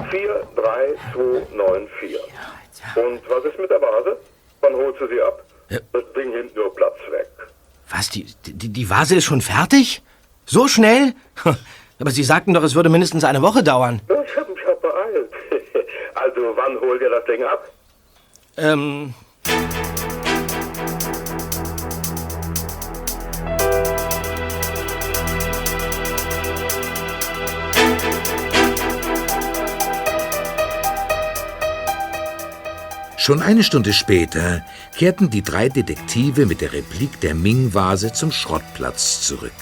4, 0.09 0.47
3, 0.55 0.64
2, 1.14 1.55
9, 1.55 1.88
4. 1.99 2.20
Und 3.03 3.22
was 3.30 3.45
ist 3.45 3.59
mit 3.59 3.70
der 3.70 3.80
Vase? 3.82 4.18
Wann 4.62 4.74
holst 4.74 4.99
du 4.99 5.07
sie 5.07 5.22
ab? 5.22 5.43
Das 5.70 6.03
Ding 6.16 6.32
nimmt 6.32 6.55
nur 6.55 6.74
Platz 6.76 6.95
weg. 7.12 7.28
Was, 7.89 8.09
die, 8.09 8.26
die, 8.45 8.70
die 8.70 8.89
Vase 8.89 9.16
ist 9.16 9.26
schon 9.26 9.41
fertig? 9.41 10.01
So 10.45 10.68
schnell? 10.68 11.14
Aber 11.99 12.09
Sie 12.12 12.24
sagten 12.24 12.53
doch, 12.55 12.64
es 12.64 12.74
würde 12.74 12.89
mindestens 12.89 13.24
eine 13.24 13.41
Woche 13.43 13.64
dauern. 13.64 14.01
Ich 14.07 14.36
habe. 14.38 14.51
Also, 16.41 16.57
wann 16.57 16.79
holt 16.79 17.01
ihr 17.01 17.09
das 17.09 17.23
Ding 17.25 17.43
ab? 17.43 17.69
Ähm, 18.57 19.13
Schon 33.17 33.43
eine 33.43 33.61
Stunde 33.61 33.93
später 33.93 34.65
kehrten 34.97 35.29
die 35.29 35.43
drei 35.43 35.69
Detektive 35.69 36.47
mit 36.47 36.61
der 36.61 36.73
Replik 36.73 37.21
der 37.21 37.35
Ming-Vase 37.35 38.13
zum 38.13 38.31
Schrottplatz 38.31 39.21
zurück. 39.21 39.53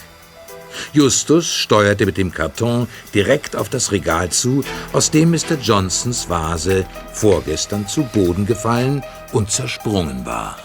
Justus 0.94 1.48
steuerte 1.48 2.06
mit 2.06 2.18
dem 2.18 2.32
Karton 2.32 2.88
direkt 3.14 3.56
auf 3.56 3.70
das 3.70 3.92
Regal 3.92 4.30
zu, 4.30 4.64
aus 4.94 5.12
dem 5.12 5.32
Mr. 5.32 5.58
Johnsons 5.62 6.30
Vase 6.30 6.86
vorgestern 7.14 7.88
zu 7.88 8.04
Boden 8.04 8.46
gefallen 8.46 9.04
und 9.32 9.52
zersprungen 9.52 10.26
war. 10.26 10.58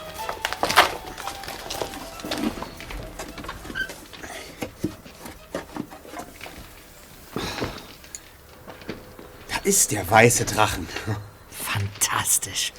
Da 9.49 9.57
ist 9.65 9.93
der 9.93 10.11
weiße 10.11 10.45
Drachen. 10.45 10.89
Fantastisch. 11.51 12.73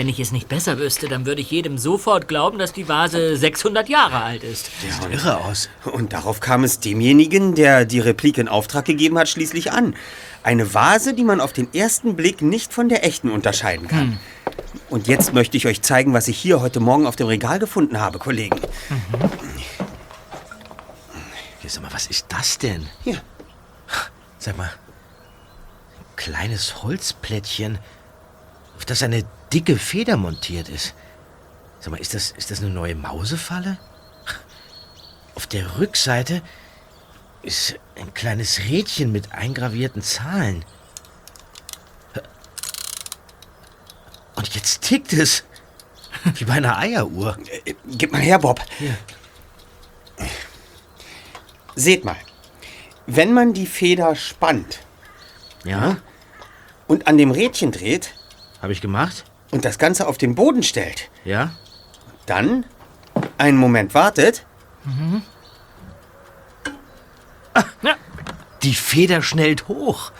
Wenn 0.00 0.08
ich 0.08 0.18
es 0.18 0.32
nicht 0.32 0.48
besser 0.48 0.78
wüsste, 0.78 1.08
dann 1.08 1.26
würde 1.26 1.42
ich 1.42 1.50
jedem 1.50 1.76
sofort 1.76 2.26
glauben, 2.26 2.58
dass 2.58 2.72
die 2.72 2.88
Vase 2.88 3.36
600 3.36 3.86
Jahre 3.90 4.22
alt 4.22 4.42
ist. 4.42 4.70
Der 4.82 4.92
sieht 4.92 5.12
irre 5.12 5.44
aus. 5.44 5.68
Und 5.84 6.14
darauf 6.14 6.40
kam 6.40 6.64
es 6.64 6.80
demjenigen, 6.80 7.54
der 7.54 7.84
die 7.84 8.00
Replik 8.00 8.38
in 8.38 8.48
Auftrag 8.48 8.86
gegeben 8.86 9.18
hat, 9.18 9.28
schließlich 9.28 9.72
an. 9.72 9.94
Eine 10.42 10.72
Vase, 10.72 11.12
die 11.12 11.22
man 11.22 11.38
auf 11.38 11.52
den 11.52 11.74
ersten 11.74 12.16
Blick 12.16 12.40
nicht 12.40 12.72
von 12.72 12.88
der 12.88 13.04
echten 13.04 13.30
unterscheiden 13.30 13.88
kann. 13.88 14.18
Und 14.88 15.06
jetzt 15.06 15.34
möchte 15.34 15.58
ich 15.58 15.66
euch 15.66 15.82
zeigen, 15.82 16.14
was 16.14 16.28
ich 16.28 16.38
hier 16.38 16.62
heute 16.62 16.80
Morgen 16.80 17.06
auf 17.06 17.16
dem 17.16 17.26
Regal 17.26 17.58
gefunden 17.58 18.00
habe, 18.00 18.18
Kollegen. 18.18 18.58
Sag 21.66 21.82
mal, 21.82 21.92
was 21.92 22.06
ist 22.06 22.24
das 22.30 22.56
denn? 22.56 22.86
Hier. 23.04 23.20
Sag 24.38 24.56
mal. 24.56 24.70
Ein 24.70 26.16
kleines 26.16 26.82
Holzplättchen, 26.82 27.78
auf 28.78 28.86
das 28.86 29.02
eine 29.02 29.26
dicke 29.52 29.76
Feder 29.76 30.16
montiert 30.16 30.68
ist. 30.68 30.94
Sag 31.80 31.90
mal, 31.92 32.00
ist 32.00 32.14
das, 32.14 32.32
ist 32.32 32.50
das 32.50 32.60
eine 32.60 32.70
neue 32.70 32.94
Mausefalle? 32.94 33.78
Auf 35.34 35.46
der 35.46 35.78
Rückseite 35.78 36.42
ist 37.42 37.76
ein 37.96 38.12
kleines 38.12 38.60
Rädchen 38.60 39.12
mit 39.12 39.32
eingravierten 39.32 40.02
Zahlen. 40.02 40.64
Und 44.36 44.54
jetzt 44.54 44.82
tickt 44.82 45.12
es. 45.12 45.44
Wie 46.34 46.44
bei 46.44 46.54
einer 46.54 46.76
Eieruhr. 46.76 47.38
Gib 47.86 48.12
mal 48.12 48.20
her, 48.20 48.38
Bob. 48.38 48.60
Hier. 48.78 48.96
Seht 51.74 52.04
mal. 52.04 52.16
Wenn 53.06 53.32
man 53.32 53.54
die 53.54 53.66
Feder 53.66 54.14
spannt 54.14 54.80
Ja, 55.64 55.96
und 56.86 57.06
an 57.06 57.16
dem 57.16 57.30
Rädchen 57.30 57.72
dreht 57.72 58.14
habe 58.60 58.72
ich 58.72 58.80
gemacht. 58.80 59.24
Und 59.50 59.64
das 59.64 59.78
Ganze 59.78 60.06
auf 60.06 60.18
den 60.18 60.34
Boden 60.34 60.62
stellt, 60.62 61.10
Ja? 61.24 61.50
dann 62.26 62.64
einen 63.38 63.56
Moment 63.58 63.94
wartet, 63.94 64.46
Die 68.62 68.74
Feder 68.74 69.22
schnellt 69.22 69.68
hoch. 69.68 70.12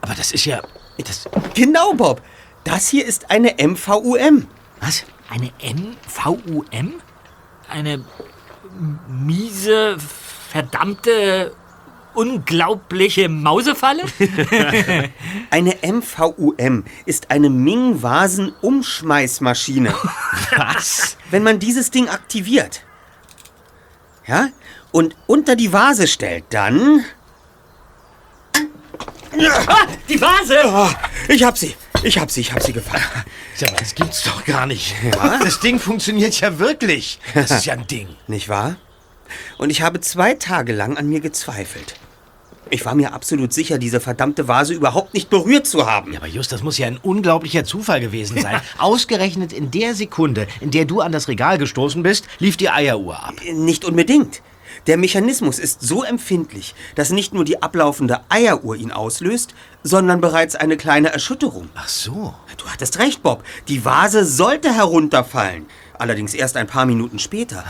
Aber 0.00 0.14
das 0.14 0.32
ist 0.32 0.44
ja. 0.44 0.60
Das, 0.98 1.28
Genau, 1.54 1.92
Bob. 1.94 2.20
Das 2.64 2.88
hier 2.88 3.06
ist 3.06 3.30
eine 3.30 3.54
MVUM. 3.64 4.48
was? 4.80 5.04
Eine 5.30 5.52
MVUM? 5.62 6.94
Eine 7.68 8.04
miese, 9.08 9.96
verdammte, 10.50 11.54
unglaubliche 12.16 13.28
Mausefalle? 13.28 14.04
Eine 15.50 15.76
MVUM 15.82 16.84
ist 17.04 17.30
eine 17.30 17.50
Ming-Vasen-Umschmeißmaschine. 17.50 19.94
Was? 20.56 21.18
Wenn 21.30 21.42
man 21.42 21.58
dieses 21.58 21.90
Ding 21.90 22.08
aktiviert, 22.08 22.82
ja, 24.26 24.48
und 24.92 25.14
unter 25.26 25.56
die 25.56 25.72
Vase 25.72 26.06
stellt, 26.06 26.44
dann... 26.50 27.04
ah, 28.54 29.86
die 30.08 30.20
Vase! 30.20 30.58
Oh, 30.64 30.88
ich 31.28 31.44
hab 31.44 31.58
sie. 31.58 31.74
Ich 32.02 32.18
hab 32.18 32.30
sie, 32.30 32.40
ich 32.40 32.52
hab 32.52 32.62
sie 32.62 32.72
gefangen. 32.72 33.04
Sag 33.54 33.72
mal, 33.72 33.78
das 33.78 33.94
gibt's 33.94 34.22
doch 34.22 34.44
gar 34.44 34.66
nicht. 34.66 34.94
Das 35.42 35.60
Ding 35.60 35.78
funktioniert 35.78 36.38
ja 36.40 36.58
wirklich. 36.58 37.18
Das 37.34 37.50
ist 37.50 37.66
ja 37.66 37.72
ein 37.72 37.86
Ding. 37.86 38.08
Nicht 38.26 38.48
wahr? 38.48 38.76
Und 39.58 39.70
ich 39.70 39.82
habe 39.82 40.00
zwei 40.00 40.34
Tage 40.34 40.72
lang 40.72 40.96
an 40.96 41.08
mir 41.08 41.20
gezweifelt. 41.20 41.94
Ich 42.68 42.84
war 42.84 42.96
mir 42.96 43.12
absolut 43.12 43.52
sicher, 43.52 43.78
diese 43.78 44.00
verdammte 44.00 44.48
Vase 44.48 44.74
überhaupt 44.74 45.14
nicht 45.14 45.30
berührt 45.30 45.66
zu 45.66 45.86
haben. 45.86 46.12
Ja, 46.12 46.18
aber 46.18 46.26
Just, 46.26 46.50
das 46.50 46.62
muss 46.62 46.78
ja 46.78 46.88
ein 46.88 46.96
unglaublicher 46.96 47.64
Zufall 47.64 48.00
gewesen 48.00 48.40
sein. 48.40 48.60
Ausgerechnet 48.78 49.52
in 49.52 49.70
der 49.70 49.94
Sekunde, 49.94 50.48
in 50.60 50.72
der 50.72 50.84
du 50.84 51.00
an 51.00 51.12
das 51.12 51.28
Regal 51.28 51.58
gestoßen 51.58 52.02
bist, 52.02 52.26
lief 52.40 52.56
die 52.56 52.70
Eieruhr 52.70 53.22
ab. 53.22 53.34
Nicht 53.52 53.84
unbedingt. 53.84 54.42
Der 54.86 54.96
Mechanismus 54.96 55.58
ist 55.58 55.82
so 55.82 56.02
empfindlich, 56.02 56.74
dass 56.96 57.10
nicht 57.10 57.32
nur 57.32 57.44
die 57.44 57.62
ablaufende 57.62 58.20
Eieruhr 58.28 58.76
ihn 58.76 58.92
auslöst, 58.92 59.54
sondern 59.82 60.20
bereits 60.20 60.54
eine 60.54 60.76
kleine 60.76 61.12
Erschütterung. 61.12 61.70
Ach 61.74 61.88
so. 61.88 62.34
Du 62.56 62.66
hattest 62.66 62.98
recht, 62.98 63.22
Bob. 63.22 63.44
Die 63.68 63.84
Vase 63.84 64.24
sollte 64.24 64.72
herunterfallen. 64.74 65.66
Allerdings 65.98 66.34
erst 66.34 66.56
ein 66.56 66.66
paar 66.66 66.86
Minuten 66.86 67.18
später. 67.18 67.64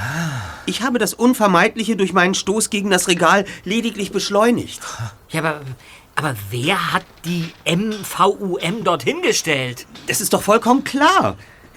Ich 0.67 0.83
habe 0.83 0.99
das 0.99 1.15
Unvermeidliche 1.15 1.97
durch 1.97 2.13
meinen 2.13 2.35
Stoß 2.35 2.71
gegen 2.71 2.91
das 2.91 3.09
Regal 3.09 3.45
lediglich 3.65 4.11
beschleunigt. 4.11 4.81
Ja, 5.31 5.41
aber, 5.41 5.61
aber 6.17 6.35
wer 6.51 6.93
hat 6.93 7.05
die 7.25 7.53
MVUM 7.65 8.85
dorthin 8.85 9.23
gestellt? 9.23 9.87
Das 10.09 10.21
ist 10.21 10.33
doch 10.33 10.43
vollkommen 10.43 10.85
klar. 10.85 11.37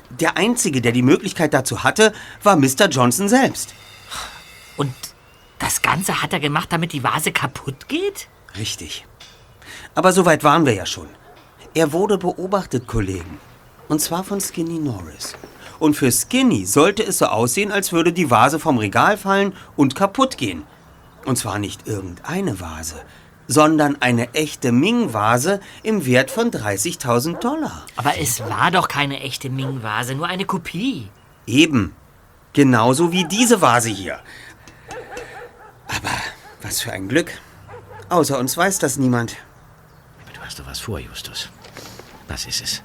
Der 0.10 0.38
Einzige, 0.38 0.82
der 0.82 0.92
die 0.92 1.04
Möglichkeit 1.04 1.54
dazu 1.54 1.84
hatte, 1.84 2.14
war 2.42 2.56
Mr. 2.56 2.88
Johnson 2.90 3.30
selbst. 3.30 3.76
Und 4.76 4.94
das 5.60 5.82
Ganze 5.82 6.24
hat 6.24 6.34
er 6.34 6.40
gemacht, 6.40 6.72
damit 6.72 6.94
die 6.94 7.04
Vase 7.04 7.32
kaputt 7.32 7.88
geht? 7.88 8.28
Richtig. 8.58 9.06
Aber 9.94 10.14
so 10.14 10.26
weit 10.26 10.44
waren 10.44 10.66
wir 10.66 10.74
ja 10.74 10.86
schon. 10.86 11.08
Er 11.76 11.94
wurde 11.94 12.18
beobachtet, 12.18 12.88
Kollegen. 12.88 13.40
Und 13.88 14.02
zwar 14.02 14.24
von 14.24 14.42
Skinny 14.42 14.80
Norris. 14.80 15.36
Und 15.80 15.96
für 15.96 16.12
Skinny 16.12 16.66
sollte 16.66 17.04
es 17.04 17.20
so 17.20 17.28
aussehen, 17.28 17.72
als 17.72 17.92
würde 17.92 18.12
die 18.12 18.30
Vase 18.30 18.60
vom 18.60 18.78
Regal 18.78 19.18
fallen 19.18 19.54
und 19.76 19.96
kaputt 19.96 20.38
gehen. 20.38 20.64
Und 21.26 21.38
zwar 21.38 21.60
nicht 21.60 21.88
irgendeine 21.88 22.60
Vase, 22.60 23.02
sondern 23.48 24.02
eine 24.02 24.34
echte 24.34 24.72
Ming-Vase 24.72 25.60
im 25.84 26.06
Wert 26.06 26.32
von 26.32 26.52
30.000 26.52 27.40
Dollar. 27.40 27.86
Aber 27.96 28.18
es 28.18 28.42
war 28.42 28.72
doch 28.72 28.88
keine 28.88 29.22
echte 29.22 29.50
Ming-Vase, 29.50 30.16
nur 30.16 30.28
eine 30.28 30.46
Kopie. 30.46 31.10
Eben. 31.46 31.96
Genauso 32.54 33.12
wie 33.12 33.26
diese 33.26 33.62
Vase 33.62 33.90
hier. 33.90 34.20
Aber 35.88 36.10
was 36.62 36.82
für 36.82 36.92
ein 36.92 37.08
Glück. 37.08 37.32
Außer 38.10 38.38
uns 38.38 38.58
weiß 38.58 38.80
das 38.80 38.98
niemand. 38.98 39.38
Du 40.34 40.42
hast 40.42 40.60
doch 40.60 40.66
was 40.66 40.80
vor, 40.80 41.00
Justus. 41.00 41.50
Was 42.28 42.46
ist 42.46 42.62
es? 42.62 42.84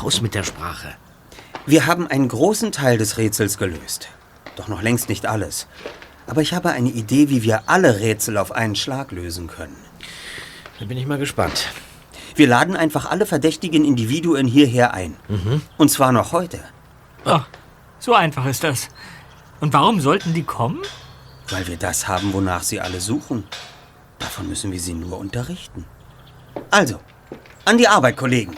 Raus 0.00 0.20
mit 0.20 0.34
der 0.34 0.42
Sprache. 0.42 0.94
Wir 1.66 1.86
haben 1.86 2.06
einen 2.06 2.28
großen 2.28 2.72
Teil 2.72 2.98
des 2.98 3.18
Rätsels 3.18 3.58
gelöst. 3.58 4.08
Doch 4.56 4.68
noch 4.68 4.82
längst 4.82 5.08
nicht 5.08 5.26
alles. 5.26 5.66
Aber 6.26 6.42
ich 6.42 6.54
habe 6.54 6.70
eine 6.70 6.88
Idee, 6.90 7.28
wie 7.28 7.42
wir 7.42 7.64
alle 7.66 8.00
Rätsel 8.00 8.38
auf 8.38 8.52
einen 8.52 8.76
Schlag 8.76 9.12
lösen 9.12 9.46
können. 9.46 9.76
Da 10.78 10.86
bin 10.86 10.96
ich 10.96 11.06
mal 11.06 11.18
gespannt. 11.18 11.68
Wir 12.34 12.46
laden 12.46 12.76
einfach 12.76 13.10
alle 13.10 13.26
verdächtigen 13.26 13.84
Individuen 13.84 14.46
hierher 14.46 14.94
ein. 14.94 15.16
Und 15.76 15.90
zwar 15.90 16.12
noch 16.12 16.32
heute. 16.32 16.60
Oh, 17.24 17.40
so 17.98 18.14
einfach 18.14 18.46
ist 18.46 18.64
das. 18.64 18.88
Und 19.60 19.72
warum 19.74 20.00
sollten 20.00 20.32
die 20.32 20.44
kommen? 20.44 20.80
Weil 21.50 21.66
wir 21.66 21.76
das 21.76 22.08
haben, 22.08 22.32
wonach 22.32 22.62
sie 22.62 22.80
alle 22.80 23.00
suchen. 23.00 23.44
Davon 24.18 24.48
müssen 24.48 24.72
wir 24.72 24.80
sie 24.80 24.94
nur 24.94 25.18
unterrichten. 25.18 25.84
Also, 26.70 27.00
an 27.64 27.76
die 27.76 27.88
Arbeit, 27.88 28.16
Kollegen. 28.16 28.56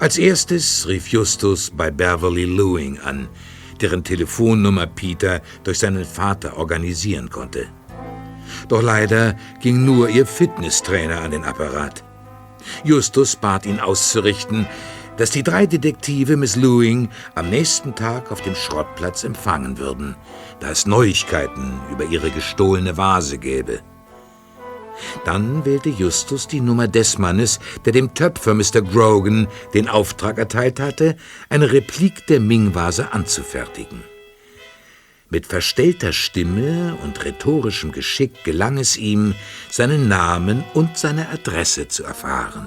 Als 0.00 0.16
erstes 0.16 0.86
rief 0.86 1.08
Justus 1.08 1.72
bei 1.76 1.90
Beverly 1.90 2.44
Lewing 2.44 3.00
an, 3.00 3.28
deren 3.80 4.04
Telefonnummer 4.04 4.86
Peter 4.86 5.42
durch 5.64 5.80
seinen 5.80 6.04
Vater 6.04 6.56
organisieren 6.56 7.30
konnte. 7.30 7.66
Doch 8.68 8.80
leider 8.80 9.34
ging 9.60 9.84
nur 9.84 10.08
ihr 10.08 10.24
Fitnesstrainer 10.24 11.20
an 11.20 11.32
den 11.32 11.42
Apparat. 11.42 12.04
Justus 12.84 13.34
bat 13.34 13.66
ihn 13.66 13.80
auszurichten, 13.80 14.68
dass 15.16 15.30
die 15.30 15.42
drei 15.42 15.66
Detektive 15.66 16.36
Miss 16.36 16.54
Lewing 16.54 17.08
am 17.34 17.50
nächsten 17.50 17.96
Tag 17.96 18.30
auf 18.30 18.40
dem 18.40 18.54
Schrottplatz 18.54 19.24
empfangen 19.24 19.78
würden, 19.78 20.14
da 20.60 20.70
es 20.70 20.86
Neuigkeiten 20.86 21.80
über 21.90 22.04
ihre 22.04 22.30
gestohlene 22.30 22.96
Vase 22.96 23.38
gäbe. 23.38 23.80
Dann 25.24 25.64
wählte 25.64 25.88
Justus 25.88 26.48
die 26.48 26.60
Nummer 26.60 26.88
des 26.88 27.18
Mannes, 27.18 27.60
der 27.84 27.92
dem 27.92 28.14
Töpfer 28.14 28.54
Mr. 28.54 28.82
Grogan 28.82 29.48
den 29.74 29.88
Auftrag 29.88 30.38
erteilt 30.38 30.80
hatte, 30.80 31.16
eine 31.48 31.72
Replik 31.72 32.26
der 32.26 32.40
Ming-Vase 32.40 33.12
anzufertigen. 33.12 34.02
Mit 35.30 35.46
verstellter 35.46 36.12
Stimme 36.12 36.96
und 37.02 37.22
rhetorischem 37.22 37.92
Geschick 37.92 38.44
gelang 38.44 38.78
es 38.78 38.96
ihm, 38.96 39.34
seinen 39.70 40.08
Namen 40.08 40.64
und 40.72 40.96
seine 40.96 41.28
Adresse 41.28 41.88
zu 41.88 42.04
erfahren. 42.04 42.66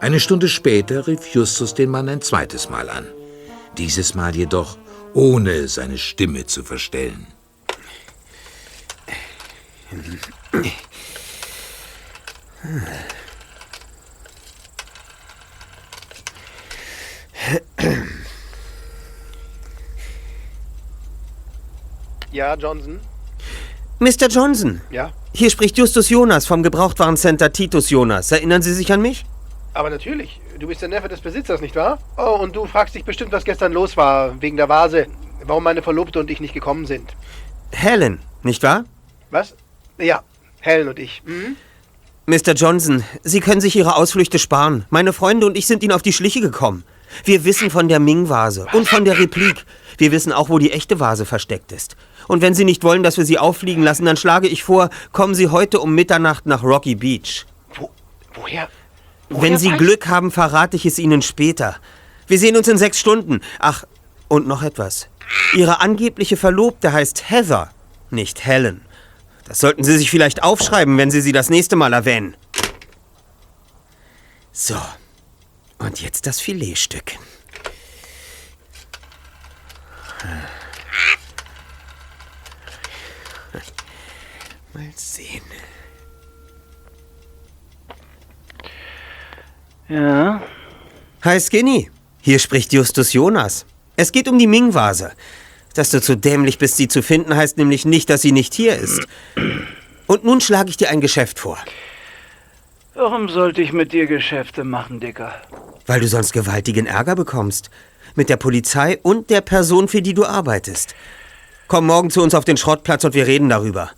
Eine 0.00 0.20
Stunde 0.20 0.46
später 0.46 1.08
rief 1.08 1.34
Justus 1.34 1.74
den 1.74 1.90
Mann 1.90 2.08
ein 2.08 2.20
zweites 2.20 2.70
Mal 2.70 2.88
an. 2.88 3.06
Dieses 3.76 4.14
Mal 4.14 4.36
jedoch 4.36 4.78
ohne 5.14 5.66
seine 5.66 5.98
Stimme 5.98 6.46
zu 6.46 6.62
verstellen. 6.62 7.26
Ja, 22.30 22.54
Johnson? 22.54 23.00
Mr. 24.00 24.28
Johnson, 24.28 24.80
Ja? 24.90 25.10
hier 25.34 25.50
spricht 25.50 25.76
Justus 25.78 26.08
Jonas 26.08 26.46
vom 26.46 26.62
Gebrauchtwarencenter 26.62 27.52
Titus 27.52 27.90
Jonas. 27.90 28.30
Erinnern 28.30 28.62
Sie 28.62 28.72
sich 28.74 28.92
an 28.92 29.00
mich? 29.02 29.24
Aber 29.74 29.90
natürlich. 29.90 30.40
Du 30.58 30.66
bist 30.68 30.82
der 30.82 30.88
Neffe 30.88 31.08
des 31.08 31.20
Besitzers, 31.20 31.60
nicht 31.60 31.74
wahr? 31.76 31.98
Oh, 32.16 32.36
und 32.40 32.54
du 32.54 32.66
fragst 32.66 32.94
dich 32.94 33.04
bestimmt, 33.04 33.32
was 33.32 33.44
gestern 33.44 33.72
los 33.72 33.96
war, 33.96 34.40
wegen 34.40 34.56
der 34.56 34.68
Vase. 34.68 35.06
Warum 35.44 35.64
meine 35.64 35.82
Verlobte 35.82 36.18
und 36.20 36.30
ich 36.30 36.40
nicht 36.40 36.54
gekommen 36.54 36.86
sind. 36.86 37.14
Helen, 37.72 38.20
nicht 38.42 38.62
wahr? 38.62 38.84
Was? 39.30 39.54
Ja, 39.98 40.22
Helen 40.60 40.88
und 40.88 40.98
ich. 40.98 41.22
Mhm. 41.24 41.56
Mr. 42.26 42.52
Johnson, 42.52 43.04
Sie 43.22 43.40
können 43.40 43.60
sich 43.60 43.74
Ihre 43.74 43.96
Ausflüchte 43.96 44.38
sparen. 44.38 44.84
Meine 44.90 45.12
Freunde 45.12 45.46
und 45.46 45.56
ich 45.56 45.66
sind 45.66 45.82
Ihnen 45.82 45.92
auf 45.92 46.02
die 46.02 46.12
Schliche 46.12 46.40
gekommen. 46.40 46.84
Wir 47.24 47.44
wissen 47.44 47.70
von 47.70 47.88
der 47.88 48.00
Ming-Vase 48.00 48.66
und 48.72 48.86
von 48.86 49.04
der 49.04 49.18
Replik. 49.18 49.64
Wir 49.96 50.12
wissen 50.12 50.32
auch, 50.32 50.50
wo 50.50 50.58
die 50.58 50.70
echte 50.70 51.00
Vase 51.00 51.24
versteckt 51.24 51.72
ist. 51.72 51.96
Und 52.26 52.42
wenn 52.42 52.54
Sie 52.54 52.64
nicht 52.64 52.84
wollen, 52.84 53.02
dass 53.02 53.16
wir 53.16 53.24
sie 53.24 53.38
auffliegen 53.38 53.82
lassen, 53.82 54.04
dann 54.04 54.18
schlage 54.18 54.46
ich 54.46 54.62
vor, 54.62 54.90
kommen 55.12 55.34
Sie 55.34 55.48
heute 55.48 55.80
um 55.80 55.94
Mitternacht 55.94 56.44
nach 56.44 56.62
Rocky 56.62 56.94
Beach. 56.94 57.46
Woher? 58.34 58.68
Wenn 59.30 59.56
Sie 59.56 59.70
Glück 59.70 60.06
haben, 60.06 60.30
verrate 60.30 60.76
ich 60.76 60.84
es 60.84 60.98
Ihnen 60.98 61.22
später. 61.22 61.76
Wir 62.26 62.38
sehen 62.38 62.56
uns 62.56 62.68
in 62.68 62.76
sechs 62.76 63.00
Stunden. 63.00 63.40
Ach, 63.58 63.84
und 64.28 64.46
noch 64.46 64.62
etwas. 64.62 65.08
Ihre 65.54 65.80
angebliche 65.80 66.36
Verlobte 66.36 66.92
heißt 66.92 67.30
Heather, 67.30 67.70
nicht 68.10 68.44
Helen. 68.44 68.82
Das 69.48 69.60
sollten 69.60 69.82
Sie 69.82 69.96
sich 69.96 70.10
vielleicht 70.10 70.42
aufschreiben, 70.42 70.98
wenn 70.98 71.10
Sie 71.10 71.22
sie 71.22 71.32
das 71.32 71.48
nächste 71.48 71.74
Mal 71.74 71.94
erwähnen. 71.94 72.36
So. 74.52 74.76
Und 75.78 76.02
jetzt 76.02 76.26
das 76.26 76.38
Filetstück. 76.38 77.12
Mal 84.74 84.90
sehen. 84.94 85.42
Ja? 89.88 90.42
Hi 91.22 91.40
Skinny, 91.40 91.90
hier 92.20 92.38
spricht 92.38 92.74
Justus 92.74 93.14
Jonas. 93.14 93.64
Es 93.96 94.12
geht 94.12 94.28
um 94.28 94.38
die 94.38 94.46
Ming-Vase. 94.46 95.12
Dass 95.78 95.90
du 95.90 96.00
zu 96.02 96.16
dämlich 96.16 96.58
bist, 96.58 96.76
sie 96.76 96.88
zu 96.88 97.04
finden, 97.04 97.36
heißt 97.36 97.56
nämlich 97.56 97.84
nicht, 97.84 98.10
dass 98.10 98.20
sie 98.20 98.32
nicht 98.32 98.52
hier 98.52 98.74
ist. 98.74 99.06
Und 100.08 100.24
nun 100.24 100.40
schlage 100.40 100.70
ich 100.70 100.76
dir 100.76 100.90
ein 100.90 101.00
Geschäft 101.00 101.38
vor, 101.38 101.56
Warum 102.94 103.28
sollte 103.28 103.62
ich 103.62 103.72
mit 103.72 103.92
dir 103.92 104.06
Geschäfte 104.08 104.64
machen, 104.64 104.98
Dicker? 104.98 105.32
weil 105.86 106.00
du 106.00 106.08
sonst 106.08 106.32
gewaltigen 106.32 106.86
Ärger 106.86 107.14
bekommst. 107.14 107.70
Mit 108.16 108.28
der 108.28 108.38
Polizei 108.38 108.98
und 109.04 109.30
der 109.30 109.40
Person, 109.40 109.86
für 109.86 110.02
die 110.02 110.14
du 110.14 110.24
arbeitest. 110.26 110.96
Komm 111.68 111.86
morgen 111.86 112.10
zu 112.10 112.24
uns 112.24 112.34
auf 112.34 112.44
den 112.44 112.56
Schrottplatz 112.56 113.04
und 113.04 113.14
wir 113.14 113.28
reden 113.28 113.48
darüber. 113.48 113.92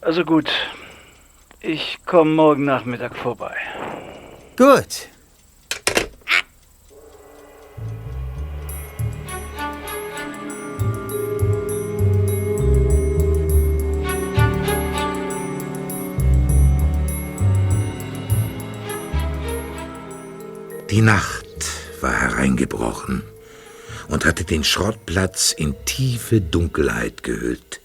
Also 0.00 0.24
gut. 0.24 0.48
Ich 1.60 1.98
komme 2.06 2.30
morgen 2.30 2.64
Nachmittag 2.64 3.16
vorbei. 3.16 3.56
Gut. 4.56 5.08
Die 20.90 21.02
Nacht 21.02 21.66
war 22.00 22.12
hereingebrochen 22.12 23.22
und 24.06 24.24
hatte 24.24 24.44
den 24.44 24.62
Schrottplatz 24.62 25.50
in 25.50 25.74
tiefe 25.84 26.40
Dunkelheit 26.40 27.24
gehüllt. 27.24 27.80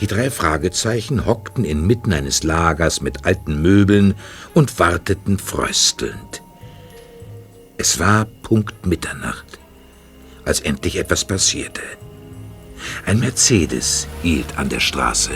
Die 0.00 0.06
drei 0.06 0.30
Fragezeichen 0.30 1.26
hockten 1.26 1.64
inmitten 1.64 2.12
eines 2.12 2.44
Lagers 2.44 3.00
mit 3.00 3.24
alten 3.24 3.60
Möbeln 3.62 4.14
und 4.54 4.78
warteten 4.78 5.40
fröstelnd. 5.40 6.40
Es 7.78 7.98
war 7.98 8.26
Punkt 8.42 8.86
Mitternacht, 8.86 9.58
als 10.44 10.60
endlich 10.60 10.96
etwas 10.96 11.24
passierte. 11.24 11.82
Ein 13.06 13.18
Mercedes 13.18 14.06
hielt 14.22 14.56
an 14.56 14.68
der 14.68 14.80
Straße. 14.80 15.32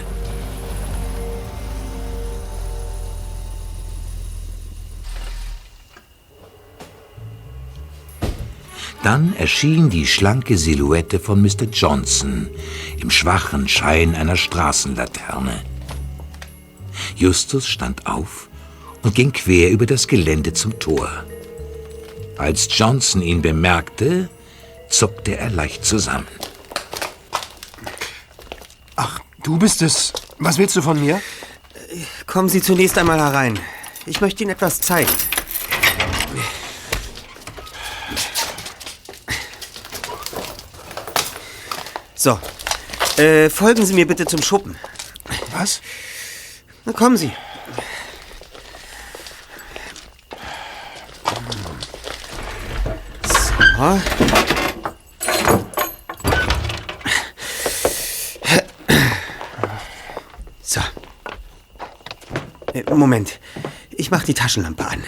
Dann 9.04 9.36
erschien 9.36 9.90
die 9.90 10.06
schlanke 10.06 10.58
Silhouette 10.58 11.20
von 11.20 11.40
Mr. 11.40 11.66
Johnson 11.72 12.48
im 13.00 13.10
schwachen 13.10 13.68
Schein 13.68 14.16
einer 14.16 14.36
Straßenlaterne. 14.36 15.62
Justus 17.14 17.68
stand 17.68 18.06
auf 18.06 18.48
und 19.02 19.14
ging 19.14 19.32
quer 19.32 19.70
über 19.70 19.86
das 19.86 20.08
Gelände 20.08 20.52
zum 20.52 20.78
Tor. 20.80 21.08
Als 22.38 22.66
Johnson 22.76 23.22
ihn 23.22 23.42
bemerkte, 23.42 24.28
zuckte 24.88 25.36
er 25.36 25.50
leicht 25.50 25.84
zusammen. 25.84 26.26
Du 29.44 29.58
bist 29.58 29.82
es. 29.82 30.10
Was 30.38 30.56
willst 30.56 30.74
du 30.74 30.80
von 30.80 30.98
mir? 30.98 31.20
Kommen 32.26 32.48
Sie 32.48 32.62
zunächst 32.62 32.96
einmal 32.96 33.18
herein. 33.18 33.58
Ich 34.06 34.22
möchte 34.22 34.42
Ihnen 34.42 34.52
etwas 34.52 34.80
zeigen. 34.80 35.12
So. 42.24 42.40
Äh, 43.18 43.50
folgen 43.50 43.84
Sie 43.84 43.92
mir 43.92 44.06
bitte 44.06 44.24
zum 44.24 44.40
Schuppen. 44.42 44.78
Was? 45.52 45.82
Na, 46.86 46.94
kommen 46.94 47.18
Sie. 47.18 47.30
So. 53.26 54.00
So. 60.62 60.80
Äh, 62.72 62.94
Moment. 62.94 63.38
Ich 63.90 64.10
mach 64.10 64.24
die 64.24 64.32
Taschenlampe 64.32 64.86
an. 64.86 65.04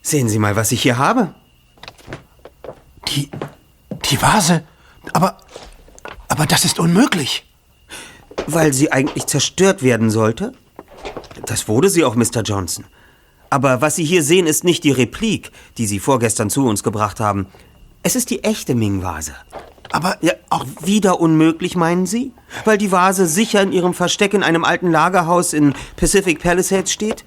Sehen 0.00 0.30
Sie 0.30 0.38
mal, 0.38 0.56
was 0.56 0.72
ich 0.72 0.80
hier 0.80 0.96
habe. 0.96 1.34
Die. 3.08 3.30
Die 4.06 4.22
Vase? 4.22 4.64
Aber. 5.12 5.38
Aber 6.28 6.46
das 6.46 6.64
ist 6.64 6.78
unmöglich. 6.78 7.44
Weil 8.46 8.72
sie 8.72 8.92
eigentlich 8.92 9.26
zerstört 9.26 9.82
werden 9.82 10.10
sollte? 10.10 10.52
Das 11.46 11.68
wurde 11.68 11.88
sie 11.88 12.04
auch, 12.04 12.14
Mr. 12.14 12.42
Johnson. 12.44 12.84
Aber 13.50 13.80
was 13.80 13.96
Sie 13.96 14.04
hier 14.04 14.22
sehen, 14.22 14.46
ist 14.46 14.64
nicht 14.64 14.84
die 14.84 14.90
Replik, 14.90 15.52
die 15.78 15.86
Sie 15.86 16.00
vorgestern 16.00 16.50
zu 16.50 16.66
uns 16.66 16.82
gebracht 16.82 17.18
haben. 17.18 17.46
Es 18.02 18.14
ist 18.14 18.30
die 18.30 18.44
echte 18.44 18.74
Ming-Vase. 18.74 19.34
Aber 19.90 20.18
ja, 20.20 20.34
auch 20.50 20.66
wieder 20.82 21.18
unmöglich, 21.18 21.74
meinen 21.74 22.04
Sie? 22.04 22.32
Weil 22.64 22.76
die 22.76 22.92
Vase 22.92 23.26
sicher 23.26 23.62
in 23.62 23.72
Ihrem 23.72 23.94
Versteck 23.94 24.34
in 24.34 24.42
einem 24.42 24.64
alten 24.64 24.90
Lagerhaus 24.90 25.54
in 25.54 25.74
Pacific 25.96 26.40
Palisades 26.40 26.92
steht? 26.92 27.24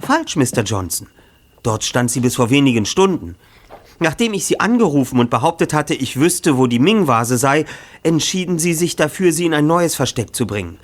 Falsch, 0.00 0.36
Mr. 0.36 0.62
Johnson. 0.62 1.08
Dort 1.62 1.84
stand 1.84 2.10
sie 2.10 2.20
bis 2.20 2.36
vor 2.36 2.50
wenigen 2.50 2.86
Stunden. 2.86 3.36
Nachdem 4.04 4.34
ich 4.34 4.44
Sie 4.44 4.60
angerufen 4.60 5.18
und 5.18 5.30
behauptet 5.30 5.72
hatte, 5.72 5.94
ich 5.94 6.20
wüsste, 6.20 6.58
wo 6.58 6.66
die 6.66 6.78
Ming-Vase 6.78 7.38
sei, 7.38 7.64
entschieden 8.02 8.58
Sie 8.58 8.74
sich 8.74 8.96
dafür, 8.96 9.32
sie 9.32 9.46
in 9.46 9.54
ein 9.54 9.66
neues 9.66 9.94
Versteck 9.94 10.36
zu 10.36 10.46
bringen. 10.46 10.78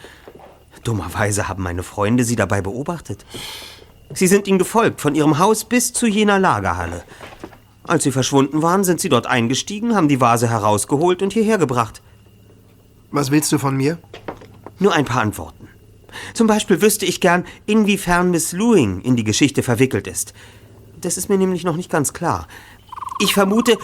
Dummerweise 0.84 1.46
haben 1.46 1.62
meine 1.62 1.82
Freunde 1.82 2.24
Sie 2.24 2.34
dabei 2.34 2.62
beobachtet. 2.62 3.26
Sie 4.14 4.26
sind 4.26 4.48
Ihnen 4.48 4.58
gefolgt, 4.58 5.02
von 5.02 5.14
Ihrem 5.14 5.38
Haus 5.38 5.66
bis 5.66 5.92
zu 5.92 6.06
jener 6.06 6.38
Lagerhalle. 6.38 7.04
Als 7.84 8.04
sie 8.04 8.10
verschwunden 8.10 8.62
waren, 8.62 8.84
sind 8.84 9.02
sie 9.02 9.10
dort 9.10 9.26
eingestiegen, 9.26 9.94
haben 9.94 10.08
die 10.08 10.22
Vase 10.22 10.48
herausgeholt 10.48 11.20
und 11.20 11.34
hierher 11.34 11.58
gebracht. 11.58 12.00
Was 13.10 13.30
willst 13.30 13.52
du 13.52 13.58
von 13.58 13.76
mir? 13.76 13.98
Nur 14.78 14.94
ein 14.94 15.04
paar 15.04 15.20
Antworten. 15.20 15.68
Zum 16.32 16.46
Beispiel 16.46 16.80
wüsste 16.80 17.04
ich 17.04 17.20
gern, 17.20 17.44
inwiefern 17.66 18.30
Miss 18.30 18.52
Lewing 18.52 19.02
in 19.02 19.16
die 19.16 19.24
Geschichte 19.24 19.62
verwickelt 19.62 20.06
ist. 20.06 20.32
Das 21.00 21.16
ist 21.16 21.30
mir 21.30 21.38
nämlich 21.38 21.64
noch 21.64 21.76
nicht 21.76 21.90
ganz 21.90 22.12
klar. 22.12 22.46
Ich 23.20 23.34
vermute. 23.34 23.78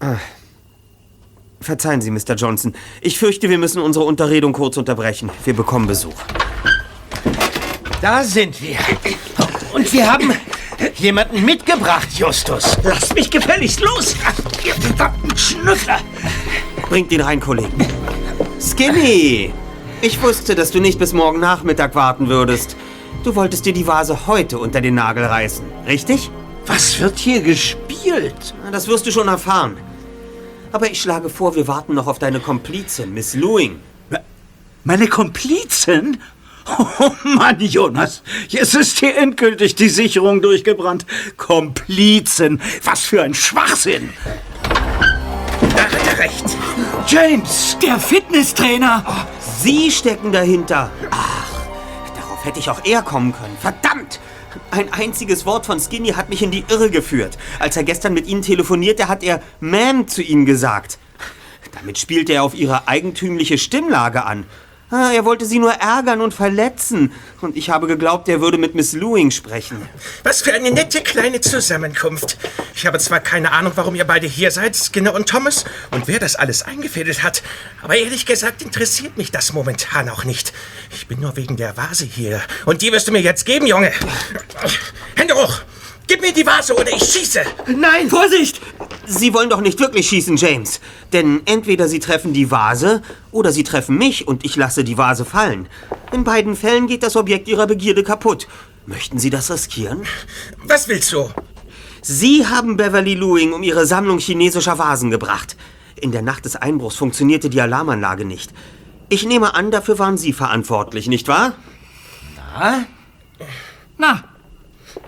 Ah. 0.00 0.16
Verzeihen 1.60 2.00
Sie, 2.00 2.10
Mr. 2.10 2.34
Johnson. 2.34 2.74
Ich 3.00 3.18
fürchte, 3.18 3.50
wir 3.50 3.58
müssen 3.58 3.82
unsere 3.82 4.04
Unterredung 4.04 4.52
kurz 4.52 4.76
unterbrechen. 4.76 5.30
Wir 5.44 5.54
bekommen 5.54 5.86
Besuch. 5.86 6.14
Da 8.00 8.24
sind 8.24 8.60
wir. 8.62 8.78
Und 9.74 9.92
wir 9.92 10.10
haben 10.10 10.32
jemanden 10.96 11.44
mitgebracht, 11.44 12.08
Justus. 12.14 12.76
Lass 12.84 13.12
mich 13.12 13.30
gefälligst 13.30 13.80
los, 13.80 14.14
ihr 14.64 14.74
verdammten 14.74 15.36
Schnüffler. 15.36 16.00
Bringt 16.88 17.12
ihn 17.12 17.20
rein, 17.20 17.40
Kollegen. 17.40 17.86
Skinny! 18.60 19.52
Ich 20.00 20.22
wusste, 20.22 20.54
dass 20.54 20.70
du 20.70 20.80
nicht 20.80 20.98
bis 20.98 21.12
morgen 21.12 21.40
Nachmittag 21.40 21.94
warten 21.94 22.28
würdest. 22.28 22.76
Du 23.24 23.34
wolltest 23.34 23.66
dir 23.66 23.72
die 23.72 23.86
Vase 23.86 24.26
heute 24.26 24.58
unter 24.58 24.80
den 24.80 24.94
Nagel 24.94 25.24
reißen, 25.24 25.64
richtig? 25.86 26.30
Was 26.68 27.00
wird 27.00 27.18
hier 27.18 27.40
gespielt? 27.40 28.54
Das 28.70 28.86
wirst 28.88 29.06
du 29.06 29.10
schon 29.10 29.26
erfahren. 29.26 29.78
Aber 30.70 30.90
ich 30.90 31.00
schlage 31.00 31.30
vor, 31.30 31.56
wir 31.56 31.66
warten 31.66 31.94
noch 31.94 32.06
auf 32.06 32.18
deine 32.18 32.40
Komplizin, 32.40 33.14
Miss 33.14 33.34
Lewing. 33.34 33.80
Meine 34.84 35.08
Komplizin? 35.08 36.20
Oh 37.00 37.10
Mann, 37.24 37.58
Jonas, 37.60 38.22
jetzt 38.48 38.74
ist 38.74 38.98
hier 38.98 39.16
endgültig 39.16 39.74
die 39.74 39.88
Sicherung 39.88 40.42
durchgebrannt. 40.42 41.06
Komplizen, 41.38 42.60
was 42.84 43.00
für 43.00 43.22
ein 43.22 43.32
Schwachsinn. 43.32 44.12
Da 45.74 45.84
hat 45.84 46.06
er 46.06 46.18
recht. 46.18 46.44
James, 47.06 47.78
Der 47.82 47.98
Fitnesstrainer! 47.98 49.26
Sie 49.58 49.90
stecken 49.90 50.30
dahinter. 50.30 50.90
Ach, 51.10 51.50
darauf 52.14 52.44
hätte 52.44 52.58
ich 52.58 52.68
auch 52.68 52.84
eher 52.84 53.00
kommen 53.00 53.32
können. 53.32 53.56
Verdammt! 53.58 54.20
Ein 54.70 54.92
einziges 54.92 55.46
Wort 55.46 55.64
von 55.64 55.80
Skinny 55.80 56.10
hat 56.10 56.28
mich 56.28 56.42
in 56.42 56.50
die 56.50 56.64
Irre 56.68 56.90
geführt. 56.90 57.38
Als 57.58 57.76
er 57.76 57.84
gestern 57.84 58.12
mit 58.12 58.26
Ihnen 58.26 58.42
telefonierte, 58.42 59.08
hat 59.08 59.22
er 59.22 59.42
Ma'am 59.62 60.06
zu 60.06 60.22
Ihnen 60.22 60.44
gesagt. 60.44 60.98
Damit 61.72 61.98
spielte 61.98 62.34
er 62.34 62.42
auf 62.42 62.54
Ihre 62.54 62.86
eigentümliche 62.86 63.56
Stimmlage 63.56 64.24
an. 64.24 64.44
Ah, 64.90 65.12
Er 65.12 65.26
wollte 65.26 65.44
sie 65.44 65.58
nur 65.58 65.72
ärgern 65.72 66.22
und 66.22 66.32
verletzen. 66.32 67.12
Und 67.42 67.56
ich 67.56 67.68
habe 67.68 67.86
geglaubt, 67.86 68.26
er 68.28 68.40
würde 68.40 68.56
mit 68.56 68.74
Miss 68.74 68.94
Lewing 68.94 69.30
sprechen. 69.30 69.86
Was 70.22 70.40
für 70.40 70.52
eine 70.54 70.70
nette 70.70 71.02
kleine 71.02 71.40
Zusammenkunft. 71.42 72.38
Ich 72.74 72.86
habe 72.86 72.98
zwar 72.98 73.20
keine 73.20 73.52
Ahnung, 73.52 73.72
warum 73.74 73.94
ihr 73.94 74.06
beide 74.06 74.26
hier 74.26 74.50
seid, 74.50 74.74
Skinner 74.76 75.12
und 75.14 75.28
Thomas, 75.28 75.66
und 75.90 76.08
wer 76.08 76.18
das 76.18 76.36
alles 76.36 76.62
eingefädelt 76.62 77.22
hat, 77.22 77.42
aber 77.82 77.96
ehrlich 77.96 78.24
gesagt 78.24 78.62
interessiert 78.62 79.18
mich 79.18 79.30
das 79.30 79.52
momentan 79.52 80.08
auch 80.08 80.24
nicht. 80.24 80.54
Ich 80.90 81.06
bin 81.06 81.20
nur 81.20 81.36
wegen 81.36 81.56
der 81.56 81.76
Vase 81.76 82.06
hier. 82.06 82.40
Und 82.64 82.80
die 82.80 82.90
wirst 82.90 83.08
du 83.08 83.12
mir 83.12 83.20
jetzt 83.20 83.44
geben, 83.44 83.66
Junge. 83.66 83.92
Hände 85.16 85.34
hoch! 85.34 85.60
Gib 86.06 86.22
mir 86.22 86.32
die 86.32 86.46
Vase 86.46 86.74
oder 86.74 86.90
ich 86.90 87.02
schieße! 87.04 87.42
Nein! 87.76 88.08
Vorsicht! 88.08 88.62
Sie 89.10 89.32
wollen 89.32 89.48
doch 89.48 89.62
nicht 89.62 89.80
wirklich 89.80 90.06
schießen, 90.06 90.36
James. 90.36 90.80
Denn 91.14 91.40
entweder 91.46 91.88
Sie 91.88 91.98
treffen 91.98 92.34
die 92.34 92.50
Vase 92.50 93.00
oder 93.32 93.52
Sie 93.52 93.64
treffen 93.64 93.96
mich 93.96 94.28
und 94.28 94.44
ich 94.44 94.54
lasse 94.54 94.84
die 94.84 94.98
Vase 94.98 95.24
fallen. 95.24 95.66
In 96.12 96.24
beiden 96.24 96.54
Fällen 96.54 96.86
geht 96.86 97.02
das 97.02 97.16
Objekt 97.16 97.48
Ihrer 97.48 97.66
Begierde 97.66 98.02
kaputt. 98.02 98.46
Möchten 98.84 99.18
Sie 99.18 99.30
das 99.30 99.50
riskieren? 99.50 100.02
Was 100.64 100.88
willst 100.88 101.12
du? 101.12 101.30
Sie 102.02 102.46
haben 102.46 102.76
Beverly 102.76 103.14
Lewing 103.14 103.54
um 103.54 103.62
ihre 103.62 103.86
Sammlung 103.86 104.18
chinesischer 104.18 104.78
Vasen 104.78 105.10
gebracht. 105.10 105.56
In 105.96 106.12
der 106.12 106.22
Nacht 106.22 106.44
des 106.44 106.56
Einbruchs 106.56 106.96
funktionierte 106.96 107.48
die 107.48 107.60
Alarmanlage 107.60 108.26
nicht. 108.26 108.52
Ich 109.08 109.24
nehme 109.26 109.54
an, 109.54 109.70
dafür 109.70 109.98
waren 109.98 110.18
Sie 110.18 110.34
verantwortlich, 110.34 111.08
nicht 111.08 111.28
wahr? 111.28 111.54
Na? 112.58 112.84
Na, 113.96 114.24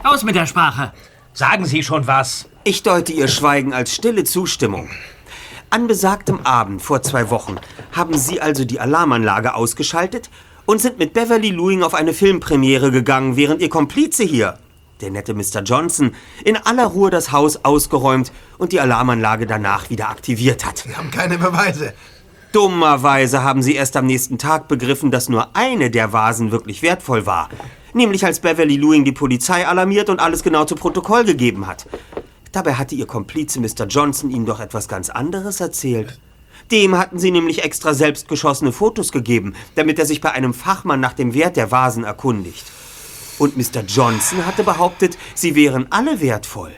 aus 0.03 0.24
mit 0.24 0.34
der 0.34 0.46
Sprache. 0.46 0.92
Sagen 1.33 1.64
Sie 1.64 1.83
schon 1.83 2.07
was. 2.07 2.49
Ich 2.64 2.83
deute 2.83 3.12
Ihr 3.12 3.28
Schweigen 3.28 3.72
als 3.72 3.95
stille 3.95 4.24
Zustimmung. 4.24 4.91
An 5.70 5.87
besagtem 5.87 6.41
Abend 6.45 6.83
vor 6.83 7.03
zwei 7.03 7.31
Wochen 7.31 7.57
haben 7.93 8.18
Sie 8.18 8.41
also 8.41 8.64
die 8.64 8.81
Alarmanlage 8.81 9.55
ausgeschaltet 9.55 10.28
und 10.66 10.81
sind 10.81 10.99
mit 10.99 11.12
Beverly 11.12 11.51
Lewing 11.51 11.85
auf 11.85 11.95
eine 11.95 12.12
Filmpremiere 12.12 12.91
gegangen, 12.91 13.37
während 13.37 13.62
Ihr 13.62 13.68
Komplize 13.68 14.24
hier, 14.24 14.59
der 15.01 15.11
nette 15.11 15.33
Mr. 15.33 15.62
Johnson, 15.64 16.14
in 16.45 16.57
aller 16.57 16.87
Ruhe 16.87 17.11
das 17.11 17.31
Haus 17.31 17.64
ausgeräumt 17.64 18.33
und 18.59 18.72
die 18.72 18.81
Alarmanlage 18.81 19.47
danach 19.47 19.89
wieder 19.89 20.09
aktiviert 20.09 20.66
hat. 20.66 20.87
Wir 20.89 20.97
haben 20.97 21.12
keine 21.12 21.39
Beweise. 21.39 21.95
Dummerweise 22.53 23.45
haben 23.45 23.62
Sie 23.62 23.76
erst 23.76 23.97
am 23.97 24.07
nächsten 24.07 24.37
Tag 24.37 24.66
begriffen, 24.66 25.12
dass 25.12 25.28
nur 25.28 25.55
eine 25.55 25.91
der 25.91 26.12
Vasen 26.12 26.51
wirklich 26.51 26.83
wertvoll 26.83 27.24
war. 27.24 27.49
Nämlich 27.93 28.24
als 28.24 28.41
Beverly 28.41 28.76
Lewing 28.76 29.05
die 29.05 29.12
Polizei 29.12 29.66
alarmiert 29.66 30.09
und 30.09 30.20
alles 30.20 30.43
genau 30.43 30.64
zu 30.64 30.74
Protokoll 30.74 31.24
gegeben 31.24 31.66
hat. 31.66 31.86
Dabei 32.53 32.74
hatte 32.74 32.95
Ihr 32.95 33.07
Komplize 33.07 33.61
Mr. 33.61 33.86
Johnson 33.88 34.30
Ihnen 34.30 34.47
doch 34.47 34.61
etwas 34.61 34.88
ganz 34.88 35.11
anderes 35.11 35.61
erzählt. 35.61 36.20
Dem 36.70 36.97
hatten 36.97 37.18
Sie 37.18 37.30
nämlich 37.30 37.64
extra 37.64 37.95
selbst 37.95 38.28
geschossene 38.28 38.72
Fotos 38.72 39.12
gegeben, 39.12 39.55
damit 39.74 39.99
er 39.99 40.07
sich 40.07 40.20
bei 40.20 40.30
einem 40.32 40.55
Fachmann 40.55 41.01
nach 41.01 41.14
dem 41.14 41.34
Wert 41.34 41.57
der 41.57 41.70
Vasen 41.70 42.05
erkundigt. 42.05 42.64
Und 43.38 43.57
Mr. 43.57 43.82
Johnson 43.86 44.45
hatte 44.45 44.62
behauptet, 44.62 45.16
sie 45.34 45.55
wären 45.55 45.86
alle 45.91 46.20
wertvoll. 46.20 46.72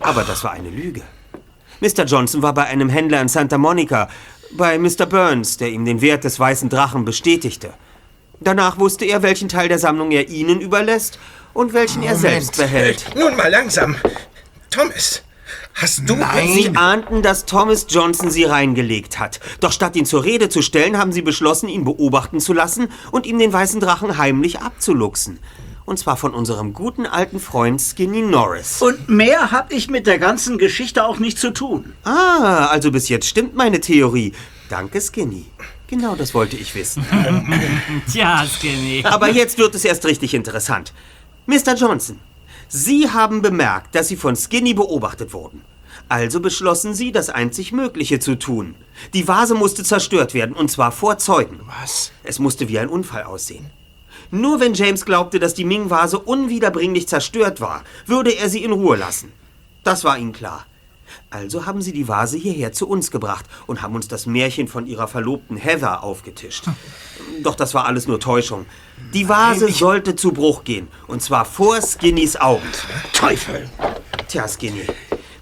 Aber 0.00 0.24
das 0.24 0.42
war 0.42 0.50
eine 0.50 0.70
Lüge. 0.70 1.02
Mr. 1.80 2.04
Johnson 2.04 2.42
war 2.42 2.52
bei 2.52 2.64
einem 2.64 2.88
Händler 2.88 3.20
in 3.20 3.28
Santa 3.28 3.58
Monica, 3.58 4.08
bei 4.56 4.78
Mr. 4.78 5.06
Burns, 5.06 5.56
der 5.56 5.70
ihm 5.70 5.84
den 5.84 6.00
Wert 6.00 6.24
des 6.24 6.40
weißen 6.40 6.68
Drachen 6.68 7.04
bestätigte. 7.04 7.74
Danach 8.40 8.78
wusste 8.78 9.04
er, 9.04 9.22
welchen 9.22 9.48
Teil 9.48 9.68
der 9.68 9.78
Sammlung 9.78 10.10
er 10.10 10.28
Ihnen 10.28 10.60
überlässt 10.60 11.18
und 11.54 11.72
welchen 11.72 12.02
er 12.02 12.16
selbst 12.16 12.56
behält. 12.56 13.04
Nun 13.16 13.36
mal 13.36 13.50
langsam. 13.50 13.96
Thomas, 14.70 15.22
hast 15.74 16.02
du... 16.08 16.16
Sie 16.46 16.76
ahnten, 16.76 17.22
dass 17.22 17.46
Thomas 17.46 17.86
Johnson 17.88 18.30
sie 18.30 18.44
reingelegt 18.44 19.18
hat. 19.18 19.40
Doch 19.60 19.72
statt 19.72 19.96
ihn 19.96 20.06
zur 20.06 20.24
Rede 20.24 20.48
zu 20.48 20.62
stellen, 20.62 20.98
haben 20.98 21.12
sie 21.12 21.22
beschlossen, 21.22 21.68
ihn 21.68 21.84
beobachten 21.84 22.38
zu 22.38 22.52
lassen 22.52 22.88
und 23.10 23.26
ihm 23.26 23.38
den 23.38 23.52
weißen 23.52 23.80
Drachen 23.80 24.18
heimlich 24.18 24.60
abzuluxen. 24.60 25.40
Und 25.84 25.98
zwar 25.98 26.18
von 26.18 26.34
unserem 26.34 26.74
guten 26.74 27.06
alten 27.06 27.40
Freund 27.40 27.80
Skinny 27.80 28.20
Norris. 28.20 28.82
Und 28.82 29.08
mehr 29.08 29.50
hab 29.50 29.72
ich 29.72 29.88
mit 29.88 30.06
der 30.06 30.18
ganzen 30.18 30.58
Geschichte 30.58 31.04
auch 31.04 31.18
nicht 31.18 31.38
zu 31.38 31.50
tun. 31.50 31.94
Ah, 32.04 32.66
also 32.66 32.92
bis 32.92 33.08
jetzt 33.08 33.26
stimmt 33.26 33.54
meine 33.54 33.80
Theorie. 33.80 34.32
Danke, 34.68 35.00
Skinny. 35.00 35.46
Genau 35.88 36.14
das 36.14 36.34
wollte 36.34 36.56
ich 36.56 36.74
wissen. 36.74 37.04
Tja, 38.12 38.46
Skinny. 38.46 39.02
Aber 39.04 39.30
jetzt 39.30 39.58
wird 39.58 39.74
es 39.74 39.84
erst 39.84 40.04
richtig 40.04 40.34
interessant. 40.34 40.92
Mr. 41.46 41.74
Johnson, 41.74 42.20
Sie 42.68 43.10
haben 43.10 43.40
bemerkt, 43.40 43.94
dass 43.94 44.08
Sie 44.08 44.16
von 44.16 44.36
Skinny 44.36 44.74
beobachtet 44.74 45.32
wurden. 45.32 45.64
Also 46.10 46.40
beschlossen 46.40 46.94
Sie, 46.94 47.10
das 47.10 47.30
einzig 47.30 47.72
Mögliche 47.72 48.20
zu 48.20 48.34
tun. 48.38 48.74
Die 49.14 49.26
Vase 49.26 49.54
musste 49.54 49.82
zerstört 49.82 50.34
werden, 50.34 50.54
und 50.54 50.70
zwar 50.70 50.92
vor 50.92 51.16
Zeugen. 51.16 51.60
Was? 51.80 52.12
Es 52.22 52.38
musste 52.38 52.68
wie 52.68 52.78
ein 52.78 52.88
Unfall 52.88 53.24
aussehen. 53.24 53.70
Nur 54.30 54.60
wenn 54.60 54.74
James 54.74 55.06
glaubte, 55.06 55.38
dass 55.38 55.54
die 55.54 55.64
Ming-Vase 55.64 56.18
unwiederbringlich 56.18 57.08
zerstört 57.08 57.62
war, 57.62 57.82
würde 58.04 58.32
er 58.36 58.50
sie 58.50 58.62
in 58.62 58.72
Ruhe 58.72 58.96
lassen. 58.96 59.32
Das 59.84 60.04
war 60.04 60.18
ihm 60.18 60.32
klar. 60.32 60.66
Also 61.30 61.66
haben 61.66 61.82
sie 61.82 61.92
die 61.92 62.08
Vase 62.08 62.38
hierher 62.38 62.72
zu 62.72 62.88
uns 62.88 63.10
gebracht 63.10 63.46
und 63.66 63.82
haben 63.82 63.94
uns 63.94 64.08
das 64.08 64.26
Märchen 64.26 64.68
von 64.68 64.86
ihrer 64.86 65.08
Verlobten 65.08 65.56
Heather 65.56 66.02
aufgetischt. 66.02 66.64
Doch 67.42 67.54
das 67.54 67.74
war 67.74 67.86
alles 67.86 68.06
nur 68.06 68.20
Täuschung. 68.20 68.66
Die 69.14 69.28
Vase 69.28 69.70
sollte 69.70 70.16
zu 70.16 70.32
Bruch 70.32 70.64
gehen. 70.64 70.88
Und 71.06 71.22
zwar 71.22 71.44
vor 71.44 71.80
Skinnys 71.80 72.36
Augen. 72.36 72.68
Teufel! 73.12 73.68
Tja, 74.28 74.46
Skinny, 74.46 74.86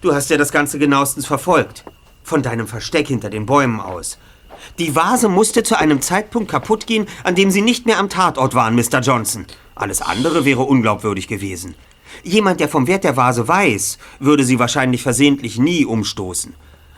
du 0.01 0.15
hast 0.15 0.31
ja 0.31 0.37
das 0.37 0.53
Ganze 0.53 0.79
genauestens 0.79 1.27
verfolgt. 1.27 1.85
Von 2.23 2.43
deinem 2.43 2.67
Versteck 2.67 3.09
hinter 3.09 3.31
den 3.31 3.47
Bäumen 3.47 3.81
aus. 3.81 4.19
Die 4.79 4.95
Vase 4.95 5.29
musste 5.29 5.63
zu 5.63 5.79
einem 5.79 6.01
Zeitpunkt 6.01 6.51
kaputt 6.51 6.87
gehen, 6.87 7.07
an 7.25 7.35
dem 7.35 7.51
sie 7.51 7.63
nicht 7.63 7.87
mehr 7.87 7.99
am 7.99 8.09
Tatort 8.09 8.55
waren, 8.55 8.75
Mr. 8.75 9.01
Johnson. 9.01 9.47
Alles 9.75 10.03
andere 10.03 10.45
wäre 10.45 10.63
unglaubwürdig 10.63 11.29
gewesen. 11.29 11.75
Jemand, 12.27 12.59
der 12.59 12.69
vom 12.69 12.89
Wert 12.89 13.05
der 13.05 13.17
Vase 13.17 13.47
weiß, 13.47 13.99
würde 14.19 14.43
sie 14.43 14.59
wahrscheinlich 14.59 15.01
versehentlich 15.05 15.61
nie 15.61 15.85
umstoßen. 15.85 16.55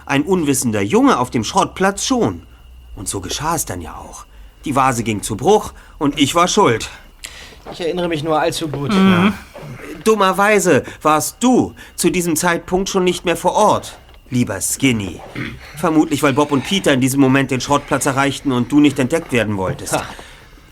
Ein 0.06 0.22
unwissender 0.22 0.80
Junge 0.80 1.18
auf 1.18 1.28
dem 1.28 1.44
Schrottplatz 1.44 2.06
schon. 2.06 2.44
Und 2.96 3.10
so 3.10 3.20
geschah 3.20 3.54
es 3.54 3.66
dann 3.66 3.82
ja 3.82 3.94
auch. 3.94 4.24
Die 4.64 4.74
Vase 4.74 5.02
ging 5.02 5.22
zu 5.22 5.36
Bruch 5.36 5.74
und 5.98 6.18
ich 6.18 6.34
war 6.34 6.48
schuld. 6.48 6.88
Ich 7.70 7.78
erinnere 7.82 8.08
mich 8.08 8.24
nur 8.24 8.40
allzu 8.40 8.68
gut. 8.68 8.90
Dummerweise 10.02 10.82
warst 11.02 11.36
du 11.40 11.74
zu 11.94 12.08
diesem 12.08 12.34
Zeitpunkt 12.34 12.88
schon 12.88 13.04
nicht 13.04 13.26
mehr 13.26 13.36
vor 13.36 13.52
Ort, 13.52 13.98
lieber 14.30 14.58
Skinny. 14.62 15.20
Vermutlich, 15.76 16.22
weil 16.22 16.32
Bob 16.32 16.52
und 16.52 16.64
Peter 16.64 16.94
in 16.94 17.02
diesem 17.02 17.20
Moment 17.20 17.50
den 17.50 17.60
Schrottplatz 17.60 18.06
erreichten 18.06 18.50
und 18.50 18.72
du 18.72 18.80
nicht 18.80 18.98
entdeckt 18.98 19.30
werden 19.32 19.58
wolltest. 19.58 19.94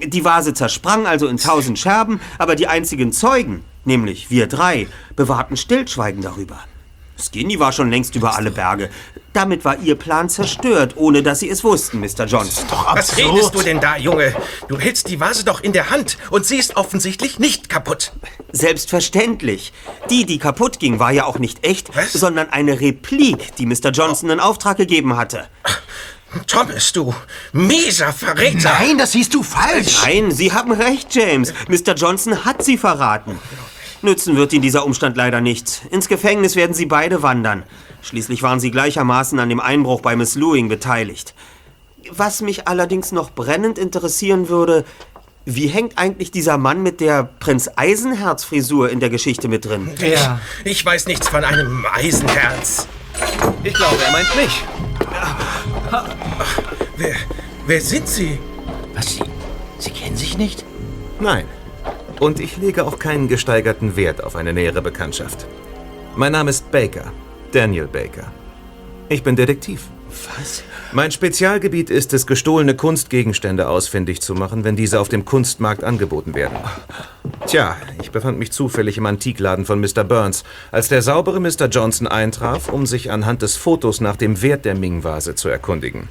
Die 0.02 0.24
Vase 0.24 0.54
zersprang 0.54 1.06
also 1.06 1.26
in 1.26 1.36
tausend 1.36 1.78
Scherben, 1.78 2.22
aber 2.38 2.56
die 2.56 2.68
einzigen 2.68 3.12
Zeugen, 3.12 3.62
nämlich 3.86 4.30
wir 4.30 4.46
drei, 4.46 4.88
bewahrten 5.14 5.56
Stillschweigen 5.56 6.22
darüber. 6.22 6.64
Skinny 7.18 7.58
war 7.58 7.72
schon 7.72 7.90
längst 7.90 8.14
über 8.14 8.36
alle 8.36 8.50
Berge. 8.50 8.90
Damit 9.32 9.64
war 9.64 9.78
ihr 9.78 9.96
Plan 9.96 10.28
zerstört, 10.28 10.94
ohne 10.96 11.22
dass 11.22 11.40
sie 11.40 11.50
es 11.50 11.64
wussten, 11.64 12.00
Mr. 12.00 12.24
Johnson. 12.26 12.64
Was 12.92 13.16
redest 13.16 13.54
du 13.54 13.62
denn 13.62 13.80
da, 13.80 13.96
Junge? 13.96 14.34
Du 14.68 14.78
hältst 14.78 15.08
die 15.08 15.20
Vase 15.20 15.44
doch 15.44 15.62
in 15.62 15.72
der 15.72 15.90
Hand 15.90 16.16
und 16.30 16.46
sie 16.46 16.56
ist 16.56 16.76
offensichtlich 16.76 17.38
nicht 17.38 17.68
kaputt. 17.68 18.12
Selbstverständlich. 18.52 19.72
Die, 20.10 20.24
die 20.24 20.38
kaputt 20.38 20.78
ging, 20.78 20.98
war 20.98 21.10
ja 21.10 21.24
auch 21.24 21.38
nicht 21.38 21.66
echt, 21.66 21.90
sondern 22.12 22.50
eine 22.50 22.80
Replik, 22.80 23.54
die 23.56 23.66
Mr. 23.66 23.90
Johnson 23.92 24.30
in 24.30 24.40
Auftrag 24.40 24.76
gegeben 24.76 25.16
hatte. 25.16 25.46
Thomas, 26.46 26.92
du 26.92 27.14
mieser 27.52 28.12
Verräter! 28.12 28.72
Nein, 28.78 28.98
das 28.98 29.12
siehst 29.12 29.32
du 29.32 29.42
falsch! 29.42 30.02
Nein, 30.02 30.30
Sie 30.30 30.52
haben 30.52 30.72
recht, 30.72 31.14
James. 31.14 31.52
Mr. 31.68 31.94
Johnson 31.94 32.44
hat 32.44 32.62
sie 32.64 32.76
verraten. 32.76 33.38
Nützen 34.06 34.36
wird 34.36 34.52
Ihnen 34.52 34.62
dieser 34.62 34.86
Umstand 34.86 35.16
leider 35.16 35.40
nichts. 35.40 35.82
Ins 35.90 36.08
Gefängnis 36.08 36.56
werden 36.56 36.74
Sie 36.74 36.86
beide 36.86 37.22
wandern. 37.22 37.64
Schließlich 38.02 38.42
waren 38.42 38.60
Sie 38.60 38.70
gleichermaßen 38.70 39.38
an 39.38 39.48
dem 39.48 39.60
Einbruch 39.60 40.00
bei 40.00 40.14
Miss 40.16 40.36
Lewing 40.36 40.68
beteiligt. 40.68 41.34
Was 42.12 42.40
mich 42.40 42.68
allerdings 42.68 43.10
noch 43.10 43.32
brennend 43.32 43.78
interessieren 43.78 44.48
würde, 44.48 44.84
wie 45.44 45.66
hängt 45.66 45.98
eigentlich 45.98 46.30
dieser 46.30 46.56
Mann 46.56 46.82
mit 46.82 47.00
der 47.00 47.24
Prinz 47.24 47.68
Eisenherz-Frisur 47.74 48.90
in 48.90 49.00
der 49.00 49.10
Geschichte 49.10 49.48
mit 49.48 49.64
drin? 49.64 49.90
Ja. 50.00 50.40
Ich 50.64 50.84
weiß 50.84 51.06
nichts 51.06 51.28
von 51.28 51.42
einem 51.44 51.84
Eisenherz. 51.92 52.86
Ich 53.64 53.74
glaube, 53.74 53.96
er 54.06 54.12
meint 54.12 54.36
mich. 54.36 54.62
Wer, 56.96 57.14
wer 57.66 57.80
sind 57.80 58.08
Sie? 58.08 58.38
Was, 58.94 59.14
Sie, 59.14 59.22
Sie 59.78 59.90
kennen 59.90 60.16
sich 60.16 60.38
nicht? 60.38 60.64
Nein. 61.18 61.46
Und 62.18 62.40
ich 62.40 62.56
lege 62.56 62.84
auch 62.84 62.98
keinen 62.98 63.28
gesteigerten 63.28 63.96
Wert 63.96 64.24
auf 64.24 64.36
eine 64.36 64.52
nähere 64.52 64.80
Bekanntschaft. 64.80 65.46
Mein 66.14 66.32
Name 66.32 66.50
ist 66.50 66.70
Baker. 66.70 67.12
Daniel 67.52 67.86
Baker. 67.86 68.32
Ich 69.08 69.22
bin 69.22 69.36
Detektiv. 69.36 69.82
Was? 70.38 70.62
Mein 70.92 71.10
Spezialgebiet 71.10 71.90
ist 71.90 72.14
es, 72.14 72.26
gestohlene 72.26 72.74
Kunstgegenstände 72.74 73.68
ausfindig 73.68 74.22
zu 74.22 74.34
machen, 74.34 74.64
wenn 74.64 74.76
diese 74.76 74.98
auf 74.98 75.08
dem 75.08 75.26
Kunstmarkt 75.26 75.84
angeboten 75.84 76.34
werden. 76.34 76.56
Tja, 77.46 77.76
ich 78.00 78.12
befand 78.12 78.38
mich 78.38 78.50
zufällig 78.50 78.96
im 78.96 79.04
Antikladen 79.04 79.66
von 79.66 79.80
Mr. 79.80 80.04
Burns, 80.04 80.44
als 80.72 80.88
der 80.88 81.02
saubere 81.02 81.38
Mr. 81.38 81.66
Johnson 81.70 82.06
eintraf, 82.06 82.68
um 82.68 82.86
sich 82.86 83.10
anhand 83.10 83.42
des 83.42 83.56
Fotos 83.56 84.00
nach 84.00 84.16
dem 84.16 84.40
Wert 84.40 84.64
der 84.64 84.74
Ming-Vase 84.74 85.34
zu 85.34 85.48
erkundigen. 85.48 86.08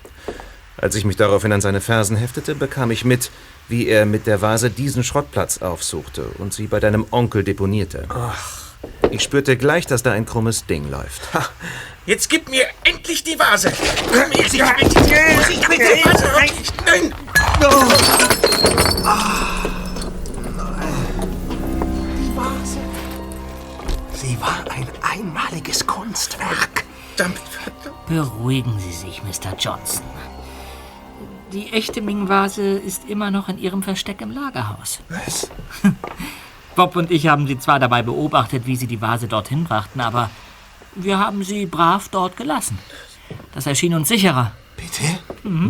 Als 0.78 0.95
ich 0.95 1.06
mich 1.06 1.16
daraufhin 1.16 1.51
an 1.51 1.62
seine 1.62 1.82
Fersen 1.82 2.18
heftete, 2.18 2.53
bekam 2.53 2.91
ich 2.91 3.06
mit, 3.06 3.32
wie 3.68 3.88
er 3.88 4.05
mit 4.05 4.28
der 4.28 4.41
Vase 4.41 4.70
diesen 4.70 5.03
Schrottplatz 5.03 5.59
aufsuchte 5.59 6.26
und 6.38 6.53
sie 6.53 6.68
bei 6.68 6.80
deinem 6.80 7.05
Onkel 7.11 7.43
deponierte. 7.43 8.07
Ich 9.11 9.24
spürte 9.24 9.57
gleich, 9.57 9.86
dass 9.88 10.03
da 10.03 10.11
ein 10.11 10.26
krummes 10.26 10.66
Ding 10.66 10.89
läuft. 10.89 11.22
Jetzt 12.05 12.30
gib 12.30 12.49
mir 12.49 12.66
endlich 12.84 13.24
die 13.24 13.38
Vase! 13.39 13.72
Komm 14.11 14.32
her, 14.32 14.49
sie 14.49 14.61
mit 15.70 15.80
die 15.80 16.05
Vase! 16.05 16.26
Nein! 16.86 17.13
Die 22.20 22.36
Vase. 22.36 22.80
Sie 24.13 24.39
war 24.39 24.63
ein 24.70 24.88
einmaliges 25.01 25.88
Kunstwerk. 25.88 26.86
Damit 27.18 27.41
Beruhigen 28.07 28.78
Sie 28.80 28.91
sich, 28.91 29.24
Mr. 29.24 29.55
Johnson. 29.57 30.03
Die 31.52 31.72
echte 31.72 32.02
Ming-Vase 32.02 32.64
ist 32.64 33.08
immer 33.08 33.32
noch 33.32 33.50
in 33.50 33.58
Ihrem 33.58 33.84
Versteck 33.84 34.22
im 34.22 34.32
Lagerhaus. 34.32 35.00
Was? 35.10 35.50
Bob 36.76 36.96
und 36.96 37.12
ich 37.12 37.28
haben 37.28 37.48
Sie 37.48 37.58
zwar 37.58 37.80
dabei 37.80 38.02
beobachtet, 38.02 38.66
wie 38.66 38.76
Sie 38.76 38.88
die 38.88 39.02
Vase 39.02 39.28
dorthin 39.28 39.64
brachten, 39.64 40.02
aber 40.02 40.30
wir 40.96 41.20
haben 41.20 41.43
sie 41.43 41.66
brav 41.66 42.08
dort 42.10 42.38
gelassen. 42.38 42.80
Das 43.54 43.68
erschien 43.68 43.93
uns 43.93 44.08
sicherer. 44.08 44.54
Bitte? 44.78 45.04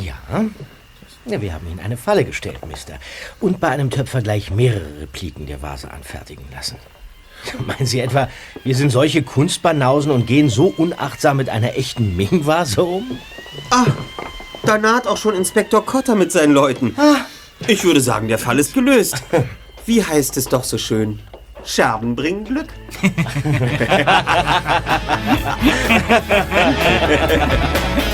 Ja. 0.03 0.13
ja. 1.25 1.41
Wir 1.41 1.53
haben 1.53 1.67
Ihnen 1.67 1.79
eine 1.79 1.97
Falle 1.97 2.23
gestellt, 2.23 2.65
Mister. 2.67 2.99
Und 3.39 3.59
bei 3.59 3.69
einem 3.69 3.89
Töpfer 3.89 4.21
gleich 4.21 4.51
mehrere 4.51 5.01
Repliken 5.01 5.47
der 5.47 5.63
Vase 5.63 5.91
anfertigen 5.91 6.45
lassen. 6.51 6.77
Meinen 7.65 7.87
Sie 7.87 7.99
etwa, 7.99 8.29
wir 8.63 8.75
sind 8.75 8.91
solche 8.91 9.23
Kunstbanausen 9.23 10.11
und 10.11 10.27
gehen 10.27 10.49
so 10.49 10.67
unachtsam 10.77 11.37
mit 11.37 11.49
einer 11.49 11.75
echten 11.75 12.15
Ming-Vase 12.15 12.83
um? 12.83 13.17
Ah, 13.71 13.85
da 14.65 14.77
naht 14.77 15.07
auch 15.07 15.17
schon 15.17 15.35
Inspektor 15.35 15.85
Cotter 15.85 16.15
mit 16.15 16.31
seinen 16.31 16.53
Leuten. 16.53 16.95
Ich 17.67 17.83
würde 17.83 18.01
sagen, 18.01 18.27
der 18.27 18.39
Fall 18.39 18.59
ist 18.59 18.73
gelöst. 18.73 19.23
Wie 19.85 20.03
heißt 20.03 20.37
es 20.37 20.45
doch 20.45 20.63
so 20.63 20.77
schön? 20.77 21.19
Scherben 21.63 22.15
bringen 22.15 22.43
Glück. 22.43 22.67